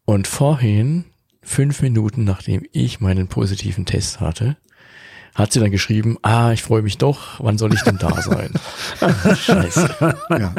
Und 0.07 0.28
vorhin, 0.28 1.04
fünf 1.42 1.82
Minuten 1.82 2.22
nachdem 2.22 2.64
ich 2.72 3.00
meinen 3.00 3.26
positiven 3.26 3.86
Test 3.86 4.20
hatte, 4.20 4.57
hat 5.34 5.52
sie 5.52 5.59
dann 5.59 5.72
geschrieben, 5.72 6.16
ah, 6.22 6.52
ich 6.52 6.62
freue 6.62 6.80
mich 6.80 6.96
doch, 6.96 7.40
wann 7.40 7.59
soll 7.59 7.74
ich 7.74 7.82
denn 7.82 7.98
da 7.98 8.22
sein? 8.22 8.52
Scheiße. 9.36 10.16
Ja. 10.30 10.54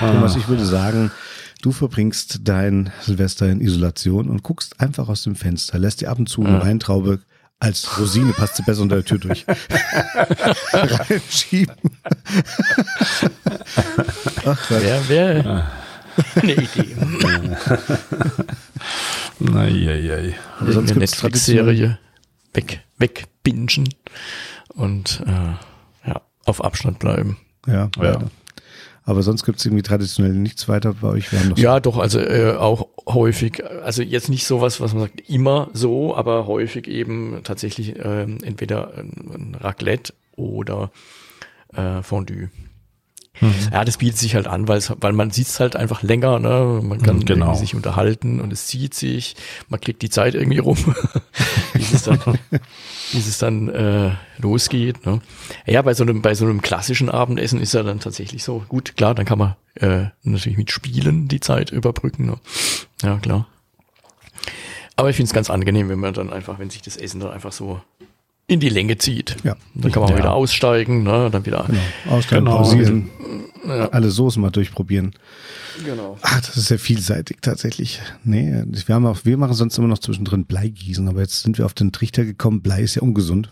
Thomas, 0.00 0.36
ich 0.36 0.48
würde 0.48 0.64
sagen, 0.64 1.10
du 1.60 1.70
verbringst 1.70 2.40
dein 2.44 2.90
Silvester 3.02 3.48
in 3.48 3.60
Isolation 3.60 4.30
und 4.30 4.42
guckst 4.42 4.80
einfach 4.80 5.10
aus 5.10 5.22
dem 5.22 5.36
Fenster, 5.36 5.78
lässt 5.78 6.00
dir 6.00 6.10
ab 6.10 6.18
und 6.18 6.30
zu 6.30 6.44
eine 6.44 6.62
Weintraube 6.62 7.20
als 7.60 7.98
Rosine, 8.00 8.32
passt 8.32 8.56
sie 8.56 8.62
besser 8.62 8.82
unter 8.82 8.96
der 8.96 9.04
Tür 9.04 9.18
durch, 9.18 9.44
reinschieben. 10.72 11.76
Ach. 14.46 14.70
Wer, 14.70 15.08
wer, 15.08 15.70
eine 16.34 16.52
Idee. 16.52 16.96
Eieiei. 19.54 20.34
Aber 20.60 20.72
sonst 20.72 20.90
eine 20.90 21.00
Netflix-Serie 21.00 21.98
weg, 22.54 22.84
wegbingen 22.98 23.88
und 24.74 25.22
äh, 25.26 26.08
ja, 26.08 26.20
auf 26.44 26.62
Abstand 26.64 26.98
bleiben. 26.98 27.38
Ja, 27.66 27.90
Ja. 28.00 28.18
Aber 29.04 29.22
sonst 29.24 29.44
gibt's 29.44 29.64
irgendwie 29.64 29.82
traditionell 29.82 30.32
nichts 30.32 30.68
weiter 30.68 30.94
bei 31.00 31.08
euch. 31.08 31.32
Wir 31.32 31.40
haben 31.40 31.48
noch 31.48 31.58
Ja, 31.58 31.80
doch, 31.80 31.98
also 31.98 32.20
äh, 32.20 32.52
auch 32.52 32.86
häufig, 33.08 33.64
also 33.82 34.00
jetzt 34.00 34.28
nicht 34.28 34.46
sowas, 34.46 34.80
was 34.80 34.92
man 34.92 35.02
sagt, 35.02 35.28
immer 35.28 35.70
so, 35.72 36.14
aber 36.14 36.46
häufig 36.46 36.86
eben 36.86 37.40
tatsächlich 37.42 37.96
ähm, 38.00 38.38
entweder 38.44 38.96
ein 38.96 39.10
ein 39.34 39.56
Raclette 39.56 40.14
oder 40.36 40.92
äh, 41.74 42.00
Fondue. 42.02 42.50
Ja, 43.72 43.84
das 43.84 43.96
bietet 43.96 44.18
sich 44.18 44.34
halt 44.36 44.46
an, 44.46 44.68
weil 44.68 44.78
es, 44.78 44.92
weil 45.00 45.12
man 45.12 45.30
sieht 45.30 45.48
es 45.48 45.58
halt 45.58 45.74
einfach 45.74 46.02
länger, 46.02 46.38
ne? 46.38 46.80
Man 46.82 47.02
kann 47.02 47.16
Mhm, 47.16 47.24
genau. 47.24 47.54
sich 47.54 47.74
unterhalten 47.74 48.40
und 48.40 48.52
es 48.52 48.66
zieht 48.66 48.94
sich, 48.94 49.34
man 49.68 49.80
kriegt 49.80 50.02
die 50.02 50.10
Zeit 50.10 50.34
irgendwie 50.34 50.58
rum, 50.58 50.76
bis 51.72 51.92
es 51.92 52.02
dann, 52.04 52.20
bis 53.12 53.26
es 53.26 53.38
dann 53.38 53.68
äh, 53.70 54.10
losgeht. 54.38 55.04
Ne? 55.06 55.20
Ja, 55.66 55.82
bei 55.82 55.94
so 55.94 56.04
einem, 56.04 56.22
bei 56.22 56.34
so 56.34 56.44
einem 56.44 56.60
klassischen 56.62 57.08
Abendessen 57.10 57.60
ist 57.60 57.74
ja 57.74 57.82
dann 57.82 57.98
tatsächlich 58.00 58.44
so, 58.44 58.64
gut, 58.68 58.96
klar, 58.96 59.14
dann 59.14 59.26
kann 59.26 59.38
man 59.38 59.56
äh, 59.74 60.04
natürlich 60.22 60.58
mit 60.58 60.70
Spielen 60.70 61.26
die 61.26 61.40
Zeit 61.40 61.70
überbrücken. 61.72 62.26
Ne? 62.26 62.36
Ja, 63.02 63.16
klar. 63.18 63.48
Aber 64.94 65.08
ich 65.10 65.16
finde 65.16 65.28
es 65.28 65.32
ganz 65.34 65.48
angenehm, 65.50 65.88
wenn 65.88 65.98
man 65.98 66.12
dann 66.14 66.30
einfach, 66.32 66.58
wenn 66.58 66.70
sich 66.70 66.82
das 66.82 66.96
Essen 66.98 67.18
dann 67.20 67.30
einfach 67.32 67.50
so 67.52 67.80
in 68.52 68.60
die 68.60 68.68
Länge 68.68 68.98
zieht. 68.98 69.36
Ja. 69.44 69.56
Dann 69.74 69.92
kann 69.92 70.02
man 70.02 70.12
Ja. 70.12 70.18
wieder 70.18 70.32
aussteigen, 70.32 71.02
ne? 71.02 71.28
dann 71.30 71.44
wieder. 71.46 71.64
Genau. 71.66 72.16
Aussteigen, 72.16 72.44
Genau. 72.44 72.56
pausieren, 72.58 73.10
Ja. 73.66 73.88
alle 73.90 74.10
Soßen 74.10 74.40
mal 74.40 74.50
durchprobieren. 74.50 75.12
Genau. 75.84 76.18
Ach, 76.22 76.40
das 76.40 76.56
ist 76.56 76.66
sehr 76.66 76.78
vielseitig 76.78 77.38
tatsächlich. 77.40 78.00
Nee, 78.24 78.62
wir 78.86 78.94
haben 78.94 79.06
auch, 79.06 79.20
wir 79.24 79.36
machen 79.38 79.54
sonst 79.54 79.78
immer 79.78 79.88
noch 79.88 79.98
zwischendrin 79.98 80.44
Bleigießen, 80.44 81.08
aber 81.08 81.20
jetzt 81.20 81.42
sind 81.42 81.56
wir 81.58 81.64
auf 81.64 81.74
den 81.74 81.92
Trichter 81.92 82.24
gekommen, 82.24 82.60
Blei 82.60 82.82
ist 82.82 82.94
ja 82.96 83.02
ungesund. 83.02 83.50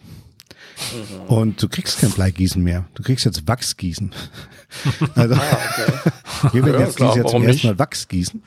Und 1.28 1.62
du 1.62 1.68
kriegst 1.68 2.00
kein 2.00 2.10
Bleigießen 2.10 2.62
mehr. 2.62 2.84
Du 2.94 3.02
kriegst 3.02 3.24
jetzt 3.24 3.46
Wachsgießen. 3.48 4.12
Also, 5.16 5.34
wir 6.52 6.64
werden 6.64 6.80
Ja, 6.80 6.86
jetzt 6.86 6.96
klar, 6.96 7.16
Jahr 7.16 7.26
zum 7.26 7.42
ersten? 7.42 7.66
Mal 7.66 7.78
Wachsgießen. 7.80 8.40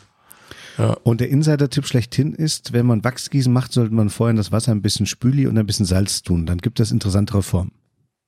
Ja. 0.78 0.98
Und 1.04 1.22
der 1.22 1.30
Insider-Tipp 1.30 1.86
schlechthin 1.86 2.34
ist, 2.34 2.74
wenn 2.74 2.86
man 2.86 3.04
Wachsgießen 3.04 3.52
macht, 3.52 3.74
sollte 3.74 3.94
man 3.94 4.10
vorher 4.10 4.32
in 4.32 4.38
das 4.38 4.52
Wasser 4.52 4.72
ein 4.72 4.82
bisschen 4.82 5.06
Spüli 5.06 5.48
und 5.48 5.58
ein 5.58 5.66
bisschen 5.66 5.86
Salz 5.86 6.24
tun. 6.24 6.46
Dann 6.46 6.58
gibt 6.58 6.80
es 6.80 6.92
interessantere 6.92 7.44
Formen. 7.44 7.72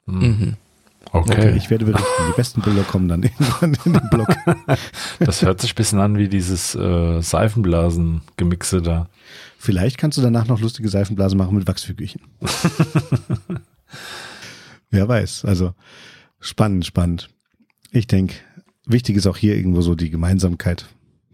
Mhm. 0.05 0.55
Okay. 1.11 1.55
Ich 1.55 1.69
werde 1.69 1.85
berichten. 1.85 2.05
Die 2.29 2.35
besten 2.35 2.61
Bilder 2.61 2.83
kommen 2.83 3.07
dann 3.07 3.23
irgendwann 3.23 3.77
in 3.85 3.93
den 3.93 4.09
Blog. 4.09 4.27
Das 5.19 5.41
hört 5.41 5.61
sich 5.61 5.71
ein 5.71 5.75
bisschen 5.75 5.99
an 5.99 6.17
wie 6.17 6.27
dieses 6.27 6.75
äh, 6.75 7.21
Seifenblasen-Gemixe 7.21 8.81
da. 8.81 9.07
Vielleicht 9.57 9.97
kannst 9.97 10.17
du 10.17 10.21
danach 10.21 10.47
noch 10.47 10.59
lustige 10.59 10.89
Seifenblasen 10.89 11.37
machen 11.37 11.55
mit 11.55 11.67
Wachsfigürchen. 11.67 12.21
Wer 14.89 15.07
weiß. 15.07 15.45
Also 15.45 15.73
spannend, 16.39 16.85
spannend. 16.85 17.29
Ich 17.91 18.07
denke, 18.07 18.35
wichtig 18.85 19.15
ist 19.15 19.27
auch 19.27 19.37
hier 19.37 19.55
irgendwo 19.55 19.81
so 19.81 19.95
die 19.95 20.09
Gemeinsamkeit. 20.09 20.85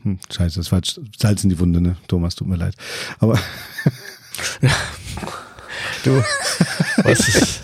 Hm, 0.03 0.19
scheiße, 0.31 0.59
das 0.59 0.71
war 0.71 0.81
Salz 1.17 1.43
in 1.43 1.49
die 1.49 1.59
Wunde, 1.59 1.81
ne? 1.81 1.95
Thomas, 2.07 2.35
tut 2.35 2.47
mir 2.47 2.55
leid. 2.57 2.75
Aber 3.19 3.37
Du, 6.03 6.21
was 7.03 7.27
ist, 7.27 7.61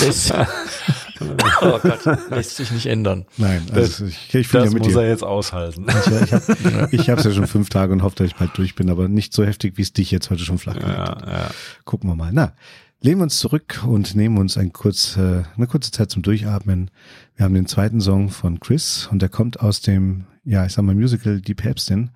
das, 0.00 0.32
oh 1.60 1.78
Gott, 1.80 2.04
lässt 2.30 2.56
sich 2.56 2.72
nicht 2.72 2.86
ändern. 2.86 3.24
nein, 3.36 3.62
also 3.72 4.04
ich, 4.06 4.34
ich 4.34 4.50
bin 4.50 4.60
Das 4.62 4.70
ja 4.70 4.74
mit 4.74 4.82
muss 4.82 4.92
dir. 4.94 5.02
er 5.02 5.08
jetzt 5.08 5.22
aushalten. 5.22 5.86
Ich, 5.88 6.12
ich 6.22 6.32
habe 6.32 6.88
ich 6.92 7.10
hab's 7.10 7.24
ja 7.24 7.30
schon 7.32 7.46
fünf 7.46 7.68
Tage 7.68 7.92
und 7.92 8.02
hoffe, 8.02 8.16
dass 8.16 8.26
ich 8.26 8.34
bald 8.34 8.56
durch 8.58 8.74
bin, 8.74 8.90
aber 8.90 9.06
nicht 9.06 9.32
so 9.32 9.44
heftig, 9.44 9.76
wie 9.76 9.82
es 9.82 9.92
dich 9.92 10.10
jetzt 10.10 10.30
heute 10.30 10.42
schon 10.44 10.58
flach 10.58 10.74
gemacht 10.78 10.98
hat. 10.98 11.22
ja, 11.26 11.32
ja. 11.32 11.50
Gucken 11.84 12.10
wir 12.10 12.16
mal. 12.16 12.30
Na, 12.32 12.52
lehnen 13.00 13.18
wir 13.20 13.24
uns 13.24 13.38
zurück 13.38 13.84
und 13.86 14.16
nehmen 14.16 14.36
uns 14.38 14.56
ein 14.56 14.72
kurz, 14.72 15.16
äh, 15.16 15.44
eine 15.56 15.66
kurze 15.68 15.92
Zeit 15.92 16.10
zum 16.10 16.22
Durchatmen. 16.22 16.90
Wir 17.36 17.44
haben 17.44 17.54
den 17.54 17.66
zweiten 17.66 18.00
Song 18.00 18.28
von 18.30 18.58
Chris 18.58 19.08
und 19.10 19.22
der 19.22 19.28
kommt 19.28 19.60
aus 19.60 19.80
dem, 19.82 20.24
ja, 20.46 20.64
ich 20.64 20.72
sag 20.72 20.84
mal, 20.84 20.94
Musical 20.94 21.40
Die 21.40 21.54
Päpstin, 21.54 22.10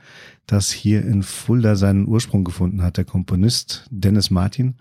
das 0.46 0.70
hier 0.70 1.04
in 1.04 1.22
Fulda 1.22 1.74
seinen 1.74 2.06
Ursprung 2.06 2.44
gefunden 2.44 2.82
hat. 2.82 2.96
Der 2.96 3.04
Komponist 3.04 3.86
Dennis 3.90 4.30
Martin 4.30 4.76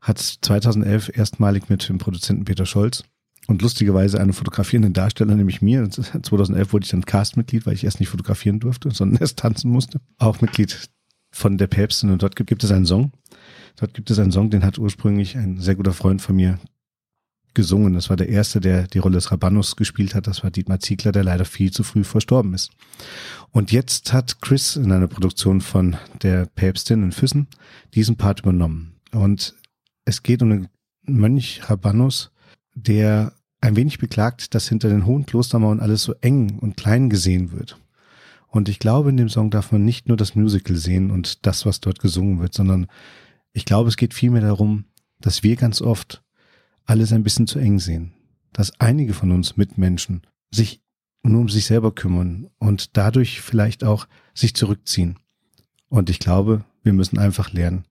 hat 0.00 0.18
2011 0.18 1.16
erstmalig 1.16 1.68
mit 1.68 1.88
dem 1.88 1.98
Produzenten 1.98 2.46
Peter 2.46 2.64
Scholz 2.64 3.04
und 3.46 3.60
lustigerweise 3.60 4.18
einen 4.18 4.32
fotografierenden 4.32 4.94
Darsteller, 4.94 5.36
nämlich 5.36 5.60
mir. 5.60 5.88
2011 5.90 6.72
wurde 6.72 6.84
ich 6.84 6.90
dann 6.90 7.04
Castmitglied, 7.04 7.66
weil 7.66 7.74
ich 7.74 7.84
erst 7.84 8.00
nicht 8.00 8.08
fotografieren 8.08 8.60
durfte, 8.60 8.90
sondern 8.90 9.20
erst 9.20 9.38
tanzen 9.38 9.70
musste. 9.70 10.00
Auch 10.18 10.40
Mitglied 10.40 10.88
von 11.30 11.58
der 11.58 11.66
Päpstin 11.66 12.10
und 12.10 12.22
dort 12.22 12.34
gibt 12.34 12.64
es 12.64 12.70
einen 12.70 12.86
Song. 12.86 13.12
Dort 13.76 13.92
gibt 13.92 14.10
es 14.10 14.18
einen 14.18 14.32
Song, 14.32 14.48
den 14.48 14.64
hat 14.64 14.78
ursprünglich 14.78 15.36
ein 15.36 15.60
sehr 15.60 15.74
guter 15.74 15.92
Freund 15.92 16.22
von 16.22 16.34
mir 16.34 16.58
gesungen. 17.56 17.94
Das 17.94 18.08
war 18.08 18.16
der 18.16 18.28
erste, 18.28 18.60
der 18.60 18.86
die 18.86 19.00
Rolle 19.00 19.16
des 19.16 19.32
Rabanus 19.32 19.74
gespielt 19.74 20.14
hat. 20.14 20.28
Das 20.28 20.44
war 20.44 20.52
Dietmar 20.52 20.78
Ziegler, 20.78 21.10
der 21.10 21.24
leider 21.24 21.44
viel 21.44 21.72
zu 21.72 21.82
früh 21.82 22.04
verstorben 22.04 22.54
ist. 22.54 22.70
Und 23.50 23.72
jetzt 23.72 24.12
hat 24.12 24.40
Chris 24.40 24.76
in 24.76 24.92
einer 24.92 25.08
Produktion 25.08 25.60
von 25.60 25.96
der 26.22 26.46
Päpstin 26.46 27.02
in 27.02 27.10
Füssen 27.10 27.48
diesen 27.94 28.16
Part 28.16 28.40
übernommen. 28.40 29.00
Und 29.10 29.56
es 30.04 30.22
geht 30.22 30.42
um 30.42 30.52
einen 30.52 30.68
Mönch 31.06 31.62
Rabanus, 31.68 32.30
der 32.74 33.32
ein 33.60 33.74
wenig 33.74 33.98
beklagt, 33.98 34.54
dass 34.54 34.68
hinter 34.68 34.88
den 34.88 35.06
hohen 35.06 35.26
Klostermauern 35.26 35.80
alles 35.80 36.04
so 36.04 36.14
eng 36.20 36.58
und 36.60 36.76
klein 36.76 37.10
gesehen 37.10 37.50
wird. 37.50 37.80
Und 38.48 38.68
ich 38.68 38.78
glaube, 38.78 39.10
in 39.10 39.16
dem 39.16 39.28
Song 39.28 39.50
darf 39.50 39.72
man 39.72 39.84
nicht 39.84 40.08
nur 40.08 40.16
das 40.16 40.34
Musical 40.34 40.76
sehen 40.76 41.10
und 41.10 41.46
das, 41.46 41.66
was 41.66 41.80
dort 41.80 41.98
gesungen 41.98 42.38
wird, 42.38 42.54
sondern 42.54 42.86
ich 43.52 43.64
glaube, 43.64 43.88
es 43.88 43.96
geht 43.96 44.14
vielmehr 44.14 44.42
darum, 44.42 44.84
dass 45.20 45.42
wir 45.42 45.56
ganz 45.56 45.80
oft 45.80 46.22
alles 46.86 47.12
ein 47.12 47.22
bisschen 47.22 47.46
zu 47.46 47.58
eng 47.58 47.78
sehen. 47.78 48.12
Dass 48.52 48.80
einige 48.80 49.12
von 49.12 49.32
uns 49.32 49.56
Mitmenschen 49.56 50.22
sich 50.50 50.80
nur 51.22 51.40
um 51.42 51.48
sich 51.48 51.66
selber 51.66 51.92
kümmern 51.92 52.48
und 52.58 52.96
dadurch 52.96 53.40
vielleicht 53.40 53.84
auch 53.84 54.06
sich 54.32 54.54
zurückziehen. 54.54 55.18
Und 55.88 56.08
ich 56.08 56.18
glaube, 56.18 56.64
wir 56.82 56.92
müssen 56.92 57.18
einfach 57.18 57.52
lernen, 57.52 57.84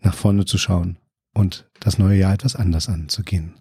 nach 0.00 0.14
vorne 0.14 0.44
zu 0.44 0.58
schauen 0.58 0.98
und 1.32 1.68
das 1.80 1.98
neue 1.98 2.18
Jahr 2.18 2.34
etwas 2.34 2.56
anders 2.56 2.88
anzugehen. 2.88 3.54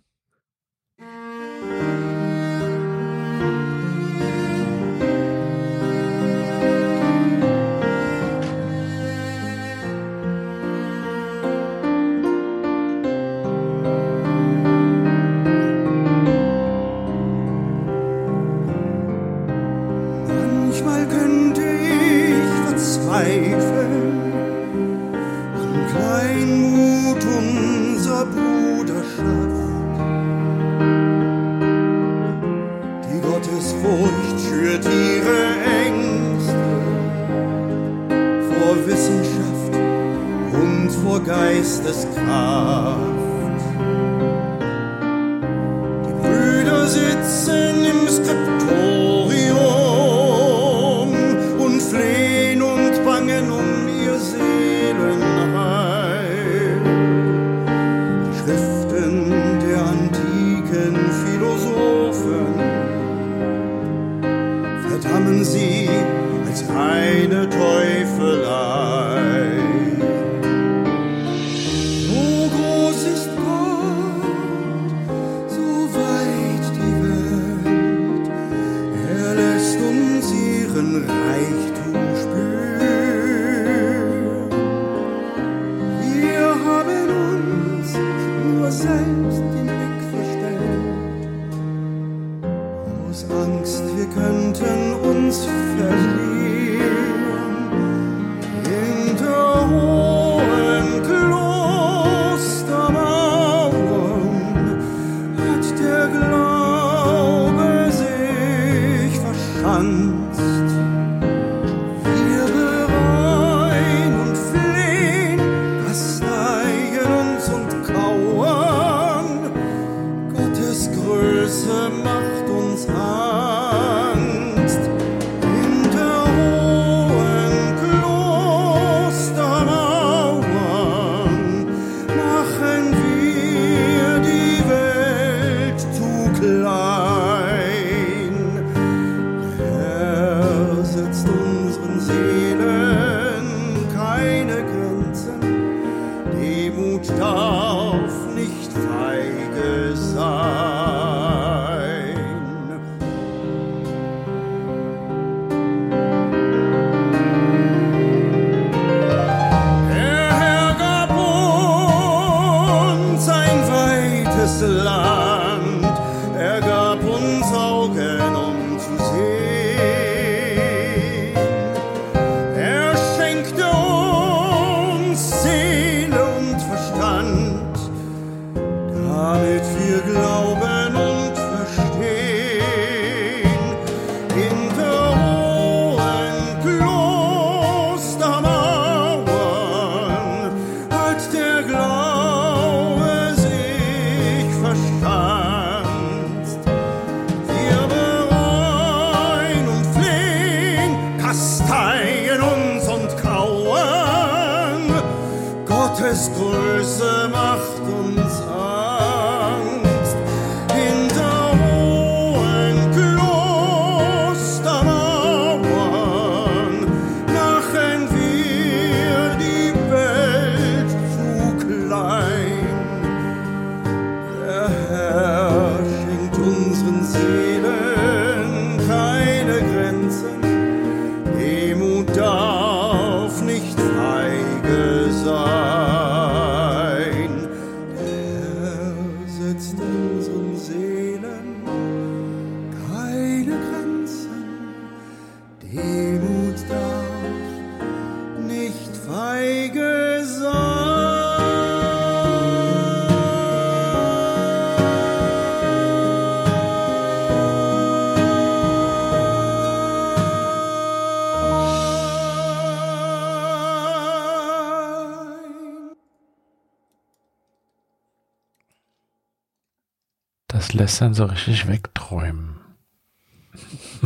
Dann 270.99 271.13
so 271.13 271.25
richtig 271.25 271.67
wegträumen. 271.67 272.55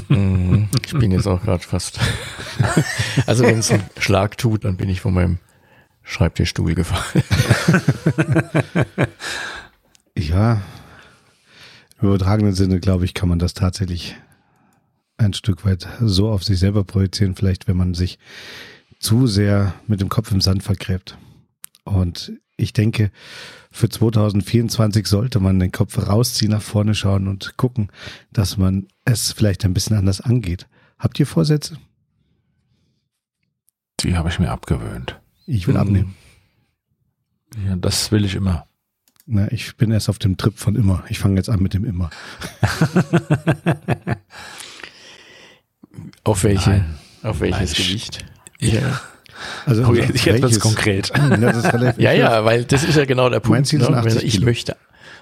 Mhm. 0.09 0.69
Ich 0.85 0.93
bin 0.93 1.11
jetzt 1.11 1.27
auch 1.27 1.41
gerade 1.41 1.63
fast. 1.63 1.99
Also 3.27 3.43
wenn 3.43 3.59
es 3.59 3.69
einen 3.69 3.83
Schlag 3.99 4.37
tut, 4.37 4.65
dann 4.65 4.77
bin 4.77 4.89
ich 4.89 5.01
von 5.01 5.13
meinem 5.13 5.37
Schreibtischstuhl 6.01 6.73
gefallen. 6.73 7.23
Ja, 10.17 10.63
im 12.01 12.07
übertragenen 12.07 12.53
Sinne, 12.53 12.79
glaube 12.79 13.05
ich, 13.05 13.13
kann 13.13 13.29
man 13.29 13.37
das 13.37 13.53
tatsächlich 13.53 14.15
ein 15.17 15.33
Stück 15.33 15.63
weit 15.63 15.87
so 16.01 16.29
auf 16.29 16.43
sich 16.43 16.57
selber 16.57 16.83
projizieren, 16.83 17.35
vielleicht 17.35 17.67
wenn 17.67 17.77
man 17.77 17.93
sich 17.93 18.17
zu 18.99 19.27
sehr 19.27 19.75
mit 19.85 20.01
dem 20.01 20.09
Kopf 20.09 20.31
im 20.31 20.41
Sand 20.41 20.63
vergräbt. 20.63 21.17
Und 21.83 22.33
ich 22.57 22.73
denke, 22.73 23.11
für 23.71 23.87
2024 23.89 25.07
sollte 25.07 25.39
man 25.39 25.59
den 25.59 25.71
Kopf 25.71 25.97
rausziehen, 25.97 26.51
nach 26.51 26.61
vorne 26.61 26.95
schauen 26.95 27.27
und 27.27 27.55
gucken, 27.57 27.91
dass 28.33 28.57
man 28.57 28.87
es 29.05 29.31
vielleicht 29.31 29.63
ein 29.65 29.73
bisschen 29.73 29.95
anders 29.97 30.19
angeht. 30.21 30.67
Habt 30.99 31.19
ihr 31.19 31.27
Vorsätze? 31.27 31.77
Die 34.01 34.15
habe 34.15 34.29
ich 34.29 34.39
mir 34.39 34.51
abgewöhnt. 34.51 35.19
Ich 35.45 35.67
will 35.67 35.75
Mhm. 35.75 35.79
abnehmen. 35.79 36.15
Ja, 37.65 37.75
das 37.75 38.11
will 38.11 38.25
ich 38.25 38.35
immer. 38.35 38.65
Na, 39.25 39.51
ich 39.51 39.75
bin 39.77 39.91
erst 39.91 40.09
auf 40.09 40.19
dem 40.19 40.37
Trip 40.37 40.57
von 40.57 40.75
immer. 40.75 41.03
Ich 41.09 41.19
fange 41.19 41.35
jetzt 41.37 41.49
an 41.49 41.61
mit 41.61 41.73
dem 41.73 41.83
immer. 41.85 42.09
Auf 46.23 46.43
welche? 46.43 46.69
Nein. 46.69 46.99
Auf 47.23 47.39
welches 47.39 47.73
Nein, 47.77 47.87
Gewicht? 47.87 48.25
Ja. 48.59 49.01
Also 49.65 49.85
Oh, 49.85 49.93
jetzt 49.93 50.25
welches? 50.25 50.59
konkret. 50.59 51.11
Ja, 51.15 51.49
ist 51.51 51.73
relativ 51.73 51.99
Ja, 52.03 52.11
ja, 52.13 52.43
weil 52.45 52.63
das 52.65 52.83
ist 52.83 52.95
ja 52.95 53.05
genau 53.05 53.29
der 53.29 53.39
Mein 53.39 53.49
Punkt. 53.49 53.67
Ziel 53.67 53.81
sind 53.81 53.91
ne? 53.91 53.97
80 53.97 54.15
Wenn 54.21 54.25
ich 54.27 54.33
Kilo. 54.33 54.45
möchte. 54.45 54.75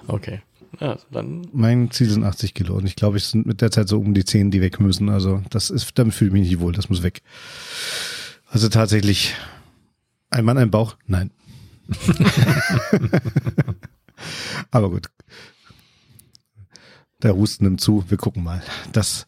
Okay. 0.06 0.42
Ja, 0.80 0.98
dann 1.10 1.48
Mein 1.52 1.90
Ziel 1.90 2.08
sind 2.10 2.24
80 2.24 2.52
Kilo 2.54 2.74
und 2.76 2.86
ich 2.86 2.96
glaube, 2.96 3.16
es 3.16 3.30
sind 3.30 3.46
mit 3.46 3.60
der 3.62 3.70
Zeit 3.70 3.88
so 3.88 3.98
um 3.98 4.12
die 4.14 4.24
10, 4.24 4.50
die 4.50 4.60
weg 4.60 4.78
müssen. 4.80 5.08
Also 5.08 5.42
das 5.50 5.70
ist, 5.70 5.98
damit 5.98 6.14
fühle 6.14 6.28
ich 6.28 6.32
mich 6.34 6.48
nicht 6.50 6.60
wohl, 6.60 6.72
das 6.72 6.88
muss 6.90 7.02
weg. 7.02 7.22
Also 8.48 8.68
tatsächlich, 8.68 9.34
ein 10.30 10.44
Mann, 10.44 10.58
ein 10.58 10.70
Bauch? 10.70 10.96
Nein. 11.06 11.30
Aber 14.70 14.90
gut. 14.90 15.06
Der 17.22 17.34
Husten 17.34 17.64
nimmt 17.64 17.80
zu, 17.80 18.04
wir 18.08 18.18
gucken 18.18 18.44
mal. 18.44 18.62
Das 18.92 19.26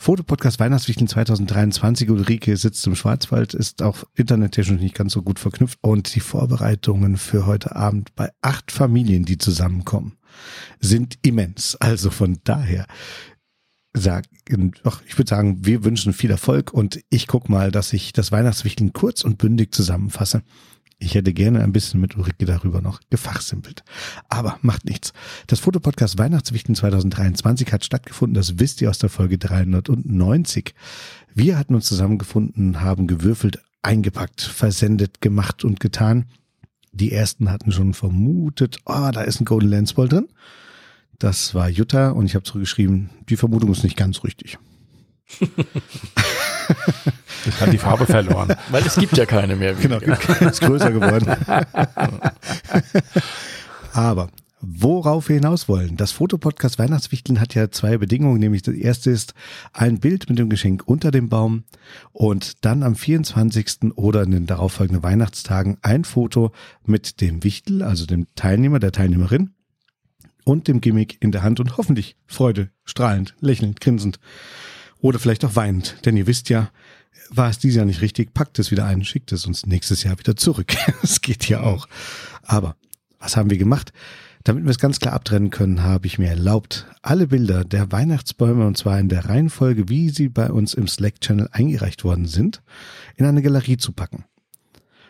Fotopodcast 0.00 0.60
Weihnachtswichteln 0.60 1.08
2023, 1.08 2.08
Ulrike 2.08 2.56
sitzt 2.56 2.86
im 2.86 2.94
Schwarzwald, 2.94 3.52
ist 3.52 3.82
auch 3.82 4.04
internettechnisch 4.14 4.80
nicht 4.80 4.94
ganz 4.94 5.12
so 5.12 5.22
gut 5.22 5.40
verknüpft 5.40 5.78
und 5.82 6.14
die 6.14 6.20
Vorbereitungen 6.20 7.16
für 7.16 7.46
heute 7.46 7.74
Abend 7.74 8.14
bei 8.14 8.30
acht 8.40 8.70
Familien, 8.70 9.24
die 9.24 9.38
zusammenkommen, 9.38 10.16
sind 10.78 11.18
immens. 11.22 11.76
Also 11.80 12.10
von 12.10 12.38
daher 12.44 12.86
sagen, 13.92 14.72
ach, 14.84 15.02
ich 15.04 15.18
würde 15.18 15.28
sagen, 15.28 15.66
wir 15.66 15.82
wünschen 15.82 16.12
viel 16.12 16.30
Erfolg 16.30 16.72
und 16.72 17.00
ich 17.10 17.26
guck 17.26 17.48
mal, 17.48 17.72
dass 17.72 17.92
ich 17.92 18.12
das 18.12 18.30
Weihnachtswichteln 18.30 18.92
kurz 18.92 19.24
und 19.24 19.36
bündig 19.36 19.74
zusammenfasse. 19.74 20.42
Ich 21.00 21.14
hätte 21.14 21.32
gerne 21.32 21.62
ein 21.62 21.72
bisschen 21.72 22.00
mit 22.00 22.16
Ulrike 22.16 22.44
darüber 22.44 22.80
noch 22.80 23.00
gefachsimpelt. 23.08 23.84
Aber 24.28 24.58
macht 24.62 24.84
nichts. 24.84 25.12
Das 25.46 25.60
Fotopodcast 25.60 26.18
Weihnachtswichteln 26.18 26.74
2023 26.74 27.72
hat 27.72 27.84
stattgefunden, 27.84 28.34
das 28.34 28.58
wisst 28.58 28.82
ihr 28.82 28.90
aus 28.90 28.98
der 28.98 29.08
Folge 29.08 29.38
390. 29.38 30.74
Wir 31.34 31.56
hatten 31.56 31.76
uns 31.76 31.86
zusammengefunden, 31.86 32.80
haben 32.80 33.06
gewürfelt, 33.06 33.62
eingepackt, 33.82 34.40
versendet, 34.42 35.20
gemacht 35.20 35.64
und 35.64 35.78
getan. 35.78 36.26
Die 36.92 37.12
ersten 37.12 37.50
hatten 37.50 37.70
schon 37.70 37.94
vermutet, 37.94 38.78
oh, 38.84 39.10
da 39.12 39.22
ist 39.22 39.40
ein 39.40 39.44
Golden 39.44 39.68
Lens 39.68 39.94
Ball 39.94 40.08
drin. 40.08 40.28
Das 41.20 41.54
war 41.54 41.68
Jutta 41.68 42.10
und 42.10 42.26
ich 42.26 42.34
habe 42.34 42.44
zurückgeschrieben, 42.44 43.10
die 43.28 43.36
Vermutung 43.36 43.70
ist 43.70 43.84
nicht 43.84 43.96
ganz 43.96 44.24
richtig. 44.24 44.58
Hat 47.60 47.72
die 47.72 47.78
Farbe 47.78 48.06
verloren. 48.06 48.54
Weil 48.70 48.86
es 48.86 48.96
gibt 48.96 49.16
ja 49.16 49.26
keine 49.26 49.56
mehr. 49.56 49.74
Genau, 49.74 49.98
ist 50.40 50.60
größer 50.60 50.90
geworden. 50.90 51.36
Aber 53.92 54.28
worauf 54.60 55.28
wir 55.28 55.36
hinaus 55.36 55.68
wollen, 55.68 55.96
das 55.96 56.12
Fotopodcast 56.12 56.78
Weihnachtswichteln 56.78 57.40
hat 57.40 57.54
ja 57.54 57.70
zwei 57.70 57.96
Bedingungen, 57.96 58.40
nämlich 58.40 58.62
das 58.62 58.74
erste 58.74 59.10
ist 59.10 59.34
ein 59.72 60.00
Bild 60.00 60.28
mit 60.28 60.38
dem 60.38 60.48
Geschenk 60.48 60.82
unter 60.86 61.10
dem 61.10 61.28
Baum 61.28 61.64
und 62.12 62.64
dann 62.64 62.82
am 62.82 62.96
24. 62.96 63.94
oder 63.96 64.22
in 64.22 64.32
den 64.32 64.46
darauffolgenden 64.46 65.02
Weihnachtstagen 65.02 65.78
ein 65.82 66.04
Foto 66.04 66.52
mit 66.84 67.20
dem 67.20 67.44
Wichtel, 67.44 67.82
also 67.82 68.04
dem 68.04 68.26
Teilnehmer, 68.34 68.78
der 68.78 68.92
Teilnehmerin 68.92 69.50
und 70.44 70.66
dem 70.66 70.80
Gimmick 70.80 71.18
in 71.20 71.30
der 71.30 71.42
Hand 71.42 71.60
und 71.60 71.76
hoffentlich 71.76 72.16
Freude, 72.26 72.70
strahlend, 72.84 73.34
lächelnd, 73.40 73.80
grinsend 73.80 74.18
oder 75.00 75.18
vielleicht 75.18 75.44
auch 75.44 75.56
weinend, 75.56 75.96
denn 76.04 76.16
ihr 76.16 76.26
wisst 76.26 76.48
ja, 76.48 76.70
war 77.30 77.50
es 77.50 77.58
dieses 77.58 77.76
Jahr 77.76 77.86
nicht 77.86 78.00
richtig, 78.00 78.34
packt 78.34 78.58
es 78.58 78.70
wieder 78.70 78.86
ein, 78.86 79.04
schickt 79.04 79.32
es 79.32 79.46
uns 79.46 79.66
nächstes 79.66 80.02
Jahr 80.02 80.18
wieder 80.18 80.36
zurück. 80.36 80.74
Das 81.02 81.20
geht 81.20 81.48
ja 81.48 81.60
auch. 81.60 81.86
Aber 82.42 82.76
was 83.18 83.36
haben 83.36 83.50
wir 83.50 83.58
gemacht? 83.58 83.92
Damit 84.44 84.64
wir 84.64 84.70
es 84.70 84.78
ganz 84.78 84.98
klar 84.98 85.14
abtrennen 85.14 85.50
können, 85.50 85.82
habe 85.82 86.06
ich 86.06 86.18
mir 86.18 86.28
erlaubt, 86.28 86.86
alle 87.02 87.26
Bilder 87.26 87.64
der 87.64 87.92
Weihnachtsbäume, 87.92 88.66
und 88.66 88.78
zwar 88.78 88.98
in 88.98 89.08
der 89.08 89.26
Reihenfolge, 89.26 89.88
wie 89.88 90.08
sie 90.08 90.28
bei 90.28 90.50
uns 90.50 90.74
im 90.74 90.86
Slack-Channel 90.86 91.48
eingereicht 91.52 92.04
worden 92.04 92.26
sind, 92.26 92.62
in 93.16 93.26
eine 93.26 93.42
Galerie 93.42 93.76
zu 93.76 93.92
packen. 93.92 94.24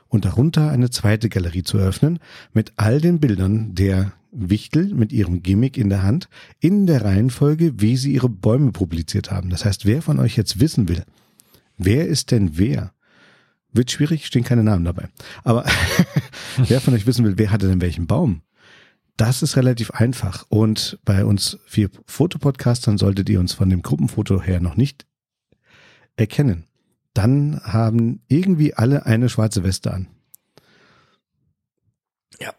Und 0.09 0.25
darunter 0.25 0.71
eine 0.71 0.91
zweite 0.91 1.29
Galerie 1.29 1.63
zu 1.63 1.79
öffnen, 1.79 2.19
mit 2.53 2.73
all 2.77 3.01
den 3.01 3.21
Bildern 3.21 3.75
der 3.75 4.13
Wichtel 4.31 4.95
mit 4.95 5.13
ihrem 5.13 5.43
Gimmick 5.43 5.77
in 5.77 5.89
der 5.89 6.03
Hand, 6.03 6.29
in 6.61 6.87
der 6.87 7.05
Reihenfolge, 7.05 7.81
wie 7.81 7.97
sie 7.97 8.13
ihre 8.13 8.29
Bäume 8.29 8.73
publiziert 8.73 9.31
haben. 9.31 9.51
Das 9.51 9.65
heißt, 9.65 9.87
wer 9.87 10.03
von 10.03 10.19
euch 10.19 10.37
jetzt 10.37 10.61
wissen 10.61 10.89
will, 10.89 11.05
wer 11.77 12.07
ist 12.07 12.31
denn 12.31 12.59
wer? 12.59 12.93
Wird 13.73 13.91
schwierig, 13.91 14.27
stehen 14.27 14.45
keine 14.45 14.65
Namen 14.65 14.85
dabei. 14.85 15.09
Aber 15.45 15.65
wer 16.57 16.81
von 16.81 16.95
euch 16.95 17.07
wissen 17.07 17.25
will, 17.25 17.39
wer 17.39 17.51
hatte 17.51 17.69
denn 17.69 17.81
welchen 17.81 18.07
Baum? 18.07 18.43
Das 19.17 19.43
ist 19.43 19.57
relativ 19.57 19.91
einfach. 19.91 20.47
Und 20.49 20.99
bei 21.05 21.25
uns 21.25 21.59
vier 21.67 21.91
Fotopodcastern 22.07 22.99
solltet 22.99 23.29
ihr 23.29 23.41
uns 23.41 23.53
von 23.53 23.69
dem 23.69 23.83
Gruppenfoto 23.83 24.41
her 24.41 24.61
noch 24.61 24.77
nicht 24.77 25.07
erkennen. 26.17 26.68
Dann 27.15 27.61
haben 27.65 28.21
irgendwie 28.29 28.75
alle 28.75 29.07
eine 29.07 29.29
schwarze 29.29 29.65
Weste 29.65 29.93
an. 29.93 30.09
Ja. 32.41 32.53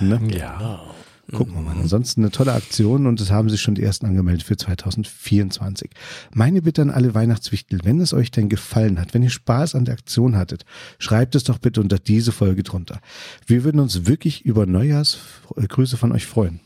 Ne? 0.00 0.20
Ja. 0.34 0.94
Gucken 1.32 1.54
wir 1.54 1.62
mal. 1.62 1.76
Ansonsten 1.76 2.20
eine 2.20 2.30
tolle 2.30 2.52
Aktion 2.52 3.06
und 3.06 3.20
es 3.20 3.30
haben 3.30 3.48
sich 3.48 3.62
schon 3.62 3.74
die 3.74 3.82
ersten 3.82 4.06
angemeldet 4.06 4.42
für 4.42 4.56
2024. 4.56 5.90
Meine 6.32 6.60
Bitte 6.62 6.82
an 6.82 6.90
alle 6.90 7.14
Weihnachtswichtel, 7.14 7.80
wenn 7.84 8.00
es 8.00 8.12
euch 8.12 8.30
denn 8.30 8.48
gefallen 8.48 9.00
hat, 9.00 9.14
wenn 9.14 9.22
ihr 9.22 9.30
Spaß 9.30 9.74
an 9.74 9.86
der 9.86 9.94
Aktion 9.94 10.36
hattet, 10.36 10.64
schreibt 10.98 11.34
es 11.34 11.44
doch 11.44 11.58
bitte 11.58 11.80
unter 11.80 11.98
diese 11.98 12.32
Folge 12.32 12.62
drunter. 12.62 13.00
Wir 13.46 13.64
würden 13.64 13.80
uns 13.80 14.06
wirklich 14.06 14.44
über 14.44 14.66
Neujahrsgrüße 14.66 15.96
von 15.96 16.12
euch 16.12 16.26
freuen. 16.26 16.60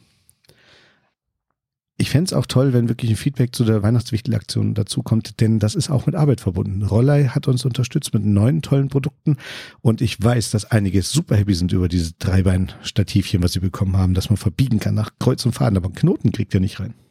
Ich 2.01 2.11
fänd's 2.11 2.33
auch 2.33 2.47
toll, 2.47 2.73
wenn 2.73 2.89
wirklich 2.89 3.11
ein 3.11 3.17
Feedback 3.17 3.57
zu 3.57 3.65
der 3.65 3.83
Weihnachtswichtel-Aktion 3.83 4.75
dazukommt, 4.75 5.41
denn 5.41 5.59
das 5.59 5.75
ist 5.75 5.91
auch 5.91 6.07
mit 6.07 6.15
Arbeit 6.15 6.41
verbunden. 6.41 6.85
Rollei 6.85 7.25
hat 7.25 7.49
uns 7.49 7.65
unterstützt 7.65 8.15
mit 8.15 8.25
neuen 8.25 8.63
tollen 8.63 8.89
Produkten 8.89 9.37
und 9.81 10.01
ich 10.01 10.23
weiß, 10.23 10.53
dass 10.53 10.65
einige 10.65 11.03
super 11.03 11.35
happy 11.37 11.55
sind 11.55 11.73
über 11.73 11.89
dieses 11.89 12.17
Dreibein-Stativchen, 12.19 13.43
was 13.43 13.53
sie 13.53 13.59
bekommen 13.59 13.97
haben, 13.97 14.15
dass 14.15 14.31
man 14.31 14.37
verbiegen 14.37 14.79
kann 14.79 14.95
nach 14.95 15.11
Kreuz 15.19 15.45
und 15.45 15.55
Faden, 15.55 15.77
aber 15.77 15.87
einen 15.87 15.97
Knoten 15.97 16.31
kriegt 16.31 16.55
ihr 16.55 16.61
nicht 16.61 16.79
rein. 16.79 16.95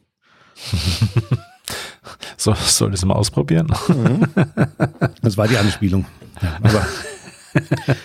So, 2.38 2.54
soll 2.54 2.94
es 2.94 3.04
mal 3.04 3.14
ausprobieren? 3.14 3.66
Das 5.20 5.36
war 5.36 5.48
die 5.48 5.58
Anspielung. 5.58 6.06
Ja, 6.40 6.58
aber 6.62 6.86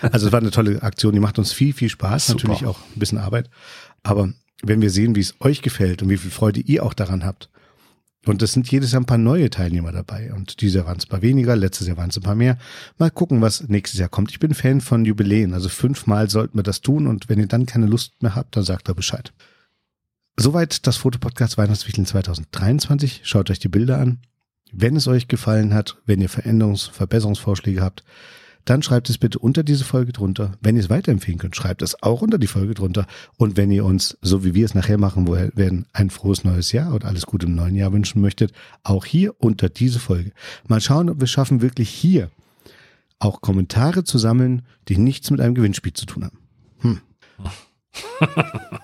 also 0.11 0.27
es 0.27 0.33
war 0.33 0.41
eine 0.41 0.51
tolle 0.51 0.81
Aktion, 0.81 1.13
die 1.13 1.19
macht 1.19 1.39
uns 1.39 1.53
viel, 1.53 1.71
viel 1.71 1.89
Spaß, 1.89 2.27
Super. 2.27 2.47
natürlich 2.47 2.65
auch 2.65 2.79
ein 2.79 2.99
bisschen 2.99 3.19
Arbeit. 3.19 3.49
Aber 4.01 4.33
wenn 4.63 4.81
wir 4.81 4.89
sehen, 4.89 5.15
wie 5.15 5.21
es 5.21 5.35
euch 5.39 5.61
gefällt 5.61 6.01
und 6.01 6.09
wie 6.09 6.17
viel 6.17 6.31
Freude 6.31 6.61
ihr 6.61 6.83
auch 6.83 6.93
daran 6.93 7.23
habt, 7.23 7.49
und 8.25 8.41
es 8.41 8.53
sind 8.53 8.71
jedes 8.71 8.93
Jahr 8.93 9.01
ein 9.01 9.05
paar 9.05 9.17
neue 9.17 9.49
Teilnehmer 9.49 9.91
dabei. 9.91 10.33
Und 10.33 10.61
dieses 10.61 10.75
Jahr 10.75 10.85
waren 10.85 10.97
es 10.97 11.05
ein 11.05 11.09
paar 11.09 11.21
weniger, 11.21 11.55
letztes 11.55 11.87
Jahr 11.87 11.97
waren 11.97 12.09
es 12.09 12.17
ein 12.17 12.23
paar 12.23 12.35
mehr. 12.35 12.57
Mal 12.97 13.11
gucken, 13.11 13.41
was 13.41 13.67
nächstes 13.67 13.99
Jahr 13.99 14.07
kommt. 14.07 14.31
Ich 14.31 14.39
bin 14.39 14.53
Fan 14.53 14.79
von 14.79 15.03
Jubiläen. 15.03 15.53
Also 15.53 15.67
fünfmal 15.67 16.29
sollten 16.29 16.57
wir 16.57 16.63
das 16.63 16.79
tun. 16.79 17.07
Und 17.07 17.27
wenn 17.27 17.39
ihr 17.39 17.47
dann 17.47 17.65
keine 17.65 17.85
Lust 17.85 18.21
mehr 18.23 18.35
habt, 18.35 18.55
dann 18.55 18.63
sagt 18.63 18.87
er 18.87 18.95
Bescheid. 18.95 19.33
Soweit 20.37 20.87
das 20.87 20.97
Fotopodcast 20.97 21.57
Weihnachtswichteln 21.57 22.05
2023. 22.05 23.21
Schaut 23.23 23.49
euch 23.51 23.59
die 23.59 23.67
Bilder 23.67 23.99
an. 23.99 24.19
Wenn 24.71 24.95
es 24.95 25.07
euch 25.07 25.27
gefallen 25.27 25.73
hat, 25.73 25.97
wenn 26.05 26.21
ihr 26.21 26.29
Veränderungs-, 26.29 26.89
Verbesserungsvorschläge 26.91 27.81
habt, 27.81 28.03
dann 28.65 28.81
schreibt 28.81 29.09
es 29.09 29.17
bitte 29.17 29.39
unter 29.39 29.63
diese 29.63 29.83
Folge 29.83 30.13
drunter. 30.13 30.53
Wenn 30.61 30.75
ihr 30.75 30.81
es 30.83 30.89
weiterempfehlen 30.89 31.39
könnt, 31.39 31.55
schreibt 31.55 31.81
es 31.81 32.01
auch 32.01 32.21
unter 32.21 32.37
die 32.37 32.47
Folge 32.47 32.73
drunter. 32.73 33.07
Und 33.37 33.57
wenn 33.57 33.71
ihr 33.71 33.85
uns, 33.85 34.17
so 34.21 34.43
wie 34.45 34.53
wir 34.53 34.65
es 34.65 34.73
nachher 34.73 34.97
machen 34.97 35.27
werden, 35.27 35.85
ein 35.93 36.09
frohes 36.09 36.43
neues 36.43 36.71
Jahr 36.71 36.93
und 36.93 37.05
alles 37.05 37.25
Gute 37.25 37.45
im 37.45 37.55
neuen 37.55 37.75
Jahr 37.75 37.91
wünschen 37.91 38.21
möchtet, 38.21 38.53
auch 38.83 39.05
hier 39.05 39.35
unter 39.39 39.69
diese 39.69 39.99
Folge. 39.99 40.31
Mal 40.67 40.81
schauen, 40.81 41.09
ob 41.09 41.19
wir 41.19 41.25
es 41.25 41.31
schaffen, 41.31 41.61
wirklich 41.61 41.89
hier 41.89 42.29
auch 43.19 43.41
Kommentare 43.41 44.03
zu 44.03 44.17
sammeln, 44.17 44.63
die 44.87 44.97
nichts 44.97 45.31
mit 45.31 45.39
einem 45.39 45.55
Gewinnspiel 45.55 45.93
zu 45.93 46.05
tun 46.05 46.25
haben. 46.25 46.39
Hm. 46.79 47.01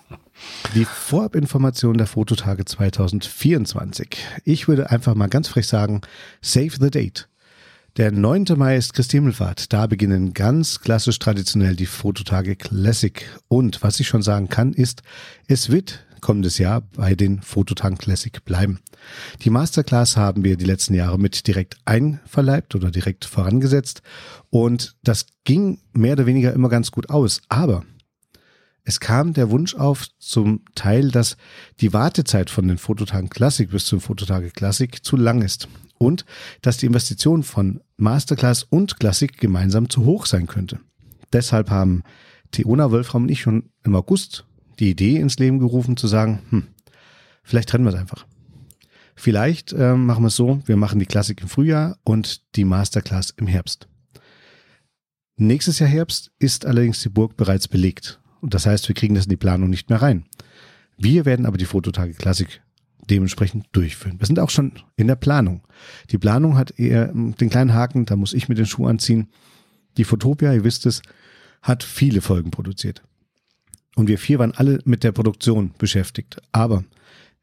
Die 0.76 0.86
Vorabinformation 0.86 1.98
der 1.98 2.08
Fototage 2.08 2.64
2024. 2.64 4.18
Ich 4.46 4.68
würde 4.68 4.92
einfach 4.92 5.16
mal 5.16 5.28
ganz 5.28 5.48
frech 5.48 5.68
sagen, 5.68 6.02
save 6.42 6.74
the 6.80 6.92
date. 6.92 7.28
Der 7.98 8.12
9. 8.12 8.46
Mai 8.56 8.78
ist 8.78 8.94
Christi 8.94 9.18
Himmelfahrt. 9.18 9.74
Da 9.74 9.88
beginnen 9.88 10.34
ganz 10.34 10.80
klassisch 10.80 11.18
traditionell 11.18 11.76
die 11.76 11.88
Fototage 11.88 12.56
Classic. 12.56 13.26
Und 13.48 13.82
was 13.82 14.00
ich 14.00 14.08
schon 14.08 14.22
sagen 14.22 14.48
kann, 14.48 14.74
ist, 14.74 15.02
es 15.48 15.70
wird 15.70 16.06
kommendes 16.22 16.60
Jahr 16.60 16.82
bei 16.82 17.16
den 17.16 17.42
Fototagen 17.42 17.98
Classic 17.98 18.44
bleiben. 18.46 18.80
Die 19.42 19.50
Masterclass 19.50 20.18
haben 20.18 20.44
wir 20.44 20.56
die 20.56 20.66
letzten 20.66 20.94
Jahre 20.94 21.18
mit 21.18 21.48
direkt 21.48 21.78
einverleibt 21.86 22.76
oder 22.76 22.92
direkt 22.92 23.26
vorangesetzt. 23.26 24.02
Und 24.50 24.96
das 25.04 25.26
ging 25.44 25.80
mehr 25.92 26.14
oder 26.14 26.26
weniger 26.26 26.54
immer 26.54 26.70
ganz 26.70 26.92
gut 26.92 27.10
aus. 27.10 27.42
Aber 27.50 27.84
es 28.84 29.00
kam 29.00 29.34
der 29.34 29.50
Wunsch 29.50 29.76
auf 29.76 30.08
zum 30.20 30.64
Teil, 30.76 31.10
dass 31.10 31.38
die 31.80 31.92
Wartezeit 31.92 32.50
von 32.50 32.68
den 32.68 32.78
Fototagen 32.78 33.30
Classic 33.30 33.70
bis 33.70 33.86
zum 33.86 34.00
Fototage 34.00 34.52
Classic 34.52 35.04
zu 35.04 35.18
lang 35.18 35.42
ist 35.42 35.68
und 36.00 36.26
dass 36.64 36.78
die 36.78 36.88
Investition 36.88 37.44
von 37.44 37.82
Masterclass 37.98 38.64
und 38.64 39.00
Classic 39.00 39.38
gemeinsam 39.38 39.90
zu 39.90 40.06
hoch 40.06 40.26
sein 40.26 40.48
könnte. 40.48 40.80
Deshalb 41.32 41.70
haben 41.70 42.02
Theona 42.52 42.90
Wolfram 42.90 43.24
und 43.24 43.30
ich 43.30 43.42
schon 43.42 43.70
im 43.84 43.96
August 43.96 44.46
die 44.80 44.90
Idee 44.90 45.18
ins 45.18 45.38
Leben 45.38 45.60
gerufen 45.60 45.98
zu 45.98 46.08
sagen, 46.08 46.40
hm, 46.50 46.64
vielleicht 47.44 47.70
trennen 47.70 47.86
wir 47.86 47.94
es 47.94 48.00
einfach. 48.00 48.26
Vielleicht 49.16 49.74
ähm, 49.74 50.06
machen 50.06 50.24
wir 50.24 50.30
es 50.30 50.36
so, 50.36 50.62
wir 50.66 50.78
machen 50.78 51.00
die 51.00 51.06
Classic 51.06 51.40
im 51.42 51.50
Frühjahr 51.50 52.00
und 52.04 52.56
die 52.56 52.64
Masterclass 52.64 53.32
im 53.32 53.48
Herbst. 53.48 53.88
Nächstes 55.36 55.80
Jahr 55.80 55.90
Herbst 55.90 56.32
ist 56.40 56.66
allerdings 56.66 57.02
die 57.02 57.10
Burg 57.10 57.36
bereits 57.36 57.68
belegt. 57.68 58.20
Und 58.42 58.54
das 58.54 58.66
heißt, 58.66 58.88
wir 58.88 58.96
kriegen 58.96 59.16
das 59.16 59.26
in 59.26 59.30
die 59.30 59.38
Planung 59.38 59.70
nicht 59.70 59.90
mehr 59.90 60.02
rein. 60.02 60.26
Wir 60.98 61.26
werden 61.26 61.46
aber 61.46 61.58
die 61.58 61.66
Fototage 61.66 62.14
Klassik 62.14 62.62
dementsprechend 63.10 63.66
durchführen. 63.72 64.20
Wir 64.20 64.28
sind 64.28 64.40
auch 64.40 64.50
schon 64.50 64.74
in 64.96 65.08
der 65.08 65.16
Planung. 65.16 65.62
Die 66.12 66.18
Planung 66.18 66.58
hat 66.58 66.80
eher 66.80 67.08
den 67.14 67.50
kleinen 67.50 67.74
Haken, 67.74 68.06
da 68.06 68.16
muss 68.16 68.34
ich 68.34 68.50
mir 68.50 68.56
den 68.56 68.66
Schuh 68.66 68.88
anziehen. 68.88 69.30
Die 69.98 70.04
Fotopia, 70.04 70.54
ihr 70.54 70.64
wisst 70.64 70.86
es, 70.86 71.02
hat 71.62 71.84
viele 71.84 72.22
Folgen 72.22 72.52
produziert. 72.52 73.02
Und 73.96 74.08
wir 74.08 74.18
vier 74.18 74.40
waren 74.40 74.54
alle 74.54 74.80
mit 74.86 75.04
der 75.04 75.12
Produktion 75.12 75.74
beschäftigt. 75.78 76.38
Aber 76.52 76.84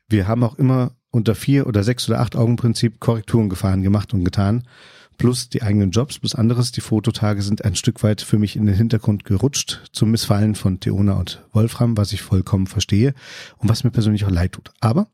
wir 0.09 0.27
haben 0.27 0.43
auch 0.43 0.55
immer 0.57 0.93
unter 1.11 1.35
vier 1.35 1.67
oder 1.67 1.83
sechs 1.83 2.09
oder 2.09 2.21
acht 2.21 2.37
Augen 2.37 2.57
Prinzip 2.57 3.01
Korrekturen 3.01 3.49
gefahren, 3.49 3.83
gemacht 3.83 4.15
und 4.15 4.25
getan. 4.25 4.65
Plus 5.19 5.49
die 5.49 5.63
eigenen 5.63 5.91
Jobs, 5.91 6.19
plus 6.19 6.35
anderes. 6.35 6.73
Die 6.73 6.83
Fototage 6.83 7.43
sind 7.43 7.65
ein 7.65 7.75
Stück 7.75 8.03
weit 8.03 8.21
für 8.21 8.39
mich 8.39 8.55
in 8.55 8.67
den 8.67 8.75
Hintergrund 8.75 9.25
gerutscht 9.25 9.83
zum 9.93 10.11
Missfallen 10.11 10.55
von 10.55 10.79
Theona 10.79 11.15
und 11.15 11.43
Wolfram, 11.53 11.97
was 11.97 12.13
ich 12.13 12.21
vollkommen 12.21 12.67
verstehe 12.67 13.15
und 13.57 13.69
was 13.69 13.83
mir 13.83 13.91
persönlich 13.91 14.25
auch 14.27 14.31
leid 14.31 14.53
tut. 14.53 14.73
Aber 14.81 15.09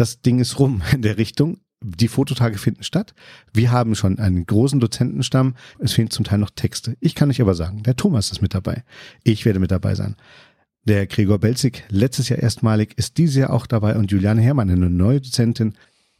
das 0.00 0.20
Ding 0.20 0.38
ist 0.38 0.58
rum 0.58 0.82
in 0.92 1.02
der 1.02 1.18
Richtung. 1.18 1.58
Die 1.80 2.08
Fototage 2.08 2.58
finden 2.58 2.82
statt. 2.82 3.14
Wir 3.52 3.70
haben 3.70 3.94
schon 3.94 4.18
einen 4.18 4.44
großen 4.46 4.80
Dozentenstamm. 4.80 5.54
Es 5.78 5.92
fehlen 5.92 6.10
zum 6.10 6.24
Teil 6.24 6.38
noch 6.38 6.50
Texte. 6.50 6.96
Ich 6.98 7.14
kann 7.14 7.30
euch 7.30 7.40
aber 7.40 7.54
sagen, 7.54 7.84
der 7.84 7.94
Thomas 7.94 8.32
ist 8.32 8.42
mit 8.42 8.52
dabei. 8.52 8.82
Ich 9.22 9.44
werde 9.44 9.60
mit 9.60 9.70
dabei 9.70 9.94
sein. 9.94 10.16
Der 10.86 11.06
Gregor 11.06 11.38
Belzig, 11.38 11.84
letztes 11.88 12.30
Jahr 12.30 12.40
erstmalig, 12.40 12.94
ist 12.96 13.16
dieses 13.18 13.36
Jahr 13.36 13.50
auch 13.50 13.66
dabei 13.66 13.94
und 13.94 14.10
Juliane 14.10 14.40
Herrmann, 14.40 14.70
eine 14.70 14.90
neue 14.90 15.20
Dozentin. 15.20 15.74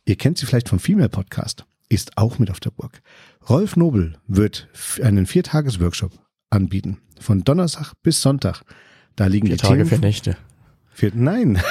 Ihr 0.04 0.14
kennt 0.16 0.38
sie 0.38 0.46
vielleicht 0.46 0.68
vom 0.68 0.78
Female 0.78 1.08
Podcast, 1.08 1.64
ist 1.88 2.16
auch 2.18 2.38
mit 2.38 2.50
auf 2.50 2.60
der 2.60 2.70
Burg. 2.70 3.00
Rolf 3.48 3.76
Nobel 3.76 4.16
wird 4.28 4.68
einen 5.02 5.26
Viertages-Workshop 5.26 6.12
anbieten. 6.50 6.98
Von 7.18 7.42
Donnerstag 7.42 7.94
bis 8.02 8.22
Sonntag. 8.22 8.62
Da 9.16 9.26
liegen 9.26 9.48
Vier 9.48 9.56
die 9.56 9.62
Tage 9.62 9.76
Themen. 9.78 9.88
für 9.88 9.98
Nächte. 9.98 10.36
Für, 10.98 11.12
nein. 11.14 11.62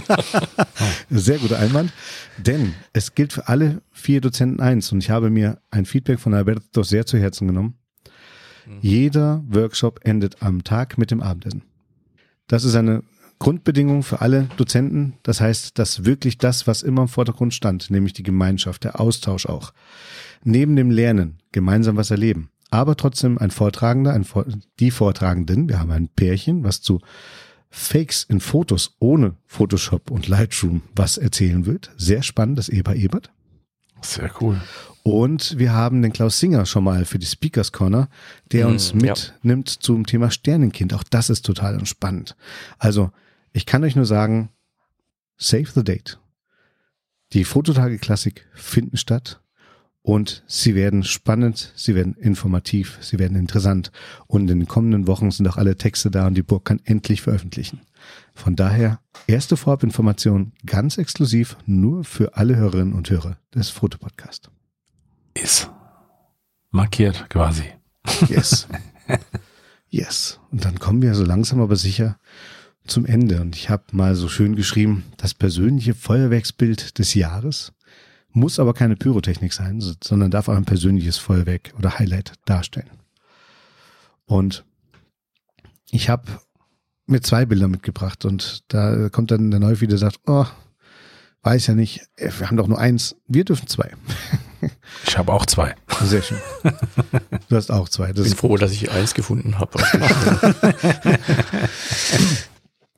Sehr 1.10 1.36
guter 1.36 1.58
Einwand. 1.58 1.92
Denn 2.38 2.72
es 2.94 3.14
gilt 3.14 3.34
für 3.34 3.48
alle 3.48 3.82
vier 3.92 4.22
Dozenten 4.22 4.60
eins 4.60 4.90
und 4.92 5.04
ich 5.04 5.10
habe 5.10 5.28
mir 5.28 5.60
ein 5.70 5.84
Feedback 5.84 6.18
von 6.18 6.32
Alberto 6.32 6.82
sehr 6.82 7.04
zu 7.04 7.18
Herzen 7.18 7.48
genommen. 7.48 7.74
Jeder 8.80 9.44
Workshop 9.46 10.00
endet 10.04 10.42
am 10.42 10.64
Tag 10.64 10.96
mit 10.96 11.10
dem 11.10 11.20
Abendessen. 11.20 11.64
Das 12.46 12.64
ist 12.64 12.76
eine 12.76 13.02
Grundbedingung 13.40 14.02
für 14.02 14.22
alle 14.22 14.48
Dozenten. 14.56 15.18
Das 15.22 15.42
heißt, 15.42 15.78
dass 15.78 16.06
wirklich 16.06 16.38
das, 16.38 16.66
was 16.66 16.82
immer 16.82 17.02
im 17.02 17.08
Vordergrund 17.08 17.52
stand, 17.52 17.90
nämlich 17.90 18.14
die 18.14 18.22
Gemeinschaft, 18.22 18.84
der 18.84 19.00
Austausch 19.00 19.44
auch, 19.44 19.74
neben 20.44 20.76
dem 20.76 20.90
Lernen 20.90 21.40
gemeinsam 21.52 21.98
was 21.98 22.10
erleben. 22.10 22.48
Aber 22.70 22.96
trotzdem 22.96 23.36
ein 23.36 23.50
Vortragender, 23.50 24.14
ein 24.14 24.24
Vor 24.24 24.46
die 24.78 24.90
Vortragenden, 24.90 25.68
wir 25.68 25.78
haben 25.78 25.90
ein 25.90 26.08
Pärchen, 26.08 26.64
was 26.64 26.80
zu 26.80 27.02
Fakes 27.70 28.24
in 28.24 28.40
Fotos 28.40 28.96
ohne 28.98 29.36
Photoshop 29.46 30.10
und 30.10 30.26
Lightroom 30.28 30.82
was 30.94 31.16
erzählen 31.18 31.66
wird. 31.66 31.90
Sehr 31.96 32.22
spannend, 32.22 32.58
das 32.58 32.68
Eber 32.68 32.96
Ebert. 32.96 33.30
Sehr 34.02 34.30
cool. 34.40 34.60
Und 35.02 35.58
wir 35.58 35.72
haben 35.72 36.02
den 36.02 36.12
Klaus 36.12 36.38
Singer 36.38 36.66
schon 36.66 36.84
mal 36.84 37.04
für 37.04 37.18
die 37.18 37.26
Speakers 37.26 37.72
Corner, 37.72 38.08
der 38.52 38.66
Mm, 38.66 38.70
uns 38.70 38.90
ja. 38.90 38.96
mitnimmt 38.96 39.68
zum 39.68 40.04
Thema 40.04 40.30
Sternenkind. 40.30 40.92
Auch 40.94 41.04
das 41.04 41.30
ist 41.30 41.42
total 41.46 41.74
entspannt. 41.74 42.36
Also, 42.78 43.10
ich 43.52 43.66
kann 43.66 43.84
euch 43.84 43.96
nur 43.96 44.04
sagen, 44.04 44.50
save 45.38 45.68
the 45.74 45.84
date. 45.84 46.18
Die 47.32 47.44
Fototage 47.44 47.98
Klassik 47.98 48.46
finden 48.54 48.96
statt 48.96 49.40
und 50.02 50.42
sie 50.46 50.74
werden 50.74 51.04
spannend, 51.04 51.72
sie 51.76 51.94
werden 51.94 52.14
informativ, 52.14 52.98
sie 53.00 53.18
werden 53.18 53.36
interessant. 53.36 53.92
Und 54.26 54.50
in 54.50 54.60
den 54.60 54.68
kommenden 54.68 55.06
Wochen 55.06 55.30
sind 55.30 55.46
auch 55.48 55.56
alle 55.56 55.76
Texte 55.76 56.10
da 56.10 56.26
und 56.26 56.34
die 56.34 56.42
Burg 56.42 56.64
kann 56.64 56.80
endlich 56.84 57.22
veröffentlichen. 57.22 57.80
Von 58.34 58.56
daher, 58.56 59.00
erste 59.26 59.56
Vorabinformation 59.56 60.52
ganz 60.64 60.96
exklusiv 60.96 61.56
nur 61.66 62.04
für 62.04 62.36
alle 62.36 62.56
Hörerinnen 62.56 62.94
und 62.94 63.10
Hörer 63.10 63.36
des 63.54 63.68
Fotopodcasts. 63.68 64.50
Ist 65.34 65.70
markiert 66.70 67.28
quasi. 67.28 67.64
Yes. 68.28 68.66
yes. 69.88 70.40
Und 70.50 70.64
dann 70.64 70.78
kommen 70.78 71.02
wir 71.02 71.14
so 71.14 71.24
langsam 71.24 71.60
aber 71.60 71.76
sicher 71.76 72.18
zum 72.86 73.04
Ende. 73.04 73.40
Und 73.40 73.56
ich 73.56 73.68
habe 73.68 73.84
mal 73.92 74.14
so 74.14 74.28
schön 74.28 74.56
geschrieben, 74.56 75.04
das 75.16 75.34
persönliche 75.34 75.94
Feuerwerksbild 75.94 76.98
des 76.98 77.14
Jahres 77.14 77.72
muss 78.32 78.58
aber 78.58 78.74
keine 78.74 78.96
Pyrotechnik 78.96 79.52
sein, 79.52 79.80
so- 79.80 79.94
sondern 80.02 80.30
darf 80.30 80.48
auch 80.48 80.54
ein 80.56 80.64
persönliches 80.64 81.18
Feuerwerk 81.18 81.72
oder 81.78 81.98
Highlight 81.98 82.32
darstellen. 82.44 82.90
Und 84.26 84.64
ich 85.90 86.08
habe 86.08 86.24
mir 87.06 87.20
zwei 87.20 87.44
Bilder 87.46 87.66
mitgebracht 87.68 88.24
und 88.24 88.62
da 88.68 89.08
kommt 89.08 89.30
dann 89.32 89.50
der 89.50 89.58
Neuf 89.60 89.80
wieder 89.80 89.94
und 89.94 89.98
sagt, 89.98 90.20
oh, 90.26 90.46
weiß 91.42 91.66
ja 91.68 91.74
nicht, 91.74 92.02
äh, 92.16 92.30
wir 92.38 92.46
haben 92.48 92.56
doch 92.56 92.68
nur 92.68 92.78
eins, 92.78 93.16
wir 93.26 93.44
dürfen 93.44 93.66
zwei. 93.68 93.90
Ich 95.06 95.16
habe 95.16 95.32
auch 95.32 95.46
zwei. 95.46 95.74
Sehr 96.02 96.20
schön. 96.20 96.36
Du 97.48 97.56
hast 97.56 97.70
auch 97.70 97.88
zwei. 97.88 98.10
Ich 98.10 98.14
bin 98.14 98.26
froh, 98.26 98.58
dass 98.58 98.72
ich 98.72 98.90
eins 98.90 99.14
gefunden 99.14 99.58
habe. 99.58 99.78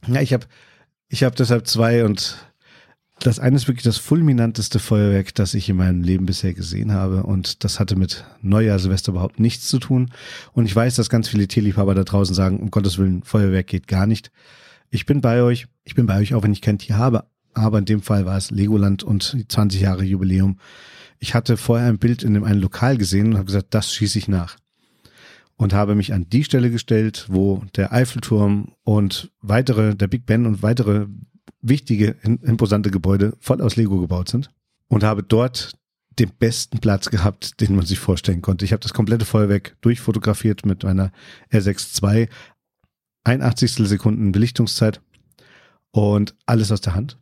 Ja, 0.09 0.21
ich 0.21 0.33
habe 0.33 0.47
ich 1.09 1.23
hab 1.23 1.37
deshalb 1.37 1.69
zwei 1.69 2.05
und 2.05 2.37
das 3.27 3.39
eine 3.39 3.57
ist 3.57 3.69
wirklich 3.69 3.85
das 3.85 3.99
fulminanteste 3.99 4.79
Feuerwerk, 4.79 5.35
das 5.35 5.55
ich 5.55 5.69
in 5.69 5.77
meinem 5.77 6.03
Leben 6.03 6.27
bisher 6.27 6.55
gesehen 6.55 6.93
habe. 6.93 7.23
Und 7.23 7.65
das 7.65 7.81
hatte 7.81 7.97
mit 7.97 8.25
Neujahr, 8.41 8.79
Silvester 8.79 9.13
überhaupt 9.13 9.41
nichts 9.41 9.69
zu 9.69 9.79
tun. 9.79 10.11
Und 10.53 10.67
ich 10.67 10.75
weiß, 10.75 10.97
dass 10.97 11.11
ganz 11.11 11.29
viele 11.29 11.49
Tierliebhaber 11.49 11.95
da 11.95 12.05
draußen 12.05 12.35
sagen, 12.35 12.61
um 12.61 12.71
Gottes 12.71 12.99
Willen, 12.99 13.23
Feuerwerk 13.23 13.67
geht 13.67 13.89
gar 13.89 14.07
nicht. 14.07 14.31
Ich 14.91 15.07
bin 15.07 15.21
bei 15.21 15.43
euch, 15.43 15.67
ich 15.85 15.95
bin 15.95 16.07
bei 16.07 16.19
euch, 16.19 16.35
auch 16.35 16.43
wenn 16.43 16.53
ich 16.53 16.61
kein 16.61 16.79
Tier 16.79 16.99
habe, 16.99 17.25
aber 17.55 17.79
in 17.79 17.85
dem 17.85 18.03
Fall 18.03 18.27
war 18.27 18.37
es 18.37 18.51
Legoland 18.51 19.03
und 19.03 19.33
die 19.33 19.49
20 19.49 19.81
Jahre 19.81 20.05
Jubiläum. 20.05 20.59
Ich 21.19 21.35
hatte 21.35 21.57
vorher 21.57 21.89
ein 21.89 21.99
Bild 21.99 22.23
in 22.23 22.35
dem 22.35 22.45
einen 22.45 22.61
Lokal 22.61 22.99
gesehen 22.99 23.29
und 23.29 23.35
habe 23.35 23.47
gesagt, 23.47 23.69
das 23.71 23.93
schieße 23.93 24.19
ich 24.19 24.29
nach. 24.29 24.57
Und 25.57 25.73
habe 25.73 25.95
mich 25.95 26.13
an 26.13 26.29
die 26.29 26.45
Stelle 26.45 26.71
gestellt, 26.71 27.27
wo 27.29 27.63
der 27.77 27.93
Eiffelturm 27.93 28.73
und 28.85 29.31
weitere, 29.41 29.95
der 29.95 30.09
Big 30.09 30.27
Ben 30.27 30.47
und 30.47 30.63
weitere 30.63 31.07
wichtige, 31.63 32.17
im- 32.23 32.41
imposante 32.43 32.91
Gebäude 32.91 33.37
voll 33.41 33.61
aus 33.63 33.77
Lego 33.77 34.01
gebaut 34.01 34.29
sind 34.29 34.51
und 34.89 35.05
habe 35.05 35.23
dort 35.23 35.73
den 36.19 36.31
besten 36.39 36.79
Platz 36.79 37.09
gehabt, 37.09 37.61
den 37.61 37.75
man 37.75 37.87
sich 37.87 37.99
vorstellen 37.99 38.43
konnte. 38.43 38.65
Ich 38.65 38.73
habe 38.73 38.81
das 38.81 38.93
komplette 38.93 39.25
Feuerwerk 39.25 39.77
durchfotografiert 39.81 40.67
mit 40.67 40.83
meiner 40.85 41.11
R6 41.51 42.03
II, 42.05 42.29
81 43.25 43.89
Sekunden 43.89 44.33
Belichtungszeit 44.33 45.01
und 45.91 46.35
alles 46.45 46.71
aus 46.71 46.81
der 46.83 46.95
Hand. 46.95 47.17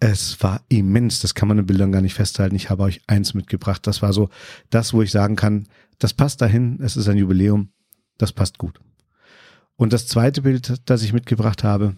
Es 0.00 0.40
war 0.42 0.64
immens, 0.68 1.20
das 1.20 1.34
kann 1.34 1.48
man 1.48 1.58
in 1.58 1.66
Bildern 1.66 1.92
gar 1.92 2.02
nicht 2.02 2.14
festhalten. 2.14 2.54
Ich 2.56 2.70
habe 2.70 2.84
euch 2.84 3.00
eins 3.06 3.34
mitgebracht. 3.34 3.86
Das 3.86 4.00
war 4.00 4.12
so 4.12 4.28
das, 4.70 4.92
wo 4.92 5.02
ich 5.02 5.10
sagen 5.10 5.36
kann, 5.36 5.66
das 5.98 6.14
passt 6.14 6.40
dahin, 6.40 6.78
es 6.80 6.96
ist 6.96 7.08
ein 7.08 7.16
Jubiläum, 7.16 7.70
das 8.16 8.32
passt 8.32 8.58
gut. 8.58 8.80
Und 9.76 9.92
das 9.92 10.06
zweite 10.06 10.42
Bild, 10.42 10.82
das 10.88 11.02
ich 11.02 11.12
mitgebracht 11.12 11.64
habe, 11.64 11.96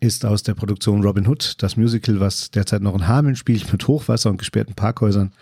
ist 0.00 0.24
aus 0.24 0.42
der 0.42 0.54
Produktion 0.54 1.02
Robin 1.02 1.26
Hood, 1.26 1.62
das 1.62 1.76
Musical, 1.76 2.20
was 2.20 2.50
derzeit 2.50 2.82
noch 2.82 2.94
in 2.94 3.08
Hameln 3.08 3.36
spielt, 3.36 3.70
mit 3.72 3.86
Hochwasser 3.86 4.30
und 4.30 4.38
gesperrten 4.38 4.74
Parkhäusern. 4.74 5.32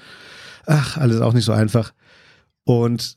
Ach, 0.67 0.97
alles 0.97 1.21
auch 1.21 1.33
nicht 1.33 1.45
so 1.45 1.53
einfach. 1.53 1.93
Und 2.65 3.17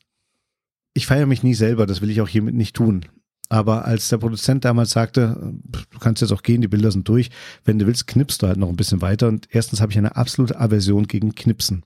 ich 0.94 1.06
feiere 1.06 1.28
mich 1.28 1.44
nie 1.44 1.54
selber, 1.54 1.86
das 1.86 2.02
will 2.02 2.10
ich 2.10 2.22
auch 2.22 2.28
hiermit 2.28 2.56
nicht 2.56 2.76
tun. 2.76 3.06
Aber 3.50 3.86
als 3.86 4.10
der 4.10 4.18
Produzent 4.18 4.66
damals 4.66 4.92
sagte, 4.92 5.54
du 5.64 6.00
kannst 6.00 6.22
jetzt 6.22 6.32
auch 6.34 6.44
gehen, 6.44 6.62
die 6.62 6.68
Bilder 6.68 6.92
sind 6.92 7.08
durch, 7.08 7.30
wenn 7.64 7.80
du 7.80 7.86
willst, 7.86 8.08
knippst 8.08 8.42
du 8.42 8.48
halt 8.48 8.58
noch 8.58 8.68
ein 8.68 8.76
bisschen 8.76 9.02
weiter. 9.02 9.28
Und 9.28 9.48
erstens 9.52 9.80
habe 9.80 9.92
ich 9.92 9.98
eine 9.98 10.16
absolute 10.16 10.60
Aversion 10.60 11.08
gegen 11.08 11.34
Knipsen. 11.34 11.84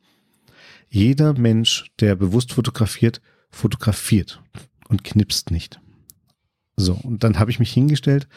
Jeder 0.89 1.33
Mensch, 1.33 1.91
der 1.99 2.15
bewusst 2.15 2.53
fotografiert, 2.53 3.21
fotografiert 3.51 4.41
und 4.89 5.03
knipst 5.03 5.51
nicht. 5.51 5.79
So, 6.75 6.93
und 7.03 7.23
dann 7.23 7.37
habe 7.37 7.51
ich 7.51 7.59
mich 7.59 7.71
hingestellt 7.71 8.27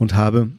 und 0.00 0.14
habe, 0.14 0.50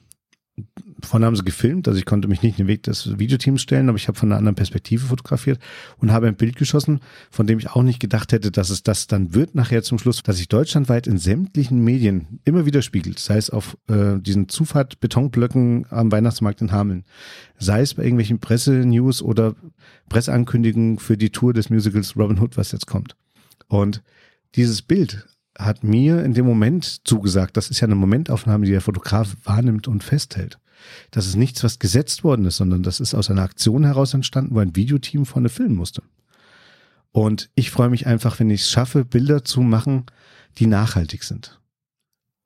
vorne 1.01 1.25
haben 1.25 1.35
sie 1.35 1.43
gefilmt, 1.43 1.87
also 1.87 1.97
ich 1.97 2.05
konnte 2.05 2.27
mich 2.27 2.43
nicht 2.43 2.59
in 2.59 2.65
den 2.65 2.67
Weg 2.67 2.83
des 2.83 3.17
Videoteams 3.17 3.59
stellen, 3.59 3.89
aber 3.89 3.97
ich 3.97 4.07
habe 4.07 4.17
von 4.17 4.29
einer 4.29 4.37
anderen 4.37 4.55
Perspektive 4.55 5.07
fotografiert 5.07 5.59
und 5.97 6.11
habe 6.11 6.27
ein 6.27 6.35
Bild 6.35 6.57
geschossen, 6.57 6.99
von 7.31 7.47
dem 7.47 7.57
ich 7.57 7.71
auch 7.71 7.81
nicht 7.81 7.99
gedacht 7.99 8.33
hätte, 8.33 8.51
dass 8.51 8.69
es 8.69 8.83
das 8.83 9.07
dann 9.07 9.33
wird 9.33 9.55
nachher 9.55 9.81
zum 9.81 9.97
Schluss, 9.97 10.21
dass 10.21 10.37
sich 10.37 10.47
deutschlandweit 10.47 11.07
in 11.07 11.17
sämtlichen 11.17 11.83
Medien 11.83 12.39
immer 12.45 12.67
wieder 12.67 12.83
spiegelt, 12.83 13.17
sei 13.17 13.37
es 13.37 13.49
auf 13.49 13.75
äh, 13.87 14.19
diesen 14.19 14.47
Zufahrt-Betonblöcken 14.47 15.87
am 15.89 16.11
Weihnachtsmarkt 16.11 16.61
in 16.61 16.71
Hameln, 16.71 17.03
sei 17.57 17.81
es 17.81 17.95
bei 17.95 18.03
irgendwelchen 18.03 18.39
Pressenews 18.39 19.23
oder 19.23 19.55
Presseankündigungen 20.07 20.99
für 20.99 21.17
die 21.17 21.31
Tour 21.31 21.53
des 21.53 21.71
Musicals 21.71 22.15
Robin 22.15 22.39
Hood, 22.39 22.57
was 22.57 22.73
jetzt 22.73 22.85
kommt. 22.85 23.15
Und 23.67 24.03
dieses 24.53 24.83
Bild 24.83 25.25
hat 25.57 25.83
mir 25.83 26.23
in 26.23 26.33
dem 26.33 26.45
Moment 26.45 27.07
zugesagt, 27.07 27.57
das 27.57 27.69
ist 27.69 27.79
ja 27.81 27.87
eine 27.87 27.95
Momentaufnahme, 27.95 28.65
die 28.65 28.71
der 28.71 28.81
Fotograf 28.81 29.35
wahrnimmt 29.43 29.87
und 29.87 30.03
festhält. 30.03 30.59
Das 31.11 31.27
ist 31.27 31.35
nichts, 31.35 31.63
was 31.63 31.79
gesetzt 31.79 32.23
worden 32.23 32.45
ist, 32.45 32.57
sondern 32.57 32.83
das 32.83 32.99
ist 32.99 33.13
aus 33.13 33.29
einer 33.29 33.43
Aktion 33.43 33.83
heraus 33.83 34.13
entstanden, 34.13 34.55
wo 34.55 34.59
ein 34.59 34.75
Videoteam 34.75 35.25
vorne 35.25 35.49
filmen 35.49 35.75
musste. 35.75 36.01
Und 37.11 37.49
ich 37.55 37.71
freue 37.71 37.89
mich 37.89 38.07
einfach, 38.07 38.39
wenn 38.39 38.49
ich 38.49 38.61
es 38.61 38.69
schaffe, 38.69 39.05
Bilder 39.05 39.43
zu 39.43 39.61
machen, 39.61 40.05
die 40.57 40.65
nachhaltig 40.65 41.23
sind. 41.23 41.59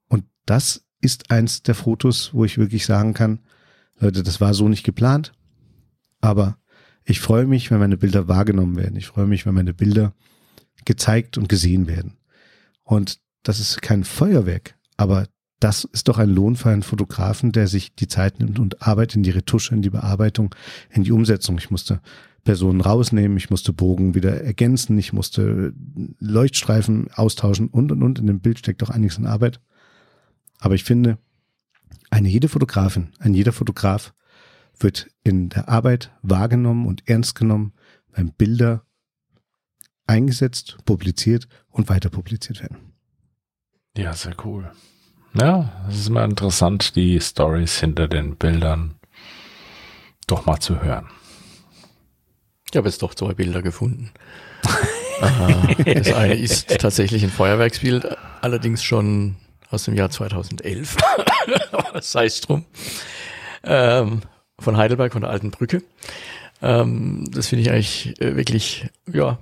Und 0.07 0.25
das 0.45 0.85
ist 1.01 1.31
eins 1.31 1.63
der 1.63 1.75
Fotos, 1.75 2.33
wo 2.33 2.45
ich 2.45 2.57
wirklich 2.57 2.85
sagen 2.85 3.13
kann, 3.13 3.39
Leute, 3.99 4.23
das 4.23 4.41
war 4.41 4.53
so 4.53 4.67
nicht 4.67 4.83
geplant, 4.83 5.33
aber 6.19 6.57
ich 7.05 7.19
freue 7.21 7.45
mich, 7.45 7.69
wenn 7.69 7.79
meine 7.79 7.97
Bilder 7.97 8.27
wahrgenommen 8.27 8.75
werden. 8.75 8.95
Ich 8.97 9.07
freue 9.07 9.27
mich, 9.27 9.45
wenn 9.45 9.53
meine 9.53 9.73
Bilder 9.73 10.13
gezeigt 10.83 11.37
und 11.37 11.47
gesehen 11.47 11.87
werden. 11.87 12.17
Und 12.85 13.19
das 13.43 13.59
ist 13.59 13.81
kein 13.81 14.03
Feuerwerk, 14.03 14.75
aber 14.95 15.27
das 15.59 15.83
ist 15.85 16.07
doch 16.07 16.17
ein 16.17 16.29
Lohn 16.29 16.55
für 16.55 16.69
einen 16.69 16.83
Fotografen, 16.83 17.51
der 17.51 17.67
sich 17.67 17.95
die 17.95 18.07
Zeit 18.07 18.39
nimmt 18.39 18.59
und 18.59 18.81
arbeitet 18.81 19.17
in 19.17 19.23
die 19.23 19.31
Retusche, 19.31 19.73
in 19.73 19.81
die 19.81 19.89
Bearbeitung, 19.89 20.53
in 20.89 21.03
die 21.03 21.11
Umsetzung. 21.11 21.57
Ich 21.57 21.71
musste 21.71 22.01
Personen 22.43 22.81
rausnehmen, 22.81 23.37
ich 23.37 23.49
musste 23.49 23.73
Bogen 23.73 24.13
wieder 24.13 24.41
ergänzen, 24.41 24.97
ich 24.97 25.11
musste 25.11 25.73
Leuchtstreifen 26.19 27.09
austauschen 27.13 27.69
und 27.69 27.91
und 27.91 28.03
und. 28.03 28.19
In 28.19 28.27
dem 28.27 28.39
Bild 28.39 28.59
steckt 28.59 28.83
auch 28.83 28.91
einiges 28.91 29.17
an 29.17 29.25
Arbeit. 29.25 29.59
Aber 30.59 30.75
ich 30.75 30.83
finde, 30.83 31.17
eine 32.11 32.29
jede 32.29 32.47
Fotografin, 32.47 33.09
ein 33.19 33.33
jeder 33.33 33.51
Fotograf 33.51 34.13
wird 34.77 35.07
in 35.23 35.49
der 35.49 35.69
Arbeit 35.69 36.11
wahrgenommen 36.21 36.85
und 36.85 37.07
ernst 37.07 37.35
genommen, 37.35 37.73
wenn 38.13 38.31
Bilder 38.31 38.84
eingesetzt, 40.07 40.77
publiziert 40.85 41.47
und 41.69 41.89
weiter 41.89 42.09
publiziert 42.09 42.61
werden. 42.61 42.93
Ja, 43.97 44.13
sehr 44.13 44.35
cool. 44.43 44.71
Ja, 45.33 45.85
es 45.89 45.99
ist 45.99 46.07
immer 46.07 46.23
interessant, 46.23 46.95
die 46.95 47.19
Stories 47.19 47.79
hinter 47.79 48.07
den 48.07 48.35
Bildern 48.35 48.95
doch 50.27 50.45
mal 50.45 50.59
zu 50.59 50.81
hören. 50.81 51.09
Ich 52.71 52.77
habe 52.77 52.87
jetzt 52.87 53.01
doch 53.01 53.13
zwei 53.13 53.33
Bilder 53.33 53.61
gefunden. 53.61 54.11
das 55.85 56.13
eine 56.13 56.35
ist 56.35 56.67
tatsächlich 56.79 57.23
ein 57.23 57.29
Feuerwerksbild, 57.29 58.17
allerdings 58.41 58.83
schon 58.83 59.35
aus 59.69 59.83
dem 59.85 59.95
Jahr 59.95 60.09
2011. 60.09 60.97
Sei 62.01 62.25
es 62.25 62.41
drum. 62.41 62.65
Ähm, 63.63 64.21
von 64.59 64.77
Heidelberg, 64.77 65.13
von 65.13 65.21
der 65.21 65.31
alten 65.31 65.51
Brücke. 65.51 65.83
Ähm, 66.61 67.29
das 67.31 67.47
finde 67.47 67.63
ich 67.63 67.71
eigentlich 67.71 68.19
äh, 68.21 68.35
wirklich, 68.35 68.87
ja, 69.11 69.37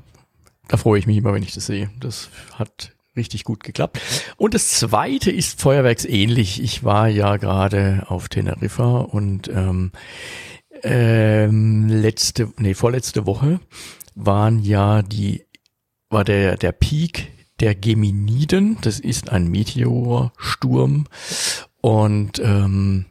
da 0.67 0.77
freue 0.77 0.99
ich 0.99 1.07
mich 1.07 1.17
immer, 1.17 1.33
wenn 1.33 1.43
ich 1.43 1.53
das 1.53 1.65
sehe. 1.65 1.89
Das 1.99 2.29
hat 2.53 2.93
richtig 3.15 3.43
gut 3.43 3.63
geklappt. 3.63 3.99
Und 4.37 4.53
das 4.53 4.69
zweite 4.69 5.31
ist 5.31 5.61
feuerwerksähnlich. 5.61 6.61
Ich 6.61 6.83
war 6.83 7.07
ja 7.07 7.37
gerade 7.37 8.05
auf 8.07 8.29
Teneriffa 8.29 8.99
und 8.99 9.47
ähm, 9.49 9.91
ähm, 10.83 11.87
letzte, 11.87 12.51
nee, 12.57 12.73
vorletzte 12.73 13.25
Woche 13.25 13.59
waren 14.15 14.59
ja 14.59 15.01
die, 15.01 15.45
war 16.09 16.23
der, 16.23 16.57
der 16.57 16.71
Peak 16.71 17.31
der 17.59 17.75
Geminiden. 17.75 18.77
Das 18.81 18.99
ist 18.99 19.29
ein 19.29 19.47
Meteorsturm. 19.47 21.07
Und 21.81 22.39
ähm, 22.39 23.05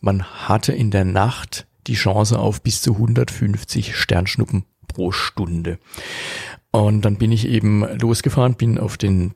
man 0.00 0.24
hatte 0.24 0.72
in 0.72 0.90
der 0.90 1.04
Nacht 1.04 1.66
die 1.86 1.94
Chance 1.94 2.38
auf 2.38 2.62
bis 2.62 2.82
zu 2.82 2.92
150 2.92 3.96
Sternschnuppen 3.96 4.64
pro 4.86 5.12
Stunde. 5.12 5.78
Und 6.72 7.04
dann 7.04 7.16
bin 7.16 7.30
ich 7.30 7.46
eben 7.46 7.84
losgefahren, 7.98 8.54
bin 8.54 8.78
auf 8.78 8.96
den 8.96 9.34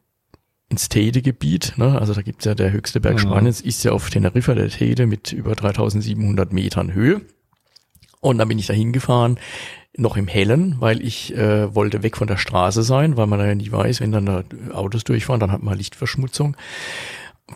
ins 0.68 0.88
Tede-Gebiet, 0.88 1.74
ne? 1.76 1.96
also 2.00 2.12
da 2.12 2.22
gibt's 2.22 2.44
ja 2.44 2.56
der 2.56 2.72
höchste 2.72 3.00
Berg 3.00 3.14
mhm. 3.14 3.20
Spaniens, 3.20 3.60
ist 3.60 3.84
ja 3.84 3.92
auf 3.92 4.10
Teneriffa, 4.10 4.54
der 4.54 4.68
Tede, 4.68 5.06
mit 5.06 5.32
über 5.32 5.54
3700 5.54 6.52
Metern 6.52 6.92
Höhe. 6.92 7.20
Und 8.20 8.38
dann 8.38 8.48
bin 8.48 8.58
ich 8.58 8.66
da 8.66 8.74
hingefahren, 8.74 9.38
noch 9.96 10.16
im 10.16 10.26
Hellen, 10.26 10.76
weil 10.80 11.00
ich 11.02 11.34
äh, 11.36 11.72
wollte 11.74 12.02
weg 12.02 12.16
von 12.16 12.26
der 12.26 12.36
Straße 12.36 12.82
sein, 12.82 13.16
weil 13.16 13.26
man 13.26 13.38
da 13.38 13.46
ja 13.46 13.54
nie 13.54 13.70
weiß, 13.70 14.00
wenn 14.00 14.12
dann 14.12 14.26
da 14.26 14.42
Autos 14.72 15.04
durchfahren, 15.04 15.40
dann 15.40 15.52
hat 15.52 15.62
man 15.62 15.78
Lichtverschmutzung. 15.78 16.56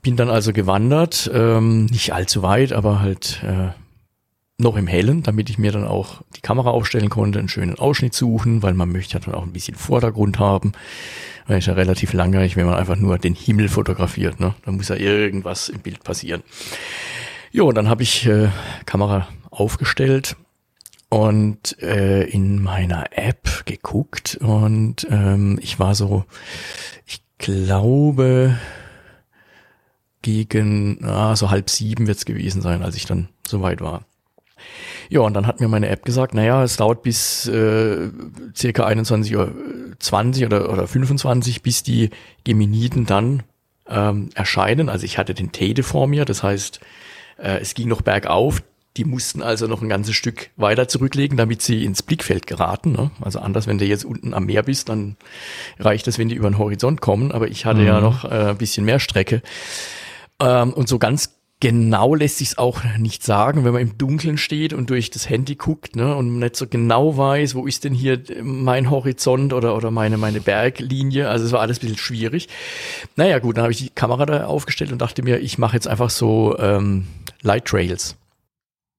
Bin 0.03 0.17
dann 0.17 0.31
also 0.31 0.53
gewandert, 0.53 1.29
ähm, 1.35 1.87
nicht 1.87 2.13
allzu 2.15 2.43
weit, 2.43 2.73
aber 2.73 3.01
halt 3.01 3.43
äh, 3.45 3.71
noch 4.61 4.77
im 4.77 4.87
Hellen, 4.87 5.23
damit 5.23 5.51
ich 5.51 5.59
mir 5.59 5.73
dann 5.73 5.87
auch 5.87 6.23
die 6.37 6.41
Kamera 6.41 6.71
aufstellen 6.71 7.09
konnte, 7.09 7.39
einen 7.39 7.49
schönen 7.49 7.79
Ausschnitt 7.79 8.15
suchen, 8.15 8.63
weil 8.63 8.75
man 8.75 8.93
möchte 8.93 9.15
ja 9.15 9.21
dann 9.21 9.35
auch 9.35 9.43
ein 9.43 9.53
bisschen 9.53 9.75
Vordergrund 9.75 10.39
haben. 10.39 10.73
Weil 11.47 11.59
ist 11.59 11.67
ja 11.67 11.75
relativ 11.75 12.13
langweilig, 12.13 12.57
wenn 12.57 12.67
man 12.67 12.75
einfach 12.75 12.97
nur 12.97 13.19
den 13.19 13.35
Himmel 13.35 13.69
fotografiert. 13.69 14.39
Ne? 14.39 14.55
Da 14.65 14.73
muss 14.73 14.89
ja 14.89 14.97
irgendwas 14.97 15.69
im 15.69 15.81
Bild 15.81 16.05
passieren. 16.05 16.43
Jo, 17.51 17.69
und 17.69 17.75
dann 17.75 17.89
habe 17.89 18.03
ich 18.03 18.27
äh, 18.27 18.49
Kamera 18.87 19.27
aufgestellt 19.51 20.37
und 21.09 21.77
äh, 21.83 22.23
in 22.23 22.63
meiner 22.63 23.07
App 23.19 23.67
geguckt 23.67 24.39
und 24.41 25.07
ähm, 25.11 25.59
ich 25.61 25.81
war 25.81 25.97
so, 25.97 26.25
ich 27.05 27.23
glaube, 27.39 28.57
gegen 30.23 31.05
ah, 31.05 31.35
so 31.35 31.51
halb 31.51 31.69
sieben 31.69 32.07
wird's 32.07 32.25
gewesen 32.25 32.63
sein, 32.63 32.83
als 32.83 32.95
ich 32.95 33.07
dann 33.07 33.29
soweit 33.45 33.81
war. 33.81 34.05
Ja, 35.09 35.21
und 35.21 35.35
dann 35.35 35.47
hat 35.47 35.61
mir 35.61 35.69
meine 35.69 35.89
App 35.89 36.05
gesagt, 36.05 36.35
naja, 36.35 36.63
es 36.63 36.77
dauert 36.77 37.03
bis 37.03 37.47
äh, 37.49 38.11
circa 38.55 38.87
21.20 38.87 39.37
Uhr 39.37 39.55
20 39.99 40.47
oder, 40.47 40.73
oder 40.73 40.87
25, 40.87 41.63
bis 41.63 41.83
die 41.83 42.11
Geminiden 42.45 43.07
dann 43.07 43.43
ähm, 43.89 44.31
erscheinen. 44.35 44.89
Also 44.89 45.05
ich 45.05 45.19
hatte 45.19 45.35
den 45.35 45.53
Tede 45.53 45.83
vor 45.83 46.07
mir, 46.07 46.25
das 46.25 46.43
heißt, 46.43 46.81
äh, 47.39 47.59
es 47.61 47.75
ging 47.75 47.89
noch 47.89 48.03
bergauf. 48.03 48.63
Die 48.97 49.05
mussten 49.05 49.41
also 49.41 49.69
noch 49.69 49.83
ein 49.83 49.89
ganzes 49.89 50.17
Stück 50.17 50.51
weiter 50.57 50.89
zurücklegen, 50.89 51.37
damit 51.37 51.63
sie 51.63 51.85
ins 51.85 52.03
Blickfeld 52.03 52.49
geraten. 52.49 52.91
Ne? 52.91 53.13
Also 53.21 53.39
anders, 53.39 53.69
wenn 53.69 53.79
du 53.79 53.85
jetzt 53.85 54.05
unten 54.05 54.35
am 54.35 54.47
Meer 54.47 54.65
bist, 54.65 54.89
dann 54.89 55.17
reicht 55.79 56.09
das, 56.09 56.19
wenn 56.19 56.29
die 56.29 56.35
über 56.35 56.51
den 56.51 56.59
Horizont 56.59 57.01
kommen. 57.01 57.31
Aber 57.31 57.47
ich 57.47 57.67
hatte 57.67 57.81
mhm. 57.81 57.87
ja 57.87 58.01
noch 58.01 58.25
äh, 58.25 58.51
ein 58.51 58.59
bisschen 58.59 58.85
mehr 58.85 58.99
Strecke. 58.99 59.43
Ähm, 60.41 60.73
und 60.73 60.89
so 60.89 60.99
ganz 60.99 61.40
genau 61.61 62.15
lässt 62.15 62.39
sich 62.39 62.59
auch 62.59 62.83
nicht 62.99 63.23
sagen, 63.23 63.65
wenn 63.65 63.73
man 63.73 63.83
im 63.83 63.99
Dunkeln 63.99 64.39
steht 64.39 64.73
und 64.73 64.91
durch 64.91 65.11
das 65.11 65.29
Handy 65.29 65.55
guckt 65.55 65.95
ne, 65.95 66.17
und 66.17 66.39
nicht 66.39 66.57
so 66.57 66.67
genau 66.67 67.17
weiß, 67.17 67.55
wo 67.55 67.67
ist 67.67 67.85
denn 67.85 67.95
hier 67.95 68.23
mein 68.43 68.91
Horizont 68.91 69.53
oder, 69.53 69.77
oder 69.77 69.91
meine, 69.91 70.17
meine 70.17 70.41
Berglinie. 70.41 71.29
Also 71.29 71.45
es 71.45 71.53
war 71.53 71.61
alles 71.61 71.79
ein 71.79 71.83
bisschen 71.83 71.99
schwierig. 71.99 72.49
Naja 73.17 73.39
gut, 73.39 73.57
dann 73.57 73.63
habe 73.63 73.73
ich 73.73 73.79
die 73.79 73.91
Kamera 73.91 74.27
da 74.27 74.47
aufgestellt 74.47 74.91
und 74.91 75.01
dachte 75.01 75.23
mir, 75.23 75.39
ich 75.39 75.59
mache 75.59 75.77
jetzt 75.77 75.87
einfach 75.87 76.11
so 76.11 76.59
ähm, 76.59 77.07
Light 77.43 77.67
Trails. 77.67 78.17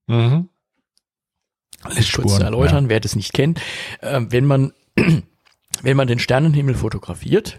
Mhm. 0.06 0.48
kurz 2.12 2.36
zu 2.36 2.42
erläutern, 2.42 2.84
ja. 2.84 2.90
wer 2.90 3.00
das 3.00 3.16
nicht 3.16 3.32
kennt. 3.32 3.60
Äh, 4.00 4.20
wenn 4.28 4.46
man 4.46 4.72
wenn 5.82 5.96
man 5.96 6.06
den 6.06 6.18
Sternenhimmel 6.18 6.74
fotografiert, 6.74 7.58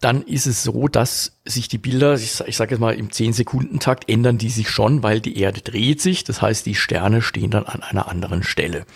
dann 0.00 0.22
ist 0.22 0.46
es 0.46 0.62
so, 0.62 0.88
dass 0.88 1.38
sich 1.44 1.68
die 1.68 1.78
Bilder, 1.78 2.14
ich, 2.14 2.40
ich 2.46 2.56
sage 2.56 2.72
jetzt 2.72 2.80
mal 2.80 2.94
im 2.94 3.10
10-Sekunden-Takt, 3.10 4.08
ändern 4.08 4.38
die 4.38 4.48
sich 4.48 4.70
schon, 4.70 5.02
weil 5.02 5.20
die 5.20 5.38
Erde 5.38 5.60
dreht 5.60 6.00
sich. 6.00 6.24
Das 6.24 6.40
heißt, 6.40 6.64
die 6.64 6.74
Sterne 6.74 7.20
stehen 7.20 7.50
dann 7.50 7.66
an 7.66 7.82
einer 7.82 8.08
anderen 8.08 8.42
Stelle. 8.42 8.86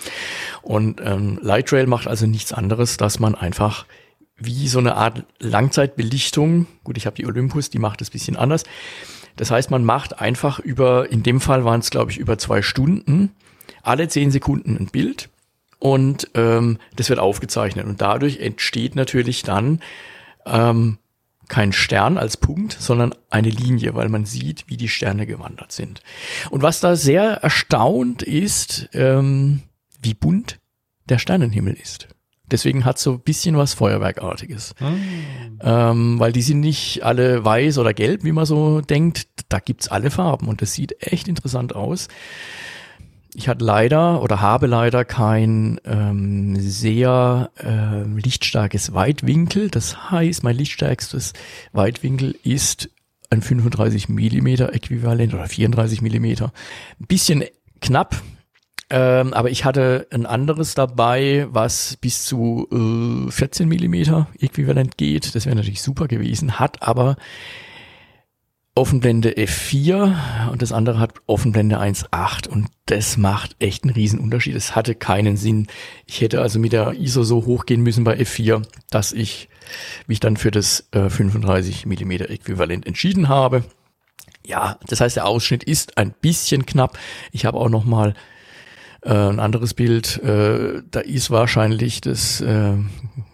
Und 0.63 1.01
ähm, 1.05 1.39
Light 1.43 1.73
Rail 1.73 1.87
macht 1.87 2.09
also 2.09 2.27
nichts 2.27 2.53
anderes, 2.53 2.97
dass 2.97 3.19
man 3.19 3.35
einfach 3.35 3.85
wie 4.37 4.69
so 4.69 4.79
eine 4.79 4.95
Art 4.95 5.25
Langzeitbelichtung, 5.41 6.67
gut, 6.85 6.97
ich 6.97 7.07
habe 7.07 7.17
die 7.17 7.27
Olympus, 7.27 7.71
die 7.71 7.79
macht 7.79 8.01
es 8.01 8.11
bisschen 8.11 8.37
anders. 8.37 8.65
Das 9.37 9.51
heißt, 9.51 9.71
man 9.71 9.85
macht 9.85 10.21
einfach 10.21 10.59
über, 10.59 11.11
in 11.11 11.23
dem 11.23 11.41
Fall 11.41 11.65
waren 11.65 11.81
es, 11.81 11.91
glaube 11.91 12.13
ich, 12.13 12.19
über 12.19 12.39
zwei 12.39 12.63
Stunden, 12.63 13.33
alle 13.83 14.09
zehn 14.09 14.31
Sekunden 14.31 14.77
ein 14.77 14.87
Bild 14.87 15.29
und 15.79 16.31
ähm, 16.35 16.79
das 16.97 17.09
wird 17.09 17.19
aufgezeichnet. 17.19 17.87
Und 17.87 18.01
dadurch 18.01 18.41
entsteht 18.41 18.97
natürlich 18.97 19.43
dann 19.43 19.81
ähm, 20.51 20.99
kein 21.49 21.73
Stern 21.73 22.19
als 22.19 22.37
Punkt, 22.37 22.77
sondern 22.79 23.15
eine 23.31 23.49
Linie, 23.49 23.95
weil 23.95 24.09
man 24.09 24.27
sieht, 24.27 24.65
wie 24.69 24.77
die 24.77 24.89
Sterne 24.89 25.27
gewandert 25.27 25.73
sind. 25.73 26.03
Und 26.51 26.63
was 26.63 26.81
da 26.81 26.95
sehr 26.95 27.25
erstaunt 27.43 28.23
ist, 28.23 28.89
ähm, 28.93 29.63
wie 30.03 30.15
bunt 30.15 30.61
der 31.09 31.19
Sternenhimmel 31.19 31.75
ist. 31.75 32.09
Deswegen 32.51 32.85
hat 32.85 32.99
so 32.99 33.13
ein 33.13 33.21
bisschen 33.21 33.57
was 33.57 33.75
Feuerwerkartiges. 33.75 34.75
Mhm. 34.81 35.59
Ähm, 35.61 36.21
weil 36.21 36.33
die 36.33 36.43
sind 36.43 36.61
nicht 36.61 37.03
alle 37.03 37.45
weiß 37.45 37.79
oder 37.79 37.93
gelb, 37.93 38.25
wie 38.25 38.33
man 38.33 38.47
so 38.47 38.81
denkt. 38.81 39.27
Da 39.49 39.59
gibt's 39.59 39.89
alle 39.89 40.11
Farben 40.11 40.49
und 40.49 40.63
das 40.63 40.73
sieht 40.75 41.03
echt 41.03 41.29
interessant 41.29 41.75
aus. 41.75 42.09
Ich 43.35 43.49
hatte 43.49 43.65
leider 43.65 44.23
oder 44.23 44.41
habe 44.41 44.67
leider 44.67 45.05
kein 45.05 45.81
ähm, 45.85 46.57
sehr 46.59 47.51
äh, 47.57 48.03
lichtstarkes 48.03 48.95
Weitwinkel. 48.95 49.69
Das 49.69 50.11
heißt, 50.11 50.43
mein 50.43 50.57
lichtstärkstes 50.57 51.35
Weitwinkel 51.73 52.37
ist 52.43 52.91
ein 53.31 53.43
35 53.43 54.09
Millimeter 54.09 54.73
Äquivalent 54.73 55.35
oder 55.35 55.47
34 55.47 56.01
Millimeter. 56.01 56.53
Ein 56.99 57.07
bisschen 57.07 57.45
knapp, 57.81 58.23
ähm, 58.91 59.35
aber 59.35 59.51
ich 59.51 59.67
hatte 59.67 60.07
ein 60.11 60.25
anderes 60.25 60.75
dabei, 60.75 61.47
was 61.51 61.99
bis 62.01 62.25
zu 62.25 62.67
äh, 62.73 63.31
14 63.31 63.69
Millimeter 63.69 64.29
Äquivalent 64.41 64.97
geht. 64.97 65.35
Das 65.35 65.45
wäre 65.45 65.57
natürlich 65.57 65.83
super 65.83 66.09
gewesen, 66.09 66.59
hat 66.59 66.83
aber 66.83 67.17
Offenblende 68.79 69.33
F4 69.33 70.53
und 70.53 70.63
das 70.63 70.71
andere 70.71 71.01
hat 71.01 71.13
Offenblende 71.27 71.81
1.8 71.81 72.47
und 72.47 72.69
das 72.87 73.17
macht 73.17 73.57
echt 73.59 73.83
einen 73.83 73.93
riesen 73.93 74.21
Unterschied. 74.21 74.55
Es 74.55 74.77
hatte 74.77 74.95
keinen 74.95 75.37
Sinn. 75.37 75.67
Ich 76.07 76.21
hätte 76.21 76.41
also 76.41 76.61
mit 76.61 76.73
der 76.73 76.93
ISO 76.93 77.25
so 77.25 77.45
hochgehen 77.45 77.83
müssen 77.83 78.05
bei 78.05 78.17
F4, 78.17 78.63
dass 78.89 79.11
ich 79.11 79.49
mich 80.07 80.21
dann 80.21 80.37
für 80.37 80.53
das 80.53 80.87
äh, 80.93 81.11
35 81.11 81.87
mm 81.87 82.13
Äquivalent 82.13 82.87
entschieden 82.87 83.29
habe. 83.29 83.65
Ja, 84.47 84.79
das 84.87 85.01
heißt, 85.01 85.17
der 85.17 85.27
Ausschnitt 85.27 85.65
ist 85.65 85.99
ein 85.99 86.15
bisschen 86.21 86.65
knapp. 86.65 86.97
Ich 87.33 87.47
habe 87.47 87.59
auch 87.59 87.71
noch 87.71 87.85
mal 87.85 88.15
äh, 89.03 89.11
ein 89.11 89.41
anderes 89.41 89.75
Bild. 89.75 90.23
Äh, 90.23 90.85
da 90.89 91.01
ist 91.01 91.33
wahrscheinlich 91.33 92.01
das, 92.01 92.41
äh, 92.43 92.75
ja, 92.77 92.79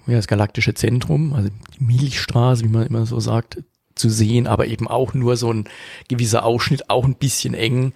das 0.06 0.26
galaktische 0.26 0.72
Zentrum, 0.72 1.34
also 1.34 1.50
die 1.78 1.84
Milchstraße, 1.84 2.64
wie 2.64 2.68
man 2.68 2.86
immer 2.86 3.04
so 3.04 3.20
sagt, 3.20 3.58
zu 3.94 4.10
sehen, 4.10 4.46
aber 4.46 4.66
eben 4.66 4.88
auch 4.88 5.14
nur 5.14 5.36
so 5.36 5.52
ein 5.52 5.68
gewisser 6.08 6.44
Ausschnitt, 6.44 6.90
auch 6.90 7.04
ein 7.04 7.16
bisschen 7.16 7.54
eng. 7.54 7.92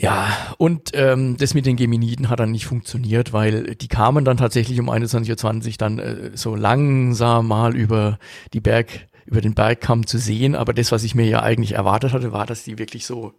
Ja, 0.00 0.54
und 0.58 0.90
ähm, 0.94 1.36
das 1.38 1.54
mit 1.54 1.66
den 1.66 1.74
Geminiden 1.74 2.28
hat 2.28 2.38
dann 2.38 2.52
nicht 2.52 2.66
funktioniert, 2.66 3.32
weil 3.32 3.74
die 3.74 3.88
kamen 3.88 4.24
dann 4.24 4.36
tatsächlich 4.36 4.78
um 4.78 4.88
21.20 4.88 5.70
Uhr 5.70 5.74
dann 5.76 5.98
äh, 5.98 6.30
so 6.34 6.54
langsam 6.54 7.48
mal 7.48 7.74
über 7.74 8.20
die 8.52 8.60
Berg, 8.60 9.08
über 9.26 9.40
den 9.40 9.54
Bergkamm 9.54 10.06
zu 10.06 10.18
sehen. 10.18 10.54
Aber 10.54 10.72
das, 10.72 10.92
was 10.92 11.02
ich 11.02 11.16
mir 11.16 11.26
ja 11.26 11.42
eigentlich 11.42 11.72
erwartet 11.72 12.12
hatte, 12.12 12.32
war, 12.32 12.46
dass 12.46 12.62
die 12.62 12.78
wirklich 12.78 13.06
so 13.06 13.34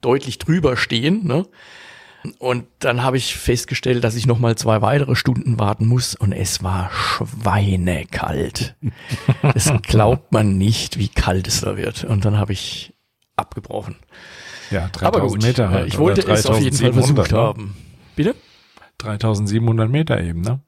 deutlich 0.00 0.38
drüber 0.38 0.76
stehen. 0.76 1.26
Ne? 1.26 1.44
Und 2.38 2.66
dann 2.80 3.02
habe 3.02 3.16
ich 3.16 3.36
festgestellt, 3.36 4.02
dass 4.02 4.16
ich 4.16 4.26
noch 4.26 4.38
mal 4.38 4.56
zwei 4.56 4.82
weitere 4.82 5.14
Stunden 5.14 5.60
warten 5.60 5.86
muss 5.86 6.14
und 6.14 6.32
es 6.32 6.62
war 6.62 6.90
schweinekalt. 6.92 8.74
Es 9.54 9.72
glaubt 9.82 10.32
man 10.32 10.58
nicht, 10.58 10.98
wie 10.98 11.08
kalt 11.08 11.46
es 11.46 11.60
da 11.60 11.76
wird. 11.76 12.04
Und 12.04 12.24
dann 12.24 12.38
habe 12.38 12.52
ich 12.52 12.94
abgebrochen. 13.36 13.96
Ja, 14.70 14.90
Aber 15.00 15.20
3000 15.20 15.30
gut, 15.30 15.42
Meter 15.42 15.64
äh, 15.64 15.68
halt. 15.68 15.88
ich 15.88 15.98
wollte 15.98 16.22
es 16.22 16.46
auf 16.46 16.60
jeden 16.60 16.76
Fall 16.76 16.90
3700, 16.90 16.94
versucht 17.06 17.32
ne? 17.32 17.38
haben. 17.38 17.76
Bitte? 18.16 18.34
3700 18.98 19.90
Meter 19.90 20.20
eben, 20.20 20.40
ne? 20.40 20.60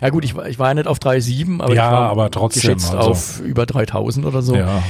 Ja 0.00 0.08
gut, 0.08 0.24
ich 0.24 0.34
war, 0.34 0.48
ich 0.48 0.58
war 0.58 0.68
ja 0.68 0.74
nicht 0.74 0.86
auf 0.86 0.98
3,7, 0.98 1.60
aber 1.62 1.74
Ja, 1.74 1.86
ich 1.86 1.92
war 1.92 2.10
aber 2.10 2.30
trotzdem, 2.30 2.62
geschätzt 2.62 2.94
also. 2.94 3.10
auf 3.10 3.40
über 3.40 3.66
3000 3.66 4.26
oder 4.26 4.42
so. 4.42 4.56
Ja. 4.56 4.82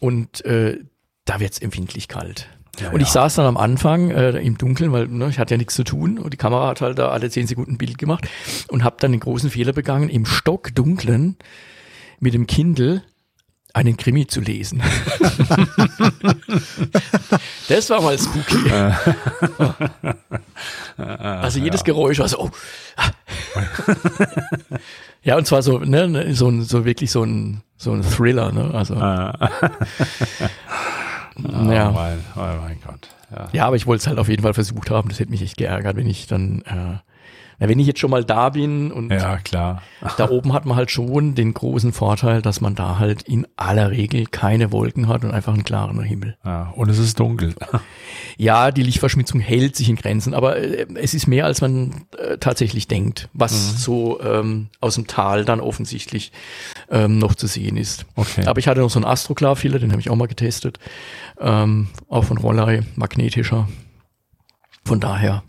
Und 0.00 0.44
äh, 0.44 0.78
da 1.24 1.40
wird's 1.40 1.58
empfindlich 1.58 2.08
kalt. 2.08 2.48
Ja, 2.80 2.90
und 2.90 3.00
ich 3.00 3.08
ja. 3.08 3.12
saß 3.14 3.34
dann 3.34 3.46
am 3.46 3.56
Anfang 3.58 4.10
äh, 4.10 4.30
im 4.38 4.56
Dunkeln, 4.56 4.92
weil 4.92 5.06
ne, 5.06 5.28
ich 5.28 5.38
hatte 5.38 5.54
ja 5.54 5.58
nichts 5.58 5.74
zu 5.74 5.84
tun 5.84 6.18
und 6.18 6.32
die 6.32 6.38
Kamera 6.38 6.68
hat 6.68 6.80
halt 6.80 6.98
da 6.98 7.10
alle 7.10 7.28
zehn 7.28 7.46
Sekunden 7.46 7.72
ein 7.72 7.78
Bild 7.78 7.98
gemacht 7.98 8.26
und 8.68 8.82
habe 8.82 8.96
dann 8.98 9.12
den 9.12 9.20
großen 9.20 9.50
Fehler 9.50 9.72
begangen, 9.72 10.08
im 10.08 10.24
Stockdunklen 10.24 11.36
mit 12.18 12.32
dem 12.32 12.46
Kindle 12.46 13.02
einen 13.74 13.96
Krimi 13.96 14.26
zu 14.26 14.40
lesen. 14.40 14.82
das 17.68 17.88
war 17.90 18.02
mal 18.02 18.18
spooky. 18.18 18.70
also 20.96 21.58
jedes 21.58 21.84
Geräusch 21.84 22.18
war 22.18 22.28
so, 22.28 22.38
oh. 22.40 22.50
ja, 25.22 25.38
und 25.38 25.46
zwar 25.46 25.62
so, 25.62 25.78
ne, 25.78 26.34
so, 26.34 26.60
so 26.60 26.84
wirklich 26.84 27.10
so 27.10 27.22
ein, 27.24 27.62
so 27.76 27.92
ein 27.92 28.02
Thriller, 28.02 28.52
ne? 28.52 28.72
Also, 28.74 28.94
Ah. 31.36 31.72
ja. 31.72 31.90
Oh 31.90 31.92
mein, 31.92 32.18
oh 32.36 32.60
mein 32.62 32.78
Gott. 32.86 33.08
Ja. 33.34 33.48
Ja, 33.52 33.66
aber 33.66 33.76
ich 33.76 33.86
wollte 33.86 34.02
es 34.02 34.06
halt 34.06 34.18
auf 34.18 34.28
jeden 34.28 34.42
Fall 34.42 34.54
versucht 34.54 34.90
haben. 34.90 35.08
Das 35.08 35.18
hätte 35.20 35.30
mich 35.30 35.42
echt 35.42 35.56
geärgert, 35.56 35.96
wenn 35.96 36.06
ich 36.06 36.26
dann, 36.26 36.62
äh, 36.62 36.98
na, 37.58 37.68
wenn 37.68 37.78
ich 37.78 37.86
jetzt 37.86 38.00
schon 38.00 38.10
mal 38.10 38.24
da 38.24 38.50
bin 38.50 38.90
und 38.90 39.10
ja, 39.10 39.38
klar. 39.38 39.82
da 40.16 40.28
oben 40.28 40.52
hat 40.52 40.66
man 40.66 40.76
halt 40.76 40.90
schon 40.90 41.34
den 41.34 41.54
großen 41.54 41.92
Vorteil, 41.92 42.42
dass 42.42 42.60
man 42.60 42.74
da 42.74 42.98
halt 42.98 43.22
in 43.22 43.46
aller 43.56 43.90
Regel 43.90 44.26
keine 44.26 44.72
Wolken 44.72 45.08
hat 45.08 45.24
und 45.24 45.30
einfach 45.30 45.54
einen 45.54 45.64
klaren 45.64 46.00
Himmel. 46.02 46.36
Ja, 46.44 46.72
und 46.74 46.90
es 46.90 46.98
ist 46.98 47.20
dunkel. 47.20 47.54
Ja, 48.38 48.70
die 48.70 48.82
Lichtverschmutzung 48.82 49.40
hält 49.40 49.76
sich 49.76 49.88
in 49.88 49.96
Grenzen, 49.96 50.34
aber 50.34 50.56
äh, 50.56 50.86
es 50.96 51.14
ist 51.14 51.26
mehr, 51.26 51.44
als 51.44 51.60
man 51.60 52.06
äh, 52.18 52.38
tatsächlich 52.38 52.88
denkt, 52.88 53.28
was 53.32 53.82
so 53.82 54.20
ähm, 54.20 54.68
aus 54.80 54.94
dem 54.96 55.06
Tal 55.06 55.44
dann 55.44 55.60
offensichtlich 55.60 56.32
ähm, 56.92 57.18
noch 57.18 57.34
zu 57.34 57.46
sehen 57.48 57.76
ist. 57.76 58.06
Okay. 58.14 58.44
Aber 58.46 58.60
ich 58.60 58.68
hatte 58.68 58.80
noch 58.80 58.90
so 58.90 58.98
einen 59.00 59.06
Astroklar-Filter, 59.06 59.80
den 59.80 59.90
habe 59.90 60.00
ich 60.00 60.10
auch 60.10 60.16
mal 60.16 60.28
getestet, 60.28 60.78
ähm, 61.40 61.88
auch 62.08 62.24
von 62.24 62.38
Rollei, 62.38 62.82
magnetischer. 62.94 63.68
Von 64.84 65.00
daher, 65.00 65.42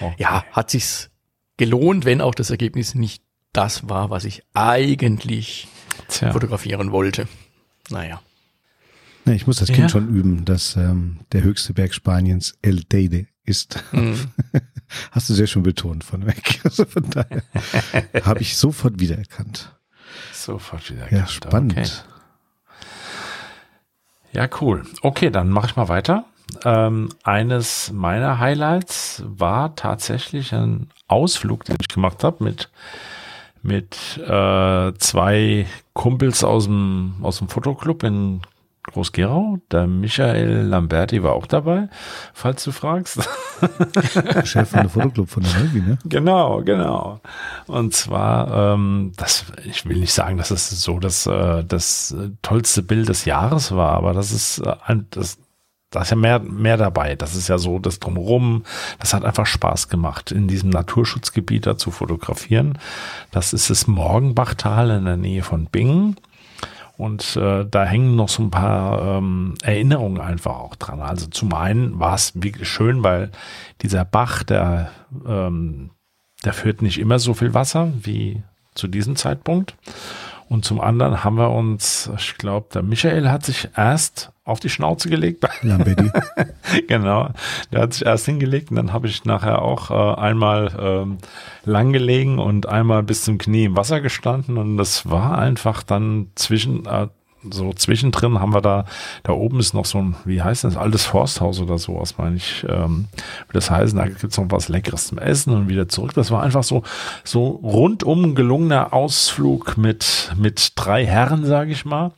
Okay. 0.00 0.14
ja, 0.18 0.44
hat 0.52 0.70
sich's 0.70 1.10
gelohnt, 1.56 2.04
wenn 2.04 2.20
auch 2.20 2.34
das 2.34 2.50
Ergebnis 2.50 2.94
nicht 2.94 3.22
das 3.52 3.88
war, 3.88 4.10
was 4.10 4.24
ich 4.24 4.42
eigentlich 4.54 5.68
Tja. 6.08 6.32
fotografieren 6.32 6.92
wollte. 6.92 7.26
Naja. 7.90 8.22
Ja, 9.24 9.32
ich 9.34 9.46
muss 9.46 9.58
das 9.58 9.68
Ja. 9.68 9.74
Kind 9.76 9.90
schon 9.90 10.08
üben, 10.08 10.44
dass 10.44 10.76
ähm, 10.76 11.20
der 11.32 11.42
höchste 11.42 11.74
Berg 11.74 11.94
Spaniens 11.94 12.54
El 12.62 12.84
Teide 12.84 13.26
ist. 13.44 13.82
Mhm. 13.92 14.18
Hast 15.10 15.28
du 15.30 15.34
sehr 15.34 15.46
schon 15.46 15.62
betont 15.62 16.04
von 16.04 16.26
weg. 16.26 16.60
Also 16.64 16.84
von 16.84 17.08
daher 17.10 17.42
habe 18.24 18.40
ich 18.40 18.56
sofort 18.56 18.98
wiedererkannt. 19.00 19.74
Sofort 20.32 20.90
wieder. 20.90 21.12
Ja, 21.12 21.26
spannend. 21.26 21.72
Okay. 21.72 21.88
Ja, 24.32 24.48
cool. 24.60 24.84
Okay, 25.02 25.30
dann 25.30 25.50
mache 25.50 25.66
ich 25.66 25.76
mal 25.76 25.88
weiter. 25.88 26.24
Ähm, 26.64 27.10
eines 27.22 27.90
meiner 27.92 28.38
Highlights 28.38 29.22
war 29.26 29.74
tatsächlich 29.76 30.52
ein 30.52 30.90
Ausflug, 31.08 31.64
den 31.64 31.76
ich 31.80 31.88
gemacht 31.88 32.24
habe 32.24 32.44
mit 32.44 32.70
mit 33.62 34.18
äh, 34.18 34.92
zwei 34.98 35.66
Kumpels 35.92 36.42
aus 36.42 36.64
dem 36.64 37.14
aus 37.22 37.38
dem 37.38 37.48
Fotoclub 37.48 38.02
in 38.02 38.42
Groß-Gerau. 38.84 39.58
Der 39.70 39.86
Michael 39.86 40.62
Lamberti 40.62 41.22
war 41.22 41.32
auch 41.32 41.46
dabei, 41.46 41.88
falls 42.34 42.64
du 42.64 42.72
fragst. 42.72 43.20
Chef 44.44 44.70
von 44.70 44.80
der 44.80 44.88
Fotoclub 44.88 45.30
von 45.30 45.42
der 45.44 45.52
Navy, 45.52 45.80
ne? 45.80 45.98
Genau, 46.04 46.62
genau. 46.62 47.20
Und 47.66 47.94
zwar, 47.94 48.74
ähm, 48.74 49.12
das, 49.16 49.46
ich 49.64 49.86
will 49.86 49.98
nicht 49.98 50.12
sagen, 50.12 50.36
dass 50.36 50.50
es 50.50 50.68
so 50.82 50.98
das, 50.98 51.26
äh, 51.26 51.64
das 51.64 52.14
tollste 52.42 52.82
Bild 52.82 53.08
des 53.08 53.24
Jahres 53.24 53.70
war, 53.72 53.92
aber 53.92 54.14
das 54.14 54.32
ist 54.32 54.58
äh, 54.58 54.74
ein, 54.84 55.06
das, 55.10 55.38
da 55.92 56.02
ist 56.02 56.10
ja 56.10 56.16
mehr, 56.16 56.40
mehr 56.40 56.76
dabei. 56.76 57.14
Das 57.14 57.36
ist 57.36 57.48
ja 57.48 57.58
so 57.58 57.78
das 57.78 58.00
Drumherum. 58.00 58.64
Das 58.98 59.14
hat 59.14 59.24
einfach 59.24 59.46
Spaß 59.46 59.88
gemacht, 59.88 60.32
in 60.32 60.48
diesem 60.48 60.70
Naturschutzgebiet 60.70 61.66
da 61.66 61.76
zu 61.76 61.90
fotografieren. 61.90 62.78
Das 63.30 63.52
ist 63.52 63.70
das 63.70 63.86
Morgenbachtal 63.86 64.90
in 64.90 65.04
der 65.04 65.18
Nähe 65.18 65.42
von 65.42 65.66
Bingen. 65.66 66.16
Und 67.02 67.34
äh, 67.34 67.66
da 67.68 67.84
hängen 67.84 68.14
noch 68.14 68.28
so 68.28 68.44
ein 68.44 68.52
paar 68.52 69.16
ähm, 69.18 69.54
Erinnerungen 69.60 70.20
einfach 70.20 70.54
auch 70.54 70.76
dran. 70.76 71.00
Also 71.00 71.26
zum 71.26 71.52
einen 71.52 71.98
war 71.98 72.14
es 72.14 72.40
wirklich 72.40 72.68
schön, 72.68 73.02
weil 73.02 73.32
dieser 73.80 74.04
Bach, 74.04 74.44
der, 74.44 74.92
ähm, 75.26 75.90
der 76.44 76.52
führt 76.52 76.80
nicht 76.80 77.00
immer 77.00 77.18
so 77.18 77.34
viel 77.34 77.54
Wasser 77.54 77.92
wie 78.00 78.44
zu 78.76 78.86
diesem 78.86 79.16
Zeitpunkt. 79.16 79.74
Und 80.52 80.66
zum 80.66 80.82
anderen 80.82 81.24
haben 81.24 81.38
wir 81.38 81.50
uns, 81.50 82.10
ich 82.18 82.36
glaube, 82.36 82.66
der 82.74 82.82
Michael 82.82 83.30
hat 83.30 83.42
sich 83.42 83.70
erst 83.74 84.32
auf 84.44 84.60
die 84.60 84.68
Schnauze 84.68 85.08
gelegt. 85.08 85.48
Lamberti. 85.62 86.10
genau, 86.88 87.30
der 87.72 87.80
hat 87.80 87.94
sich 87.94 88.04
erst 88.04 88.26
hingelegt 88.26 88.68
und 88.68 88.76
dann 88.76 88.92
habe 88.92 89.06
ich 89.06 89.24
nachher 89.24 89.62
auch 89.62 89.90
äh, 89.90 90.20
einmal 90.20 90.70
ähm, 90.78 91.16
lang 91.64 91.94
gelegen 91.94 92.38
und 92.38 92.68
einmal 92.68 93.02
bis 93.02 93.24
zum 93.24 93.38
Knie 93.38 93.64
im 93.64 93.78
Wasser 93.78 94.02
gestanden 94.02 94.58
und 94.58 94.76
das 94.76 95.08
war 95.08 95.38
einfach 95.38 95.82
dann 95.82 96.26
zwischen 96.34 96.84
äh, 96.84 97.08
so 97.50 97.72
zwischendrin 97.72 98.40
haben 98.40 98.54
wir 98.54 98.60
da, 98.60 98.84
da 99.22 99.32
oben 99.32 99.60
ist 99.60 99.74
noch 99.74 99.84
so 99.84 99.98
ein, 99.98 100.16
wie 100.24 100.42
heißt 100.42 100.64
das, 100.64 100.76
altes 100.76 101.04
Forsthaus 101.04 101.60
oder 101.60 101.78
sowas, 101.78 102.18
meine 102.18 102.36
ich, 102.36 102.64
ähm, 102.68 103.08
wie 103.48 103.54
das 103.54 103.70
heißen, 103.70 103.98
da 103.98 104.06
gibt's 104.06 104.38
noch 104.38 104.46
was 104.50 104.68
Leckeres 104.68 105.08
zum 105.08 105.18
Essen 105.18 105.54
und 105.54 105.68
wieder 105.68 105.88
zurück. 105.88 106.14
Das 106.14 106.30
war 106.30 106.42
einfach 106.42 106.64
so, 106.64 106.82
so 107.24 107.48
rundum 107.48 108.34
gelungener 108.34 108.92
Ausflug 108.92 109.76
mit, 109.76 110.32
mit 110.36 110.72
drei 110.76 111.04
Herren, 111.06 111.44
sage 111.44 111.72
ich 111.72 111.84
mal 111.84 112.12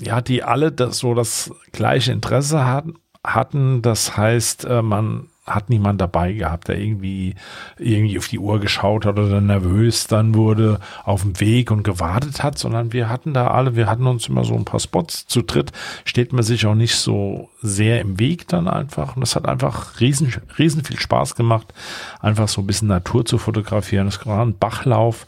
ja, 0.00 0.20
die 0.20 0.42
alle 0.42 0.72
das, 0.72 0.98
so 0.98 1.14
das 1.14 1.50
gleiche 1.72 2.12
Interesse 2.12 2.66
hatten, 2.66 2.94
hatten. 3.24 3.82
Das 3.82 4.16
heißt, 4.16 4.64
äh, 4.64 4.82
man 4.82 5.28
hat 5.46 5.70
niemand 5.70 6.00
dabei 6.00 6.32
gehabt, 6.32 6.68
der 6.68 6.78
irgendwie, 6.78 7.34
irgendwie 7.78 8.18
auf 8.18 8.28
die 8.28 8.38
Uhr 8.38 8.58
geschaut 8.58 9.06
hat 9.06 9.18
oder 9.18 9.40
nervös 9.40 10.06
dann 10.06 10.34
wurde 10.34 10.80
auf 11.04 11.22
dem 11.22 11.38
Weg 11.40 11.70
und 11.70 11.84
gewartet 11.84 12.42
hat, 12.42 12.58
sondern 12.58 12.92
wir 12.92 13.08
hatten 13.08 13.32
da 13.32 13.48
alle, 13.48 13.76
wir 13.76 13.86
hatten 13.88 14.06
uns 14.06 14.28
immer 14.28 14.44
so 14.44 14.54
ein 14.54 14.64
paar 14.64 14.80
Spots 14.80 15.26
zu 15.26 15.42
dritt, 15.42 15.72
steht 16.04 16.32
man 16.32 16.42
sich 16.42 16.66
auch 16.66 16.74
nicht 16.74 16.96
so 16.96 17.48
sehr 17.62 18.00
im 18.00 18.18
Weg 18.18 18.48
dann 18.48 18.68
einfach 18.68 19.14
und 19.16 19.20
das 19.20 19.36
hat 19.36 19.46
einfach 19.46 20.00
riesen, 20.00 20.32
riesen 20.58 20.84
viel 20.84 20.98
Spaß 20.98 21.36
gemacht, 21.36 21.72
einfach 22.20 22.48
so 22.48 22.60
ein 22.60 22.66
bisschen 22.66 22.88
Natur 22.88 23.24
zu 23.24 23.38
fotografieren. 23.38 24.06
Das 24.06 24.26
war 24.26 24.44
ein 24.44 24.58
Bachlauf, 24.58 25.26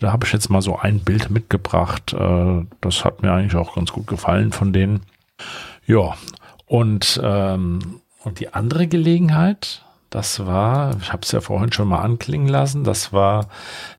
da 0.00 0.12
habe 0.12 0.26
ich 0.26 0.32
jetzt 0.32 0.48
mal 0.48 0.62
so 0.62 0.78
ein 0.78 1.00
Bild 1.00 1.30
mitgebracht. 1.30 2.12
Äh, 2.12 2.64
Das 2.80 3.04
hat 3.04 3.22
mir 3.22 3.32
eigentlich 3.32 3.56
auch 3.56 3.74
ganz 3.74 3.92
gut 3.92 4.06
gefallen 4.06 4.52
von 4.52 4.72
denen. 4.72 5.00
Ja, 5.86 6.14
und, 6.66 7.20
ähm, 7.22 8.00
und 8.28 8.40
die 8.40 8.52
andere 8.52 8.86
Gelegenheit, 8.86 9.82
das 10.10 10.46
war, 10.46 10.96
ich 11.00 11.12
habe 11.12 11.22
es 11.22 11.32
ja 11.32 11.40
vorhin 11.40 11.72
schon 11.72 11.88
mal 11.88 12.00
anklingen 12.00 12.48
lassen, 12.48 12.84
das 12.84 13.12
war 13.12 13.48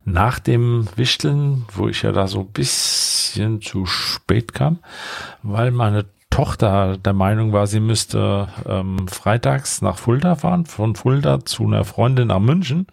nach 0.06 0.40
dem 0.40 0.88
Wichteln, 0.96 1.66
wo 1.74 1.88
ich 1.88 2.02
ja 2.02 2.12
da 2.12 2.28
so 2.28 2.42
ein 2.42 2.48
bisschen 2.48 3.62
zu 3.62 3.86
spät 3.86 4.54
kam, 4.54 4.80
weil 5.44 5.72
meine 5.72 6.06
Tochter 6.30 6.98
der 6.98 7.14
Meinung 7.14 7.54
war, 7.54 7.68
sie 7.68 7.80
müsste 7.80 8.48
ähm, 8.68 9.08
freitags 9.08 9.82
nach 9.82 9.98
Fulda 9.98 10.36
fahren, 10.36 10.66
von 10.66 10.96
Fulda 10.96 11.44
zu 11.44 11.66
einer 11.66 11.84
Freundin 11.84 12.28
nach 12.28 12.40
München. 12.40 12.88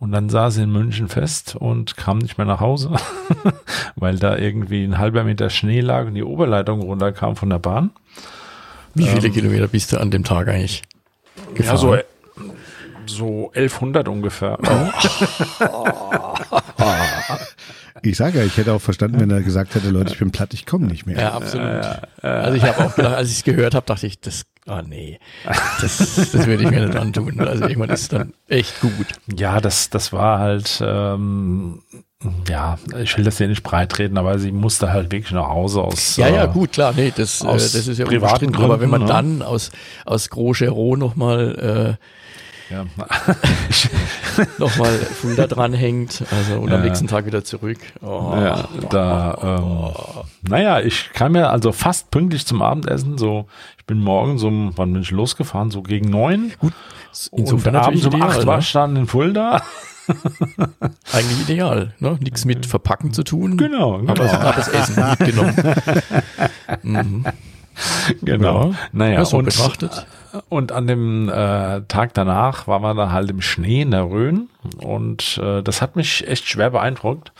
Und 0.00 0.12
dann 0.12 0.28
saß 0.28 0.54
sie 0.54 0.64
in 0.64 0.72
München 0.72 1.08
fest 1.08 1.56
und 1.56 1.96
kam 1.96 2.18
nicht 2.18 2.36
mehr 2.36 2.46
nach 2.46 2.60
Hause, 2.60 2.92
weil 3.96 4.18
da 4.18 4.36
irgendwie 4.36 4.84
ein 4.84 4.98
halber 4.98 5.24
Meter 5.24 5.50
Schnee 5.50 5.80
lag 5.80 6.06
und 6.06 6.14
die 6.14 6.24
Oberleitung 6.24 6.82
runterkam 6.82 7.36
von 7.36 7.50
der 7.50 7.58
Bahn. 7.58 7.90
Wie 8.94 9.06
viele 9.06 9.30
Kilometer 9.30 9.68
bist 9.68 9.92
du 9.92 9.98
an 9.98 10.10
dem 10.10 10.24
Tag 10.24 10.48
eigentlich 10.48 10.82
Ja, 11.36 11.54
gefahren? 11.54 11.76
so, 11.78 11.96
so 13.06 13.50
1100 13.54 14.08
ungefähr. 14.08 14.58
Ich 18.02 18.16
sage 18.18 18.38
ja, 18.38 18.44
ich 18.44 18.56
hätte 18.56 18.72
auch 18.72 18.80
verstanden, 18.80 19.18
wenn 19.20 19.30
er 19.30 19.40
gesagt 19.40 19.74
hätte, 19.74 19.88
Leute, 19.88 20.12
ich 20.12 20.18
bin 20.18 20.30
platt, 20.30 20.52
ich 20.52 20.66
komme 20.66 20.86
nicht 20.86 21.06
mehr. 21.06 21.18
Ja, 21.18 21.32
absolut. 21.32 21.64
also 22.22 22.56
ich 22.56 22.62
habe 22.64 22.84
auch 22.84 22.94
gedacht, 22.94 23.14
als 23.14 23.30
ich 23.30 23.36
es 23.38 23.44
gehört 23.44 23.74
habe, 23.74 23.86
dachte 23.86 24.06
ich, 24.06 24.20
das, 24.20 24.44
ah 24.66 24.82
nee, 24.82 25.18
das, 25.80 25.96
das 26.32 26.46
würde 26.46 26.64
ich 26.64 26.70
mir 26.70 26.86
nicht 26.86 26.96
antun. 26.98 27.40
Also 27.40 27.66
ich 27.66 27.76
meine, 27.76 27.92
das 27.92 28.02
ist 28.02 28.12
dann 28.12 28.34
echt 28.48 28.80
gut. 28.80 29.06
Ja, 29.34 29.60
das, 29.60 29.88
das 29.90 30.12
war 30.12 30.38
halt, 30.38 30.82
ähm, 30.84 31.82
ja, 32.48 32.78
ich 33.02 33.16
will 33.16 33.24
das 33.24 33.38
hier 33.38 33.48
nicht 33.48 33.62
breitreden, 33.62 34.18
aber 34.18 34.38
sie 34.38 34.52
musste 34.52 34.92
halt 34.92 35.12
wirklich 35.12 35.32
nach 35.32 35.48
Hause 35.48 35.82
aus. 35.82 36.16
Ja, 36.16 36.28
ja, 36.28 36.44
äh, 36.44 36.48
gut, 36.48 36.72
klar, 36.72 36.92
nee, 36.96 37.12
das, 37.14 37.42
äh, 37.42 37.46
das 37.46 37.74
ist 37.74 37.98
ja 37.98 38.04
privaten 38.04 38.46
unbestritten. 38.46 38.64
Aber 38.64 38.80
wenn 38.80 38.90
man 38.90 39.06
Gründen, 39.06 39.32
ne? 39.38 39.38
dann 39.40 39.48
aus, 39.48 39.70
aus 40.04 40.30
Gros-Gerot 40.30 40.98
nochmal 40.98 41.96
Ja. 42.70 42.80
äh, 42.82 42.86
noch 44.58 44.76
mal 44.78 44.88
Fulda 45.20 45.46
dranhängt 45.46 46.24
also, 46.30 46.60
und 46.60 46.72
am 46.72 46.80
Ja. 46.82 46.86
nächsten 46.88 47.06
Tag 47.06 47.26
wieder 47.26 47.44
zurück. 47.44 47.78
Oh, 48.02 48.32
Ja, 48.34 48.68
da, 48.90 49.58
ähm, 49.60 50.24
naja, 50.48 50.80
ich 50.80 51.10
kam 51.12 51.36
ja 51.36 51.50
also 51.50 51.72
fast 51.72 52.10
pünktlich 52.10 52.46
zum 52.46 52.62
Abendessen. 52.62 53.18
So, 53.18 53.46
ich 53.78 53.84
bin 53.84 54.00
morgen 54.00 54.38
so, 54.38 54.48
um- 54.48 54.72
wann 54.76 54.92
bin 54.94 55.02
ich 55.02 55.10
losgefahren? 55.10 55.70
So 55.70 55.82
gegen 55.82 56.08
neun. 56.08 56.52
Gut, 56.58 56.72
insofern 57.32 57.76
und 57.76 57.82
abends 57.82 58.06
um 58.06 58.22
acht 58.22 58.46
war 58.46 58.56
ne? 58.56 58.62
ich 58.62 58.72
dann 58.72 58.96
in 58.96 59.06
Fulda. 59.06 59.62
Eigentlich 61.12 61.48
ideal. 61.48 61.94
Ne? 61.98 62.18
Nichts 62.20 62.44
mit 62.44 62.66
Verpacken 62.66 63.12
zu 63.12 63.22
tun. 63.22 63.56
Genau, 63.56 63.98
genau. 63.98 64.12
Aber 64.12 64.52
das 64.52 64.68
Essen 64.68 65.08
mitgenommen. 65.10 65.54
mhm. 66.82 67.24
genau. 68.22 68.70
Ja. 68.70 68.76
Naja, 68.92 69.14
Ja, 69.14 69.24
so 69.24 69.38
und, 69.38 69.46
betrachtet. 69.46 70.06
und 70.48 70.72
an 70.72 70.86
dem 70.86 71.28
äh, 71.28 71.82
Tag 71.88 72.14
danach 72.14 72.66
waren 72.66 72.82
wir 72.82 72.94
dann 72.94 73.12
halt 73.12 73.30
im 73.30 73.40
Schnee 73.40 73.82
in 73.82 73.90
der 73.90 74.04
Rhön 74.04 74.48
und 74.78 75.38
äh, 75.42 75.62
das 75.62 75.82
hat 75.82 75.96
mich 75.96 76.26
echt 76.26 76.48
schwer 76.48 76.70
beeindruckt, 76.70 77.32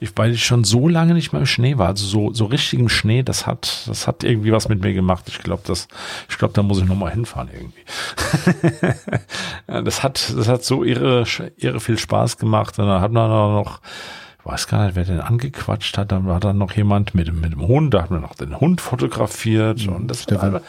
ich, 0.00 0.10
weil 0.16 0.32
ich 0.32 0.44
schon 0.44 0.64
so 0.64 0.88
lange 0.88 1.14
nicht 1.14 1.32
mehr 1.32 1.40
im 1.40 1.46
Schnee 1.46 1.78
war, 1.78 1.88
also 1.88 2.06
so, 2.06 2.32
so 2.32 2.46
richtig 2.46 2.78
im 2.80 2.88
Schnee, 2.88 3.22
das 3.22 3.46
hat, 3.46 3.84
das 3.86 4.06
hat 4.06 4.24
irgendwie 4.24 4.52
was 4.52 4.68
mit 4.68 4.82
mir 4.82 4.92
gemacht. 4.92 5.24
Ich 5.28 5.38
glaube, 5.38 5.62
das, 5.66 5.88
ich 6.28 6.38
glaube, 6.38 6.54
da 6.54 6.62
muss 6.62 6.78
ich 6.78 6.84
nochmal 6.86 7.12
hinfahren 7.12 7.48
irgendwie. 7.52 7.82
Das 9.66 10.02
hat, 10.02 10.32
das 10.36 10.48
hat 10.48 10.64
so 10.64 10.84
irre, 10.84 11.24
irre 11.56 11.80
viel 11.80 11.98
Spaß 11.98 12.36
gemacht 12.36 12.78
und 12.78 12.86
dann 12.86 13.00
hat 13.00 13.12
man 13.12 13.28
noch 13.30 13.80
weiß 14.44 14.66
gar 14.66 14.84
nicht, 14.86 14.96
wer 14.96 15.04
den 15.04 15.20
angequatscht 15.20 15.96
hat. 15.98 16.12
Dann 16.12 16.26
war 16.26 16.40
dann 16.40 16.58
noch 16.58 16.72
jemand 16.72 17.14
mit, 17.14 17.28
dem- 17.28 17.40
mit 17.40 17.52
dem 17.52 17.66
Hund, 17.66 17.94
da 17.94 18.02
hat 18.02 18.10
man 18.10 18.20
noch 18.22 18.34
den 18.34 18.58
Hund 18.58 18.80
fotografiert. 18.80 19.86
Und 19.86 20.08
das 20.08 20.26
war, 20.30 20.60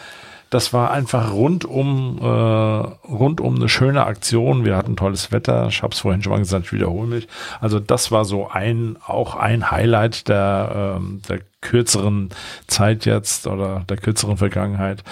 das 0.49 0.71
war 0.73 0.91
einfach 0.91 1.33
rundum, 1.33 2.19
äh, 2.21 2.25
rundum 2.25 3.55
eine 3.55 3.67
schöne 3.69 4.05
Aktion. 4.05 4.65
Wir 4.65 4.75
hatten 4.77 4.95
tolles 4.95 5.31
Wetter. 5.31 5.67
Ich 5.69 5.81
habe 5.81 5.93
es 5.93 5.99
vorhin 6.01 6.21
schon 6.21 6.31
mal 6.33 6.37
gesagt, 6.39 6.65
ich 6.67 6.73
wiederhole 6.73 7.07
mich. 7.07 7.27
Also 7.59 7.79
das 7.79 8.11
war 8.11 8.25
so 8.25 8.47
ein, 8.49 8.97
auch 9.07 9.35
ein 9.35 9.71
Highlight 9.71 10.27
der, 10.27 10.97
ähm, 10.99 11.21
der 11.27 11.39
kürzeren 11.61 12.29
Zeit 12.67 13.05
jetzt 13.05 13.47
oder 13.47 13.83
der 13.89 13.97
kürzeren 13.97 14.37
Vergangenheit, 14.37 15.03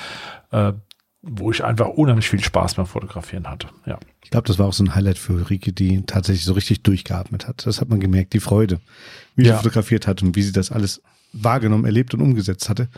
äh, 0.51 0.73
wo 1.23 1.51
ich 1.51 1.63
einfach 1.63 1.87
unheimlich 1.87 2.29
viel 2.29 2.43
Spaß 2.43 2.75
beim 2.75 2.85
Fotografieren 2.87 3.47
hatte. 3.47 3.67
Ja. 3.85 3.99
Ich 4.23 4.31
glaube, 4.31 4.47
das 4.47 4.57
war 4.57 4.67
auch 4.67 4.73
so 4.73 4.83
ein 4.83 4.95
Highlight 4.95 5.17
für 5.19 5.33
Ulrike, 5.33 5.71
die 5.71 6.03
tatsächlich 6.05 6.45
so 6.45 6.53
richtig 6.53 6.81
durchgeatmet 6.83 7.47
hat. 7.47 7.65
Das 7.67 7.79
hat 7.79 7.89
man 7.89 7.99
gemerkt, 7.99 8.33
die 8.33 8.39
Freude, 8.39 8.79
wie 9.35 9.45
Ja. 9.45 9.53
sie 9.57 9.63
fotografiert 9.63 10.07
hat 10.07 10.23
und 10.23 10.35
wie 10.35 10.41
sie 10.41 10.51
das 10.51 10.71
alles 10.71 11.01
wahrgenommen, 11.33 11.85
erlebt 11.85 12.13
und 12.13 12.21
umgesetzt 12.21 12.69
hatte. 12.69 12.89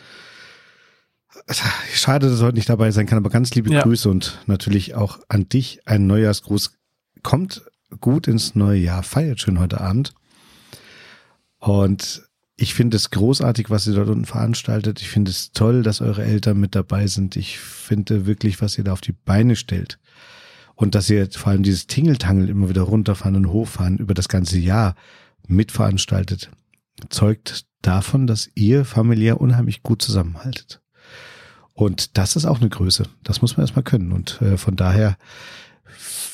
Schade, 1.94 2.30
dass 2.30 2.40
er 2.40 2.45
heute 2.48 2.58
nicht 2.58 2.70
dabei 2.70 2.91
sein 2.91 3.08
kann, 3.08 3.18
aber 3.18 3.30
ganz 3.30 3.54
liebe 3.56 3.72
Ja. 3.72 3.82
Grüße 3.82 4.10
und 4.10 4.40
natürlich 4.45 4.94
auch 4.95 5.20
an 5.30 5.50
dich 5.50 5.82
ein 5.86 6.08
Neujahrsgruß. 6.08 6.78
Kommt 7.24 7.64
gut 8.00 8.28
ins 8.28 8.56
neue 8.56 8.80
Jahr, 8.80 9.04
feiert 9.04 9.40
schön 9.41 9.60
heute 9.60 9.82
Abend. 9.82 10.14
Und 11.60 12.24
ich 12.56 12.74
finde 12.74 12.98
es 12.98 13.10
großartig, 13.10 13.70
was 13.70 13.88
ihr 13.88 13.96
dort 13.96 14.10
unten 14.10 14.26
veranstaltet. 14.26 15.02
Ich 15.02 15.10
finde 15.10 15.32
es 15.32 15.52
toll, 15.52 15.82
dass 15.82 16.02
eure 16.02 16.24
Eltern 16.24 16.60
mit 16.60 16.76
dabei 16.76 17.08
sind. 17.08 17.36
Ich 17.36 17.58
finde 17.58 18.26
wirklich, 18.26 18.62
was 18.62 18.78
ihr 18.78 18.84
da 18.84 18.94
auf 18.94 19.02
die 19.02 19.14
Beine 19.14 19.56
stellt. 19.56 20.00
Und 20.76 20.96
dass 20.96 21.10
ihr 21.10 21.30
vor 21.32 21.52
allem 21.52 21.64
dieses 21.64 21.88
Tingeltangel 21.88 22.50
immer 22.50 22.70
wieder 22.70 22.82
runterfahren 22.84 23.36
und 23.36 23.50
hochfahren 23.50 23.98
über 23.98 24.14
das 24.14 24.28
ganze 24.28 24.60
Jahr 24.60 24.96
mitveranstaltet, 25.48 26.52
zeugt 27.10 27.66
davon, 27.82 28.28
dass 28.28 28.50
ihr 28.56 28.86
familiär 28.86 29.42
unheimlich 29.42 29.84
gut 29.84 30.02
zusammenhaltet. 30.02 30.82
Und 31.74 32.18
das 32.18 32.36
ist 32.36 32.46
auch 32.46 32.60
eine 32.60 32.70
Größe. 32.70 33.06
Das 33.24 33.42
muss 33.42 33.58
man 33.58 33.64
erstmal 33.64 33.84
können. 33.84 34.12
Und 34.12 34.42
äh, 34.42 34.58
von 34.58 34.76
daher 34.76 35.18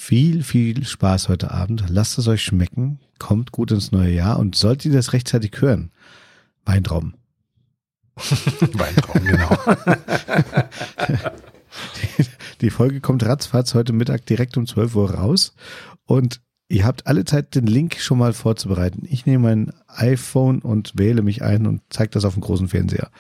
viel, 0.10 0.42
viel 0.42 0.84
Spaß 0.88 1.30
heute 1.30 1.52
Abend. 1.52 1.84
Lasst 1.88 2.18
es 2.18 2.28
euch 2.28 2.42
schmecken. 2.42 2.98
Kommt 3.20 3.52
gut 3.52 3.70
ins 3.70 3.92
neue 3.92 4.10
Jahr. 4.10 4.40
Und 4.40 4.56
solltet 4.56 4.86
ihr 4.86 4.94
das 4.94 5.14
rechtzeitig 5.14 5.52
hören, 5.62 5.92
Weintrauben. 6.66 7.14
Weintraum, 8.74 9.24
genau. 9.24 9.56
Die 12.62 12.72
Folge 12.72 13.02
kommt 13.02 13.24
ratzfatz 13.24 13.76
heute 13.76 13.94
Mittag 13.94 14.26
direkt 14.26 14.58
um 14.58 14.66
12 14.66 14.96
Uhr 14.96 15.12
raus. 15.12 15.54
Und 16.06 16.42
ihr 16.70 16.86
habt 16.86 17.06
alle 17.06 17.24
Zeit, 17.24 17.54
den 17.54 17.68
Link 17.68 17.98
schon 18.00 18.18
mal 18.18 18.34
vorzubereiten. 18.34 19.08
Ich 19.08 19.28
nehme 19.28 19.44
mein 19.48 19.74
iPhone 19.86 20.64
und 20.64 20.94
wähle 20.98 21.22
mich 21.22 21.44
ein 21.44 21.68
und 21.68 21.84
zeige 21.92 22.10
das 22.10 22.26
auf 22.26 22.34
dem 22.34 22.42
großen 22.42 22.68
Fernseher. 22.68 23.12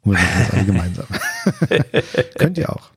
Und 0.00 0.12
wir 0.12 0.18
machen 0.18 0.38
das 0.38 0.50
alle 0.54 0.64
gemeinsam. 0.64 1.06
Könnt 2.38 2.56
ihr 2.56 2.72
auch. 2.72 2.90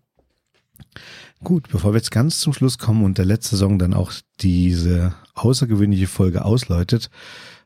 Gut, 1.44 1.70
bevor 1.70 1.94
wir 1.94 1.98
jetzt 1.98 2.12
ganz 2.12 2.40
zum 2.40 2.54
Schluss 2.54 2.78
kommen 2.78 3.04
und 3.04 3.18
der 3.18 3.26
letzte 3.26 3.58
Song 3.58 3.80
dann 3.80 3.94
auch 3.96 4.12
diese 4.42 5.16
außergewöhnliche 5.34 6.08
Folge 6.08 6.46
ausläutet, 6.46 7.10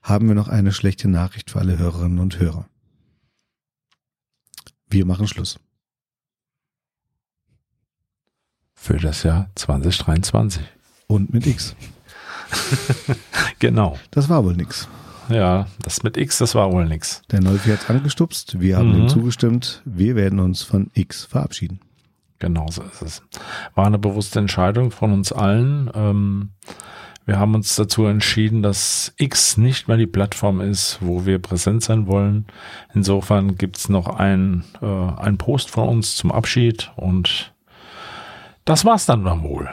haben 0.02 0.28
wir 0.28 0.36
noch 0.36 0.48
eine 0.48 0.72
schlechte 0.72 1.10
Nachricht 1.10 1.52
für 1.52 1.60
alle 1.60 1.78
Hörerinnen 1.78 2.20
und 2.20 2.40
Hörer. 2.40 2.68
Wir 4.88 5.06
machen 5.06 5.28
Schluss. 5.28 5.60
Für 8.74 8.98
das 8.98 9.24
Jahr 9.24 9.50
2023. 9.56 10.64
Und 11.08 11.34
mit 11.34 11.46
X. 11.46 11.76
Genau. 13.60 13.98
Das 14.12 14.30
war 14.30 14.44
wohl 14.44 14.56
nix. 14.56 14.88
Ja, 15.30 15.68
das 15.82 16.04
mit 16.04 16.18
X, 16.18 16.38
das 16.38 16.54
war 16.56 16.72
wohl 16.72 16.86
nix. 16.86 17.22
Der 17.32 17.42
Nolfi 17.42 17.72
hat's 17.72 17.90
angestupst, 17.90 18.60
wir 18.60 18.78
haben 18.78 18.90
Mhm. 18.94 19.02
ihm 19.04 19.10
zugestimmt, 19.10 19.82
wir 19.86 20.16
werden 20.16 20.40
uns 20.40 20.62
von 20.62 20.92
X 20.94 21.24
verabschieden. 21.26 21.80
Genau 22.40 22.68
so 22.70 22.84
ist 22.84 23.02
es. 23.02 23.24
War 23.76 23.86
eine 23.86 24.00
bewusste 24.00 24.40
Entscheidung 24.40 24.92
von 24.92 25.14
uns 25.14 25.32
allen. 25.32 25.90
Ähm, 25.94 26.52
wir 27.26 27.40
haben 27.40 27.56
uns 27.56 27.76
dazu 27.76 28.06
entschieden, 28.06 28.62
dass 28.62 29.14
X 29.18 29.58
nicht 29.58 29.88
mehr 29.88 29.98
die 29.98 30.06
Plattform 30.06 30.62
ist, 30.62 31.00
wo 31.02 31.26
wir 31.26 31.40
präsent 31.40 31.84
sein 31.84 32.06
wollen. 32.08 32.46
Insofern 32.94 33.58
gibt's 33.58 33.90
noch 33.90 34.08
ein, 34.08 34.64
äh, 34.82 34.86
ein 34.86 35.38
Post 35.38 35.72
von 35.72 35.90
uns 35.90 36.16
zum 36.16 36.32
Abschied 36.32 36.92
und 36.96 37.54
das 38.64 38.86
war's 38.86 39.06
dann 39.06 39.24
dann 39.24 39.44
wohl. 39.44 39.70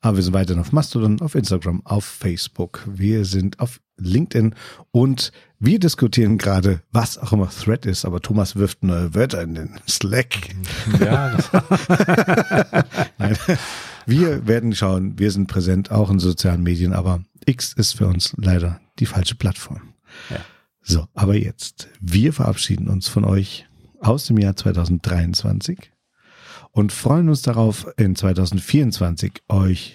Aber 0.00 0.16
wir 0.16 0.22
sind 0.22 0.34
weiterhin 0.34 0.60
auf 0.60 0.72
Mastodon, 0.72 1.20
auf 1.20 1.34
Instagram, 1.34 1.82
auf 1.84 2.04
Facebook. 2.04 2.82
Wir 2.86 3.24
sind 3.24 3.60
auf 3.60 3.80
LinkedIn 3.98 4.54
und 4.90 5.32
wir 5.58 5.78
diskutieren 5.78 6.36
gerade, 6.36 6.82
was 6.92 7.16
auch 7.16 7.32
immer 7.32 7.48
Thread 7.48 7.86
ist, 7.86 8.04
aber 8.04 8.20
Thomas 8.20 8.56
wirft 8.56 8.82
neue 8.82 9.14
Wörter 9.14 9.42
in 9.42 9.54
den 9.54 9.80
Slack. 9.88 10.54
Ja, 11.00 11.36
Nein. 13.18 13.36
Wir 14.04 14.46
werden 14.46 14.74
schauen, 14.74 15.18
wir 15.18 15.30
sind 15.30 15.46
präsent 15.46 15.90
auch 15.90 16.10
in 16.10 16.18
sozialen 16.18 16.62
Medien, 16.62 16.92
aber 16.92 17.22
X 17.46 17.72
ist 17.72 17.94
für 17.94 18.06
uns 18.06 18.34
leider 18.36 18.80
die 18.98 19.06
falsche 19.06 19.34
Plattform. 19.34 19.94
Ja. 20.30 20.38
So, 20.82 21.08
aber 21.14 21.34
jetzt, 21.34 21.88
wir 22.00 22.32
verabschieden 22.32 22.88
uns 22.88 23.08
von 23.08 23.24
euch 23.24 23.66
aus 24.00 24.26
dem 24.26 24.38
Jahr 24.38 24.54
2023 24.54 25.90
und 26.70 26.92
freuen 26.92 27.28
uns 27.28 27.42
darauf, 27.42 27.88
in 27.96 28.14
2024 28.14 29.42
euch 29.48 29.94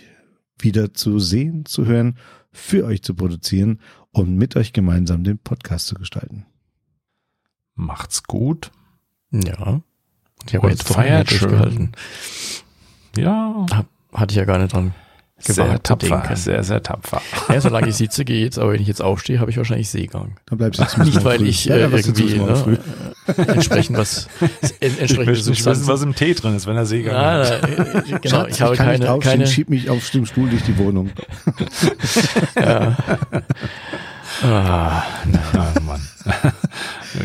wieder 0.59 0.93
zu 0.93 1.19
sehen, 1.19 1.65
zu 1.65 1.85
hören, 1.85 2.17
für 2.51 2.85
euch 2.85 3.01
zu 3.03 3.15
produzieren 3.15 3.79
und 4.11 4.35
mit 4.35 4.55
euch 4.55 4.73
gemeinsam 4.73 5.23
den 5.23 5.37
Podcast 5.37 5.87
zu 5.87 5.95
gestalten. 5.95 6.45
macht's 7.75 8.23
gut. 8.23 8.71
Ja. 9.31 9.81
Ich 10.47 10.55
habe 10.55 10.65
Und 10.67 10.71
jetzt 10.71 10.87
feiert 10.87 11.29
schön. 11.29 11.91
Ja, 13.15 13.65
Hatte 14.13 14.31
ich 14.31 14.37
ja 14.37 14.45
gar 14.45 14.57
nicht 14.57 14.73
dran 14.73 14.93
gewagt 15.43 15.87
zu 15.87 15.95
tapfer, 15.97 16.35
sehr, 16.35 16.63
sehr 16.63 16.83
tapfer. 16.83 17.21
Ja, 17.49 17.61
solange 17.61 17.89
ich 17.89 17.95
sitze 17.95 18.25
geht's, 18.25 18.57
aber 18.57 18.73
wenn 18.73 18.81
ich 18.81 18.87
jetzt 18.87 19.01
aufstehe, 19.01 19.39
habe 19.39 19.51
ich 19.51 19.57
wahrscheinlich 19.57 19.89
Seegang. 19.89 20.37
Dann 20.47 20.57
bleibst 20.57 20.79
du 20.79 20.83
jetzt 20.83 20.97
Nicht, 20.97 21.23
weil 21.23 21.39
früh. 21.39 21.47
ich 21.47 21.65
Ja, 21.65 21.75
äh, 21.75 21.89
du 21.89 21.95
irgendwie 21.97 22.39
ne, 22.39 22.79
äh, 23.27 23.41
entsprechend 23.41 23.97
was 23.97 24.27
en, 24.41 24.49
Ich 24.81 24.99
entsprechend 24.99 25.25
möchte 25.27 25.49
wissen, 25.49 25.87
was 25.87 26.01
im 26.01 26.15
Tee 26.15 26.33
drin 26.33 26.55
ist, 26.55 26.67
wenn 26.67 26.75
er 26.77 26.85
Seegang 26.85 27.13
ja, 27.13 27.21
hat. 27.21 27.63
äh, 27.63 28.01
genau, 28.21 28.29
Schatz, 28.29 28.55
ich 28.55 28.61
habe 28.61 28.75
kann 28.75 28.89
nicht 28.89 28.99
keine, 29.01 29.11
aufstehen, 29.11 29.31
keine 29.39 29.47
schieb 29.47 29.69
mich 29.69 29.89
auf 29.89 30.09
dem 30.11 30.25
Stuhl 30.25 30.49
durch 30.49 30.63
die 30.63 30.77
Wohnung. 30.77 31.11
ah, 32.55 32.95
Ah, 34.43 35.03
Mann. 35.85 36.01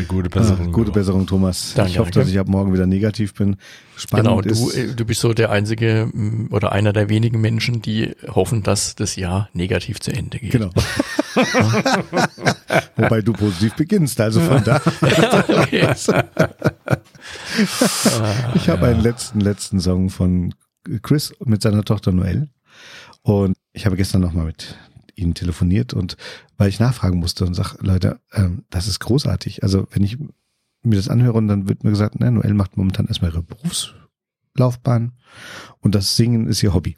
Gute 0.07 0.29
Besserung. 0.29 0.67
Ah, 0.67 0.71
gute. 0.71 0.91
Besserung, 0.91 1.27
Thomas. 1.27 1.73
Danke, 1.75 1.91
ich 1.91 1.99
hoffe, 1.99 2.11
danke. 2.11 2.25
dass 2.25 2.33
ich 2.33 2.39
ab 2.39 2.47
morgen 2.47 2.73
wieder 2.73 2.85
negativ 2.85 3.33
bin. 3.33 3.57
Spannend 3.95 4.27
genau, 4.27 4.41
du, 4.41 4.49
ist, 4.49 4.75
äh, 4.75 4.93
du 4.93 5.05
bist 5.05 5.21
so 5.21 5.33
der 5.33 5.49
einzige 5.49 6.09
m, 6.13 6.49
oder 6.51 6.71
einer 6.71 6.93
der 6.93 7.09
wenigen 7.09 7.41
Menschen, 7.41 7.81
die 7.81 8.15
hoffen, 8.27 8.63
dass 8.63 8.95
das 8.95 9.15
Jahr 9.15 9.49
negativ 9.53 9.99
zu 9.99 10.11
Ende 10.11 10.39
geht. 10.39 10.51
genau. 10.51 10.69
Wobei 12.95 13.21
du 13.21 13.33
positiv 13.33 13.75
beginnst, 13.75 14.19
also 14.19 14.41
von 14.41 14.63
da. 14.63 14.81
Ich 18.55 18.69
habe 18.69 18.87
einen 18.87 19.01
letzten, 19.01 19.41
letzten 19.41 19.79
Song 19.79 20.09
von 20.09 20.53
Chris 21.01 21.33
mit 21.43 21.61
seiner 21.61 21.83
Tochter 21.83 22.11
Noelle. 22.11 22.49
Und 23.21 23.57
ich 23.73 23.85
habe 23.85 23.97
gestern 23.97 24.21
nochmal 24.21 24.45
mit 24.45 24.77
ihnen 25.17 25.33
telefoniert 25.33 25.93
und 25.93 26.17
weil 26.57 26.69
ich 26.69 26.79
nachfragen 26.79 27.19
musste 27.19 27.45
und 27.45 27.53
sag, 27.53 27.81
Leute, 27.81 28.19
ähm, 28.33 28.63
das 28.69 28.87
ist 28.87 28.99
großartig. 28.99 29.63
Also 29.63 29.87
wenn 29.91 30.03
ich 30.03 30.17
mir 30.83 30.95
das 30.95 31.09
anhöre 31.09 31.37
und 31.37 31.47
dann 31.47 31.67
wird 31.67 31.83
mir 31.83 31.89
gesagt, 31.89 32.19
ne, 32.19 32.31
Noelle 32.31 32.53
macht 32.53 32.77
momentan 32.77 33.07
erstmal 33.07 33.31
ihre 33.31 33.43
Berufslaufbahn 33.43 35.13
und 35.79 35.95
das 35.95 36.15
Singen 36.15 36.47
ist 36.47 36.63
ihr 36.63 36.73
Hobby. 36.73 36.95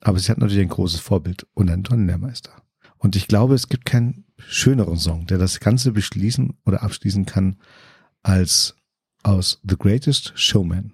Aber 0.00 0.18
sie 0.18 0.30
hat 0.30 0.38
natürlich 0.38 0.62
ein 0.62 0.68
großes 0.68 1.00
Vorbild 1.00 1.46
und 1.54 1.70
einen 1.70 1.84
tollen 1.84 2.06
Lehrmeister. 2.06 2.62
Und 2.98 3.16
ich 3.16 3.28
glaube, 3.28 3.54
es 3.54 3.68
gibt 3.68 3.84
keinen 3.84 4.24
schöneren 4.38 4.96
Song, 4.96 5.26
der 5.26 5.38
das 5.38 5.60
Ganze 5.60 5.92
beschließen 5.92 6.56
oder 6.64 6.82
abschließen 6.82 7.26
kann, 7.26 7.58
als 8.22 8.76
aus 9.22 9.60
The 9.68 9.76
Greatest 9.76 10.32
Showman. 10.36 10.92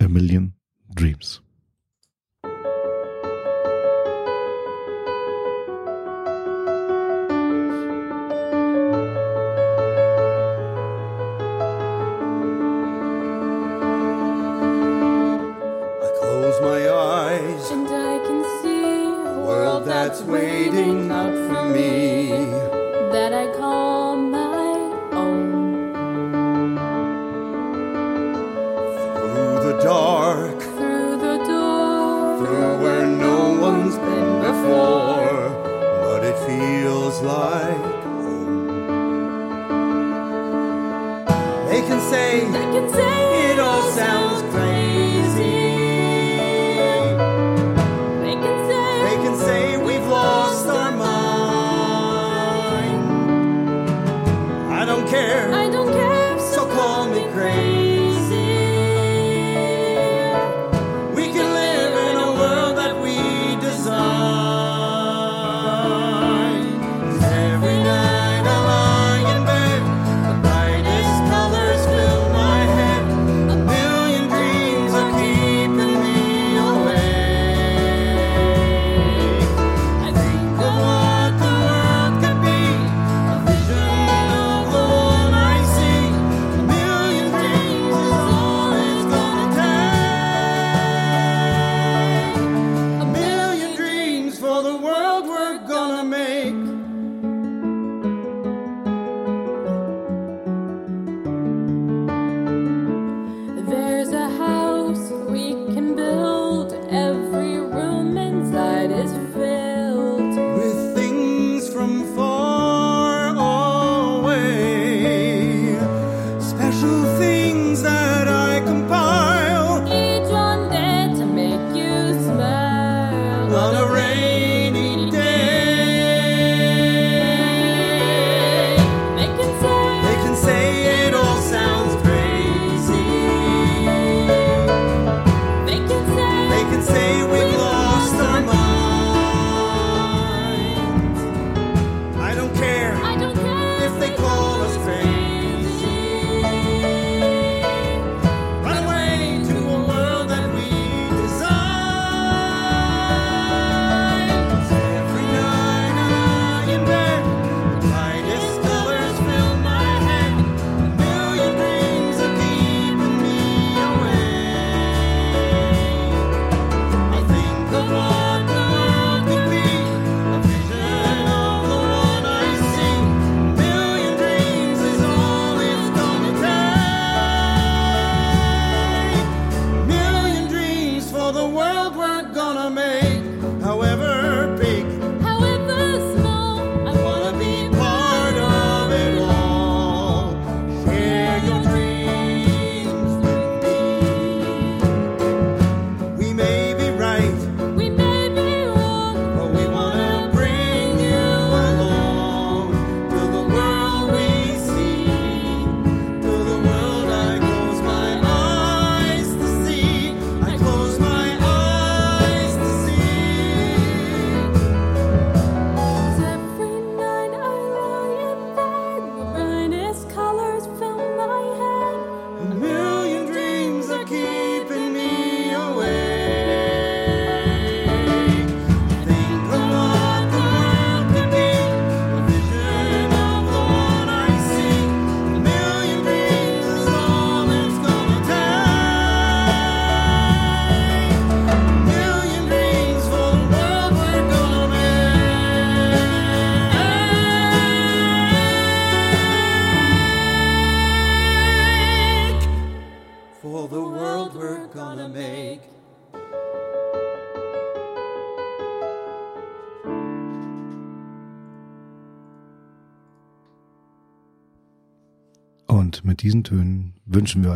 A 0.00 0.08
Million 0.08 0.54
Dreams. 0.94 1.42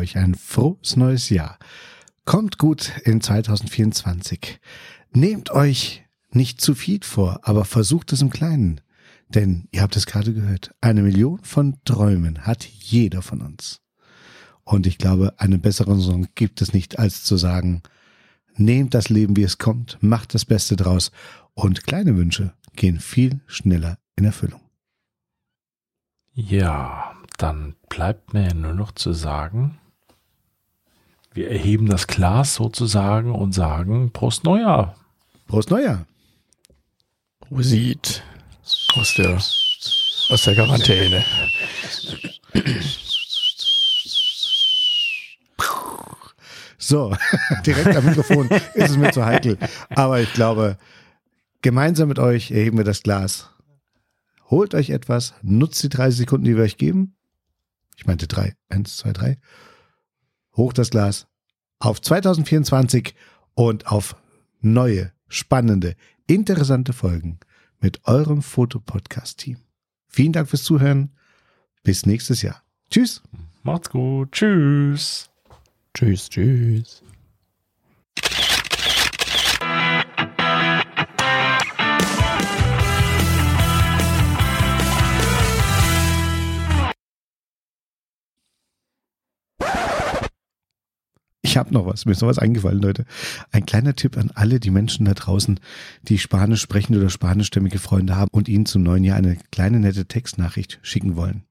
Euch 0.05 0.17
ein 0.17 0.35
frohes 0.35 0.97
neues 0.97 1.29
Jahr. 1.29 1.57
Kommt 2.25 2.59
gut 2.59 2.91
in 3.05 3.21
2024. 3.21 4.59
Nehmt 5.11 5.49
euch 5.49 6.03
nicht 6.29 6.61
zu 6.61 6.75
viel 6.75 6.99
vor, 7.01 7.39
aber 7.41 7.65
versucht 7.65 8.13
es 8.13 8.21
im 8.21 8.29
Kleinen. 8.29 8.81
Denn 9.29 9.67
ihr 9.71 9.81
habt 9.81 9.95
es 9.95 10.05
gerade 10.05 10.31
gehört, 10.33 10.75
eine 10.79 11.01
Million 11.01 11.39
von 11.43 11.77
Träumen 11.85 12.45
hat 12.45 12.65
jeder 12.65 13.23
von 13.23 13.41
uns. 13.41 13.81
Und 14.63 14.85
ich 14.85 14.99
glaube, 14.99 15.33
einen 15.39 15.61
besseren 15.61 15.99
Song 15.99 16.27
gibt 16.35 16.61
es 16.61 16.73
nicht, 16.73 16.99
als 16.99 17.23
zu 17.23 17.37
sagen, 17.37 17.81
nehmt 18.55 18.93
das 18.93 19.09
Leben, 19.09 19.35
wie 19.35 19.43
es 19.43 19.57
kommt, 19.57 19.97
macht 20.01 20.35
das 20.35 20.45
Beste 20.45 20.75
draus 20.75 21.11
und 21.55 21.83
kleine 21.83 22.15
Wünsche 22.15 22.53
gehen 22.75 22.99
viel 22.99 23.39
schneller 23.47 23.97
in 24.15 24.25
Erfüllung. 24.25 24.61
Ja, 26.33 27.15
dann 27.37 27.75
bleibt 27.89 28.33
mir 28.33 28.53
nur 28.53 28.73
noch 28.73 28.91
zu 28.91 29.13
sagen, 29.13 29.79
wir 31.35 31.51
erheben 31.51 31.87
das 31.87 32.07
Glas 32.07 32.55
sozusagen 32.55 33.35
und 33.35 33.51
sagen 33.53 34.11
Prost 34.11 34.45
Neujahr. 34.45 34.95
Prost 35.47 35.69
Neujahr! 35.69 36.05
Prosit 37.41 38.23
aus 38.95 39.13
der, 39.15 39.35
aus 39.35 40.43
der 40.45 40.55
Quarantäne. 40.55 41.23
So, 46.77 47.15
direkt 47.65 47.95
am 47.95 48.05
Mikrofon 48.05 48.47
ist 48.73 48.91
es 48.91 48.97
mir 48.97 49.11
zu 49.11 49.25
heikel. 49.25 49.57
Aber 49.89 50.21
ich 50.21 50.31
glaube, 50.33 50.77
gemeinsam 51.61 52.07
mit 52.07 52.19
euch 52.19 52.51
erheben 52.51 52.77
wir 52.77 52.85
das 52.85 53.03
Glas. 53.03 53.49
Holt 54.49 54.73
euch 54.73 54.89
etwas, 54.89 55.33
nutzt 55.41 55.83
die 55.83 55.89
30 55.89 56.19
Sekunden, 56.19 56.45
die 56.45 56.55
wir 56.55 56.63
euch 56.63 56.77
geben. 56.77 57.15
Ich 57.97 58.05
meinte 58.05 58.27
drei. 58.27 58.55
Eins, 58.69 58.97
zwei, 58.97 59.11
drei. 59.11 59.37
Hoch 60.57 60.73
das 60.73 60.89
Glas 60.89 61.27
auf 61.79 62.01
2024 62.01 63.15
und 63.53 63.87
auf 63.87 64.15
neue, 64.61 65.11
spannende, 65.27 65.95
interessante 66.27 66.93
Folgen 66.93 67.39
mit 67.79 68.05
eurem 68.05 68.41
Fotopodcast-Team. 68.41 69.57
Vielen 70.07 70.33
Dank 70.33 70.49
fürs 70.49 70.63
Zuhören. 70.63 71.11
Bis 71.83 72.05
nächstes 72.05 72.41
Jahr. 72.41 72.63
Tschüss. 72.89 73.21
Macht's 73.63 73.89
gut. 73.89 74.31
Tschüss. 74.31 75.29
Tschüss, 75.93 76.29
tschüss. 76.29 77.03
Ich 91.55 91.57
habe 91.57 91.73
noch 91.73 91.85
was. 91.85 92.05
Mir 92.05 92.11
ist 92.11 92.21
noch 92.21 92.27
was 92.27 92.37
eingefallen, 92.37 92.81
Leute. 92.81 93.05
Ein 93.53 93.65
kleiner 93.65 93.95
Tipp 93.95 94.17
an 94.17 94.29
alle 94.35 94.59
die 94.59 94.71
Menschen 94.71 95.05
da 95.05 95.13
draußen, 95.13 95.57
die 96.01 96.17
Spanisch 96.17 96.59
sprechen 96.59 96.97
oder 96.97 97.09
spanischstämmige 97.09 97.79
Freunde 97.79 98.17
haben 98.17 98.29
und 98.33 98.49
ihnen 98.49 98.65
zum 98.65 98.83
neuen 98.83 99.05
Jahr 99.05 99.15
eine 99.15 99.37
kleine 99.51 99.79
nette 99.79 100.05
Textnachricht 100.05 100.79
schicken 100.81 101.15
wollen. 101.15 101.45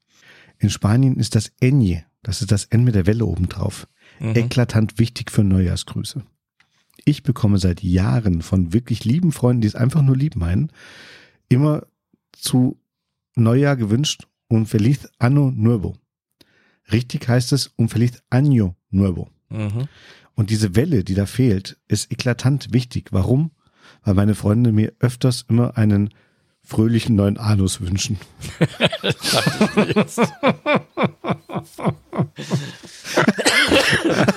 In 0.58 0.68
Spanien 0.68 1.16
ist 1.16 1.34
das 1.34 1.52
Ñ, 1.62 2.02
das 2.22 2.42
ist 2.42 2.52
das 2.52 2.66
N 2.66 2.84
mit 2.84 2.94
der 2.94 3.06
Welle 3.06 3.24
oben 3.24 3.48
drauf, 3.48 3.88
eklatant 4.20 4.98
wichtig 4.98 5.30
für 5.30 5.42
Neujahrsgrüße. 5.42 6.22
Ich 7.06 7.22
bekomme 7.22 7.56
seit 7.56 7.82
Jahren 7.82 8.42
von 8.42 8.74
wirklich 8.74 9.06
lieben 9.06 9.32
Freunden, 9.32 9.62
die 9.62 9.68
es 9.68 9.74
einfach 9.74 10.02
nur 10.02 10.18
lieb 10.18 10.36
meinen, 10.36 10.70
immer 11.48 11.86
zu 12.32 12.78
Neujahr 13.36 13.76
gewünscht 13.76 14.28
un 14.50 14.66
feliz 14.66 15.08
anno 15.18 15.50
nuevo. 15.50 15.96
Richtig 16.92 17.26
heißt 17.26 17.54
es 17.54 17.72
un 17.78 17.88
feliz 17.88 18.22
año 18.28 18.74
nuevo. 18.90 19.30
Mhm. 19.54 19.88
Und 20.34 20.50
diese 20.50 20.74
Welle, 20.74 21.04
die 21.04 21.14
da 21.14 21.26
fehlt, 21.26 21.76
ist 21.88 22.10
eklatant 22.10 22.72
wichtig. 22.72 23.08
Warum? 23.12 23.52
Weil 24.02 24.14
meine 24.14 24.34
Freunde 24.34 24.72
mir 24.72 24.92
öfters 24.98 25.44
immer 25.48 25.76
einen 25.76 26.10
fröhlichen 26.62 27.14
neuen 27.14 27.36
Anus 27.38 27.80
wünschen. 27.80 28.18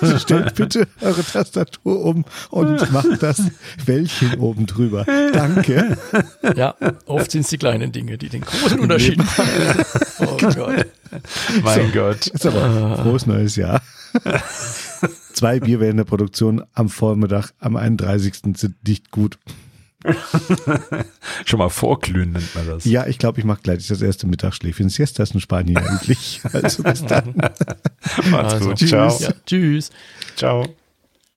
Also 0.01 0.19
stellt 0.19 0.55
bitte 0.55 0.87
eure 1.01 1.23
Tastatur 1.23 2.03
um 2.05 2.25
und 2.49 2.91
macht 2.91 3.21
das 3.21 3.41
Wäldchen 3.85 4.39
oben 4.39 4.65
drüber. 4.65 5.05
Danke. 5.33 5.97
Ja, 6.55 6.75
oft 7.05 7.31
sind 7.31 7.41
es 7.41 7.49
die 7.49 7.57
kleinen 7.57 7.91
Dinge, 7.91 8.17
die 8.17 8.29
den 8.29 8.41
großen 8.41 8.79
Unterschied 8.79 9.17
machen. 9.17 9.47
Oh 10.19 10.37
Gott. 10.37 10.85
Mein 11.63 11.91
Gott. 11.91 12.27
Ist 12.27 12.45
aber 12.45 12.97
frohes 12.97 13.25
neues 13.25 13.55
Jahr. 13.55 13.81
Zwei 15.33 15.59
Bier 15.59 15.79
während 15.79 15.99
der 15.99 16.05
Produktion 16.05 16.63
am 16.73 16.89
Vormittag 16.89 17.51
am 17.59 17.75
31. 17.75 18.35
sind 18.55 18.75
nicht 18.87 19.11
gut. 19.11 19.37
Schon 21.45 21.59
mal 21.59 21.69
vorglühen 21.69 22.31
nennt 22.31 22.55
man 22.55 22.67
das. 22.67 22.85
Ja, 22.85 23.07
ich 23.07 23.17
glaube, 23.17 23.39
ich 23.39 23.45
mache 23.45 23.61
gleich 23.63 23.87
das 23.87 24.01
erste 24.01 24.27
Mittagsschläfchen. 24.27 24.89
Siesta 24.89 25.23
ist 25.23 25.33
in 25.33 25.39
Spanien 25.41 25.77
eigentlich. 25.77 26.41
Also 26.53 26.83
bis 26.83 27.03
dann. 27.05 27.33
Macht's 28.29 28.53
Also, 28.53 28.69
gut. 28.69 28.79
Ciao. 28.79 29.17
Ja, 29.19 29.33
tschüss. 29.45 29.89
Ciao. 30.35 30.67